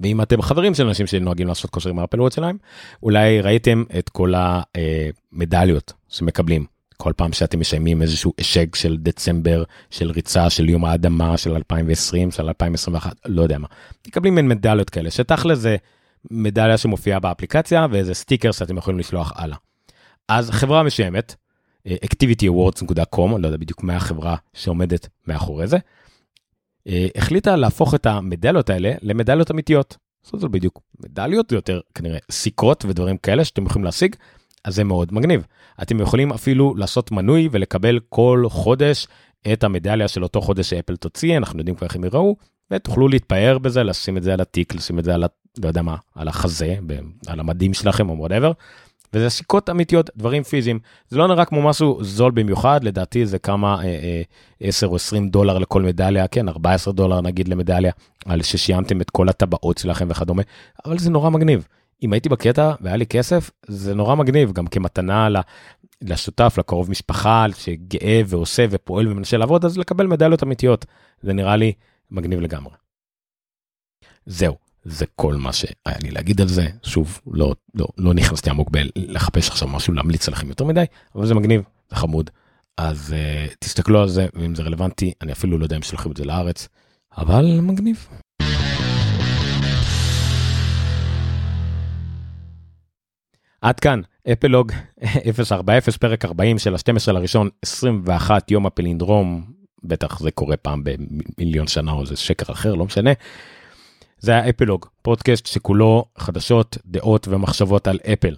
ואם 0.00 0.22
אתם 0.22 0.42
חברים 0.42 0.74
של 0.74 0.86
אנשים 0.86 1.06
שנוהגים 1.06 1.48
לעשות 1.48 1.70
כושר 1.70 1.90
עם 1.90 1.98
האפל 1.98 2.20
וואט 2.20 2.32
שלהם, 2.32 2.56
אולי 3.02 3.40
ראיתם 3.40 3.84
את 3.98 4.08
כל 4.08 4.32
המדליות 4.36 5.92
שמקבלים 6.08 6.66
כל 7.02 7.12
פעם 7.16 7.32
שאתם 7.32 7.60
משיימים 7.60 8.02
איזשהו 8.02 8.32
השג 8.38 8.74
של 8.74 8.96
דצמבר, 8.96 9.62
של 9.90 10.10
ריצה, 10.10 10.50
של 10.50 10.68
יום 10.68 10.84
האדמה, 10.84 11.36
של 11.36 11.54
2020, 11.54 12.30
של 12.30 12.46
2021, 12.46 13.12
לא 13.26 13.42
יודע 13.42 13.58
מה. 13.58 13.66
מקבלים 14.08 14.34
מין 14.34 14.48
מדליות 14.48 14.90
כאלה, 14.90 15.10
שתכל'ס 15.10 15.58
זה 15.58 15.76
מדליה 16.30 16.78
שמופיעה 16.78 17.20
באפליקציה 17.20 17.86
ואיזה 17.90 18.14
סטיקר 18.14 18.52
שאתם 18.52 18.76
יכולים 18.76 19.00
לשלוח 19.00 19.32
הלאה. 19.36 19.56
אז 20.28 20.50
חברה 20.50 20.82
מסוימת, 20.82 21.34
activityawards.com, 21.86 23.34
אני 23.34 23.42
לא 23.42 23.46
יודע 23.46 23.56
בדיוק 23.56 23.82
מה 23.82 23.96
החברה 23.96 24.36
שעומדת 24.54 25.08
מאחורי 25.26 25.66
זה, 25.66 25.76
אה, 25.76 25.82
החליטה 27.16 27.56
להפוך 27.56 27.94
את 27.94 28.06
המדליות 28.06 28.70
האלה 28.70 28.92
למדליות 29.02 29.50
אמיתיות. 29.50 29.96
זאת 30.22 30.32
אומרת 30.32 30.50
בדיוק 30.50 30.80
מדליות 31.00 31.52
יותר 31.52 31.80
כנראה 31.94 32.18
סיכות 32.30 32.84
ודברים 32.88 33.16
כאלה 33.16 33.44
שאתם 33.44 33.66
יכולים 33.66 33.84
להשיג, 33.84 34.16
אז 34.64 34.74
זה 34.74 34.84
מאוד 34.84 35.14
מגניב. 35.14 35.46
אתם 35.82 36.00
יכולים 36.00 36.32
אפילו 36.32 36.74
לעשות 36.74 37.12
מנוי 37.12 37.48
ולקבל 37.52 38.00
כל 38.08 38.44
חודש 38.48 39.06
את 39.52 39.64
המדליה 39.64 40.08
של 40.08 40.22
אותו 40.22 40.40
חודש 40.40 40.70
שאפל 40.70 40.96
תוציא, 40.96 41.36
אנחנו 41.36 41.58
יודעים 41.58 41.76
כבר 41.76 41.86
איך 41.86 41.96
הם 41.96 42.04
יראו, 42.04 42.36
ותוכלו 42.70 43.08
להתפאר 43.08 43.58
בזה, 43.58 43.82
לשים 43.82 44.16
את 44.16 44.22
זה 44.22 44.32
על 44.32 44.40
התיק, 44.40 44.74
לשים 44.74 44.98
את 44.98 45.04
זה 45.04 45.14
על, 45.14 45.24
לא 45.62 45.68
יודע 45.68 45.82
מה, 45.82 45.96
על 46.14 46.28
החזה, 46.28 46.76
על 47.26 47.40
המדים 47.40 47.74
שלכם 47.74 48.08
או 48.08 48.18
whatever. 48.18 48.52
וזה 49.12 49.30
סיכות 49.30 49.70
אמיתיות, 49.70 50.10
דברים 50.16 50.42
פיזיים. 50.42 50.78
זה 51.08 51.18
לא 51.18 51.28
נראה 51.28 51.44
כמו 51.44 51.62
משהו 51.62 51.98
זול 52.04 52.30
במיוחד, 52.30 52.84
לדעתי 52.84 53.26
זה 53.26 53.38
כמה 53.38 53.82
אה, 53.82 53.84
אה, 53.84 54.22
10 54.60 54.86
או 54.86 54.96
20 54.96 55.28
דולר 55.28 55.58
לכל 55.58 55.82
מדליה, 55.82 56.28
כן, 56.28 56.48
14 56.48 56.92
דולר 56.94 57.20
נגיד 57.20 57.48
למדליה, 57.48 57.92
על 58.26 58.42
ששיימתם 58.42 59.00
את 59.00 59.10
כל 59.10 59.28
הטבעות 59.28 59.78
שלכם 59.78 60.06
וכדומה, 60.10 60.42
אבל 60.86 60.98
זה 60.98 61.10
נורא 61.10 61.30
מגניב. 61.30 61.66
אם 62.02 62.12
הייתי 62.12 62.28
בקטע 62.28 62.72
והיה 62.80 62.96
לי 62.96 63.06
כסף, 63.06 63.50
זה 63.66 63.94
נורא 63.94 64.14
מגניב, 64.14 64.52
גם 64.52 64.66
כמתנה 64.66 65.28
לשותף, 66.02 66.54
לקרוב 66.58 66.90
משפחה, 66.90 67.46
שגאה 67.56 68.22
ועושה 68.26 68.66
ופועל 68.70 69.08
ומנסה 69.08 69.36
לעבוד, 69.36 69.64
אז 69.64 69.78
לקבל 69.78 70.06
מדליות 70.06 70.42
אמיתיות. 70.42 70.86
זה 71.22 71.32
נראה 71.32 71.56
לי 71.56 71.72
מגניב 72.10 72.40
לגמרי. 72.40 72.74
זהו, 74.26 74.56
זה 74.90 75.06
כל 75.16 75.34
מה 75.34 75.52
שהיה 75.52 75.98
לי 76.02 76.10
להגיד 76.10 76.40
על 76.40 76.48
זה. 76.48 76.66
שוב, 76.82 77.20
לא, 77.32 77.54
לא, 77.74 77.86
לא 77.98 78.14
נכנסתי 78.14 78.50
עמוק 78.50 78.70
בלחפש 78.70 79.48
עכשיו 79.48 79.68
משהו 79.68 79.94
להמליץ 79.94 80.28
עליכם 80.28 80.48
יותר 80.48 80.64
מדי, 80.64 80.84
אבל 81.14 81.26
זה 81.26 81.34
מגניב, 81.34 81.62
זה 81.90 81.96
חמוד. 81.96 82.30
אז 82.76 83.14
uh, 83.14 83.54
תסתכלו 83.58 84.02
על 84.02 84.08
זה, 84.08 84.26
ואם 84.34 84.54
זה 84.54 84.62
רלוונטי, 84.62 85.12
אני 85.22 85.32
אפילו 85.32 85.58
לא 85.58 85.64
יודע 85.64 85.76
אם 85.76 85.82
שלחו 85.82 86.12
את 86.12 86.16
זה 86.16 86.24
לארץ, 86.24 86.68
אבל 87.18 87.60
מגניב. 87.60 88.08
עד 93.60 93.80
כאן, 93.80 94.00
אפלוג 94.32 94.72
040, 95.52 95.80
פרק 96.00 96.24
40 96.24 96.58
של 96.58 96.74
ה-12 96.74 97.12
לראשון, 97.12 97.48
21 97.62 98.50
יום 98.50 98.66
הפלינדרום, 98.66 99.44
בטח 99.84 100.20
זה 100.20 100.30
קורה 100.30 100.56
פעם 100.56 100.82
במיליון 100.84 101.66
שנה 101.66 101.92
או 101.92 102.06
זה 102.06 102.16
שקר 102.16 102.52
אחר, 102.52 102.74
לא 102.74 102.84
משנה. 102.84 103.10
זה 104.18 104.32
היה 104.32 104.48
אפלוג, 104.48 104.86
פודקאסט 105.02 105.46
שכולו 105.46 106.04
חדשות, 106.18 106.78
דעות 106.86 107.28
ומחשבות 107.28 107.88
על 107.88 107.98
אפל. 108.12 108.36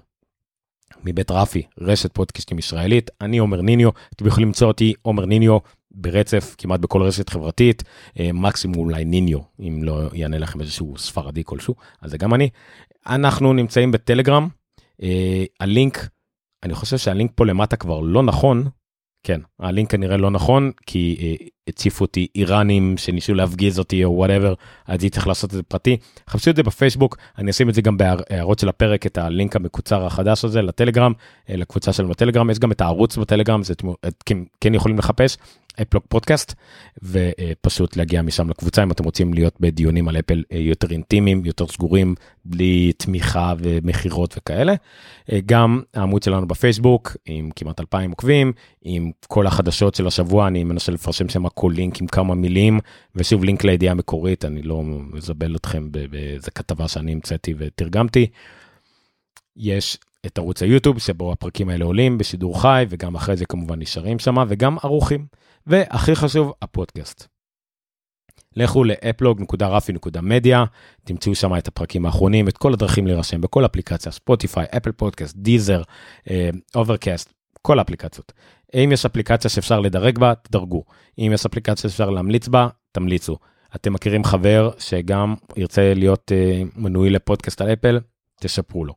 מבית 1.04 1.30
רפי, 1.30 1.62
רשת 1.80 2.14
פודקאסטים 2.14 2.58
ישראלית, 2.58 3.10
אני 3.20 3.38
עומר 3.38 3.60
ניניו, 3.60 3.90
אתם 4.14 4.26
יכולים 4.26 4.48
למצוא 4.48 4.68
אותי 4.68 4.94
עומר 5.02 5.26
ניניו 5.26 5.58
ברצף 5.90 6.54
כמעט 6.58 6.80
בכל 6.80 7.02
רשת 7.02 7.28
חברתית, 7.28 7.82
אה, 8.20 8.30
מקסימום 8.32 8.78
אולי 8.78 9.04
ניניו, 9.04 9.38
אם 9.60 9.80
לא 9.82 10.10
יענה 10.12 10.38
לכם 10.38 10.60
איזשהו 10.60 10.98
ספרדי 10.98 11.42
כלשהו, 11.44 11.74
אז 12.02 12.10
זה 12.10 12.18
גם 12.18 12.34
אני. 12.34 12.48
אנחנו 13.06 13.52
נמצאים 13.52 13.92
בטלגרם, 13.92 14.48
אה, 15.02 15.44
הלינק, 15.60 16.08
אני 16.62 16.74
חושב 16.74 16.98
שהלינק 16.98 17.32
פה 17.34 17.46
למטה 17.46 17.76
כבר 17.76 18.00
לא 18.00 18.22
נכון, 18.22 18.68
כן, 19.22 19.40
הלינק 19.60 19.90
כנראה 19.90 20.16
לא 20.16 20.30
נכון, 20.30 20.70
כי 20.86 21.16
אה, 21.20 21.46
הציפו 21.68 22.04
אותי 22.04 22.26
איראנים 22.34 22.96
שניסו 22.96 23.34
להפגיז 23.34 23.78
אותי 23.78 24.04
או 24.04 24.10
whatever, 24.10 24.54
אז 24.86 24.92
הייתי 25.02 25.10
צריך 25.10 25.26
לעשות 25.26 25.50
את 25.50 25.54
זה 25.54 25.62
פרטי. 25.62 25.96
חפשו 26.28 26.50
את 26.50 26.56
זה 26.56 26.62
בפייסבוק, 26.62 27.16
אני 27.38 27.50
אשים 27.50 27.68
את 27.68 27.74
זה 27.74 27.82
גם 27.82 27.96
בהערות 27.96 28.58
של 28.58 28.68
הפרק, 28.68 29.06
את 29.06 29.18
הלינק 29.18 29.56
המקוצר 29.56 30.06
החדש 30.06 30.44
הזה 30.44 30.62
לטלגרם, 30.62 31.12
אה, 31.50 31.56
לקבוצה 31.56 31.92
שלנו 31.92 32.08
בטלגרם, 32.08 32.50
יש 32.50 32.58
גם 32.58 32.72
את 32.72 32.80
הערוץ 32.80 33.16
בטלגרם, 33.16 33.62
זה 33.62 33.74
כן, 34.26 34.38
כן 34.60 34.74
יכולים 34.74 34.98
לחפש, 34.98 35.36
אפלוג 35.82 36.02
פודקאסט, 36.08 36.54
ופשוט 37.02 37.96
להגיע 37.96 38.22
משם 38.22 38.50
לקבוצה 38.50 38.82
אם 38.82 38.90
אתם 38.90 39.04
רוצים 39.04 39.34
להיות 39.34 39.60
בדיונים 39.60 40.08
על 40.08 40.18
אפל 40.18 40.42
אה, 40.52 40.58
יותר 40.58 40.90
אינטימיים, 40.90 41.44
יותר 41.44 41.66
סגורים, 41.66 42.14
בלי 42.44 42.92
תמיכה 42.96 43.54
ומכירות 43.58 44.34
וכאלה. 44.38 44.74
אה, 45.32 45.38
גם 45.46 45.82
העמוד 45.94 46.22
שלנו 46.22 46.48
בפייסבוק, 46.48 47.16
עם 47.26 47.50
כמעט 47.56 47.80
2,000 47.80 48.10
עוקבים, 48.10 48.52
עם 48.82 49.10
כל 49.26 49.46
החדשות 49.46 49.94
של 49.94 50.06
השבוע, 50.06 50.46
אני 50.46 50.64
מנסה 50.64 50.92
לפרשם 50.92 51.28
שם 51.28 51.48
כל 51.48 51.72
לינק 51.76 52.00
עם 52.00 52.06
כמה 52.06 52.34
מילים, 52.34 52.80
ושוב 53.14 53.44
לינק 53.44 53.64
לידיעה 53.64 53.92
המקורית, 53.92 54.44
אני 54.44 54.62
לא 54.62 54.82
מזבל 54.84 55.56
אתכם 55.56 55.88
באיזה 55.92 56.50
כתבה 56.50 56.88
שאני 56.88 57.12
המצאתי 57.12 57.54
ותרגמתי. 57.58 58.26
יש 59.56 59.98
את 60.26 60.38
ערוץ 60.38 60.62
היוטיוב 60.62 60.98
שבו 60.98 61.32
הפרקים 61.32 61.68
האלה 61.68 61.84
עולים 61.84 62.18
בשידור 62.18 62.62
חי 62.62 62.84
וגם 62.88 63.14
אחרי 63.14 63.36
זה 63.36 63.46
כמובן 63.46 63.78
נשארים 63.78 64.18
שם 64.18 64.36
וגם 64.48 64.76
ערוכים. 64.82 65.26
והכי 65.66 66.14
חשוב 66.14 66.52
הפודקאסט. 66.62 67.26
לכו 68.56 68.84
לאפלוג.רפי.מדיה, 68.84 70.64
תמצאו 71.04 71.34
שם 71.34 71.56
את 71.56 71.68
הפרקים 71.68 72.06
האחרונים, 72.06 72.48
את 72.48 72.56
כל 72.56 72.72
הדרכים 72.72 73.06
להירשם 73.06 73.40
בכל 73.40 73.64
אפליקציה, 73.64 74.12
ספוטיפיי, 74.12 74.66
Apple 74.76 74.92
Podcast, 74.92 75.36
Deezer, 75.36 75.82
Overcast, 76.74 77.32
כל 77.62 77.78
האפליקציות. 77.78 78.32
אם 78.74 78.90
יש 78.92 79.06
אפליקציה 79.06 79.50
שאפשר 79.50 79.80
לדרג 79.80 80.18
בה, 80.18 80.34
תדרגו. 80.34 80.84
אם 81.18 81.30
יש 81.34 81.46
אפליקציה 81.46 81.90
שאפשר 81.90 82.10
להמליץ 82.10 82.48
בה, 82.48 82.68
תמליצו. 82.92 83.36
אתם 83.76 83.92
מכירים 83.92 84.24
חבר 84.24 84.70
שגם 84.78 85.34
ירצה 85.56 85.94
להיות 85.94 86.32
uh, 86.32 86.68
מנוי 86.76 87.10
לפודקאסט 87.10 87.60
על 87.60 87.72
אפל, 87.72 88.00
תשפרו 88.40 88.84
לו. 88.84 88.94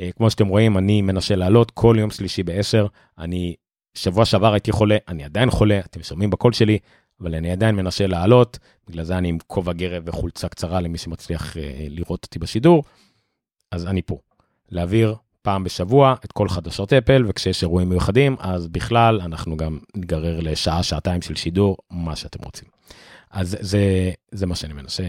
Uh, 0.00 0.12
כמו 0.16 0.30
שאתם 0.30 0.48
רואים, 0.48 0.78
אני 0.78 1.02
מנסה 1.02 1.36
לעלות 1.36 1.70
כל 1.70 1.96
יום 1.98 2.10
שלישי 2.10 2.42
ב-10, 2.42 2.86
אני 3.18 3.54
שבוע 3.94 4.24
שעבר 4.24 4.52
הייתי 4.52 4.72
חולה, 4.72 4.96
אני 5.08 5.24
עדיין 5.24 5.50
חולה, 5.50 5.80
אתם 5.80 6.02
שומעים 6.02 6.30
בקול 6.30 6.52
שלי, 6.52 6.78
אבל 7.20 7.34
אני 7.34 7.50
עדיין 7.50 7.74
מנסה 7.74 8.06
לעלות, 8.06 8.58
בגלל 8.88 9.04
זה 9.04 9.18
אני 9.18 9.28
עם 9.28 9.38
כובע 9.46 9.72
גרב 9.72 10.02
וחולצה 10.06 10.48
קצרה 10.48 10.80
למי 10.80 10.98
שמצליח 10.98 11.56
uh, 11.56 11.58
לראות 11.88 12.24
אותי 12.24 12.38
בשידור, 12.38 12.84
אז 13.70 13.86
אני 13.86 14.02
פה. 14.02 14.18
להעביר 14.70 15.14
פעם 15.42 15.64
בשבוע 15.64 16.14
את 16.24 16.32
כל 16.32 16.48
חדשות 16.48 16.92
אפל, 16.92 17.24
וכשיש 17.28 17.62
אירועים 17.62 17.88
מיוחדים, 17.88 18.36
אז 18.38 18.68
בכלל 18.68 19.20
אנחנו 19.20 19.56
גם 19.56 19.78
ניגרר 19.94 20.40
לשעה, 20.40 20.82
שעתיים 20.82 21.22
של 21.22 21.34
שידור, 21.34 21.76
מה 21.90 22.16
שאתם 22.16 22.44
רוצים. 22.44 22.68
אז 23.30 23.56
זה, 23.60 24.10
זה 24.30 24.46
מה 24.46 24.54
שאני 24.54 24.74
מנסה 24.74 25.08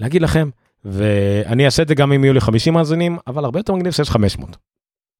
להגיד 0.00 0.22
לכם, 0.22 0.50
ואני 0.86 1.64
אעשה 1.64 1.82
את 1.82 1.88
זה 1.88 1.94
גם 1.94 2.12
אם 2.12 2.24
יהיו 2.24 2.32
לי 2.32 2.40
50 2.40 2.74
מאזינים, 2.74 3.18
אבל 3.26 3.44
הרבה 3.44 3.60
יותר 3.60 3.74
מגניב 3.74 3.92
שיש 3.92 4.10
500, 4.10 4.56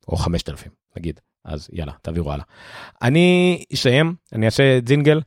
או 0.08 0.16
5,000 0.16 0.72
נגיד, 0.96 1.20
אז 1.44 1.68
יאללה, 1.72 1.92
תעבירו 2.02 2.32
הלאה. 2.32 2.44
אני 3.02 3.64
אסיים, 3.74 4.14
אני 4.32 4.46
אעשה 4.46 4.78
זינגל, 4.86 5.20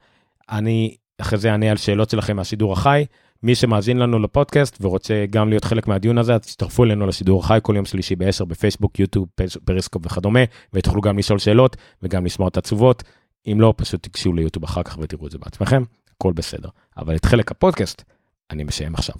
אני 0.49 0.95
אחרי 1.17 1.39
זה 1.39 1.51
אענה 1.51 1.71
על 1.71 1.77
שאלות 1.77 2.09
שלכם 2.09 2.35
מהשידור 2.35 2.73
החי. 2.73 3.05
מי 3.43 3.55
שמאזין 3.55 3.97
לנו 3.97 4.19
לפודקאסט 4.19 4.77
ורוצה 4.81 5.25
גם 5.29 5.49
להיות 5.49 5.63
חלק 5.63 5.87
מהדיון 5.87 6.17
הזה, 6.17 6.33
אז 6.33 6.41
תצטרפו 6.41 6.83
אלינו 6.83 7.07
לשידור 7.07 7.39
החי 7.39 7.59
כל 7.63 7.75
יום 7.75 7.85
שלישי 7.85 8.15
ב-10 8.15 8.45
בפייסבוק, 8.45 8.99
יוטיוב, 8.99 9.27
פריסקופ 9.65 10.05
וכדומה, 10.05 10.39
ותוכלו 10.73 11.01
גם 11.01 11.17
לשאול 11.17 11.39
שאלות 11.39 11.77
וגם 12.03 12.25
לשמוע 12.25 12.47
את 12.47 12.57
התשובות. 12.57 13.03
אם 13.47 13.61
לא, 13.61 13.73
פשוט 13.77 14.03
תיגשו 14.03 14.33
ליוטיוב 14.33 14.63
אחר 14.63 14.83
כך 14.83 14.97
ותראו 15.01 15.27
את 15.27 15.31
זה 15.31 15.37
בעצמכם, 15.37 15.83
הכל 16.15 16.33
בסדר. 16.33 16.69
אבל 16.97 17.15
את 17.15 17.25
חלק 17.25 17.51
הפודקאסט 17.51 18.03
אני 18.51 18.63
מסיים 18.63 18.95
עכשיו. 18.95 19.15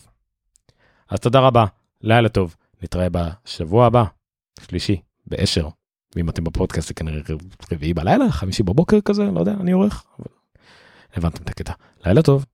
אז 1.10 1.20
תודה 1.20 1.40
רבה, 1.40 1.66
לילה 2.02 2.30
טוב, 2.30 2.56
נתראה 2.84 3.08
בשבוע 3.12 3.86
הבא, 3.86 4.04
שלישי, 4.60 5.02
באשר. 5.28 5.68
ואם 6.16 6.30
אתם 6.30 6.44
בפודקאסט 6.44 6.88
זה 6.88 6.94
כנראה 6.94 7.22
רביעי 7.72 7.94
בלילה, 7.94 8.32
חמישי 8.32 8.64
בבוקר 8.64 9.02
כזה, 9.02 9.24
לא 9.24 9.40
יודע, 9.40 9.54
אני 9.54 9.72
עורך. 9.72 10.04
אבל... 10.20 10.28
הבנתם 11.14 11.44
את 11.44 11.50
הקטע. 11.50 11.74
לילה 12.06 12.22
טוב. 12.22 12.46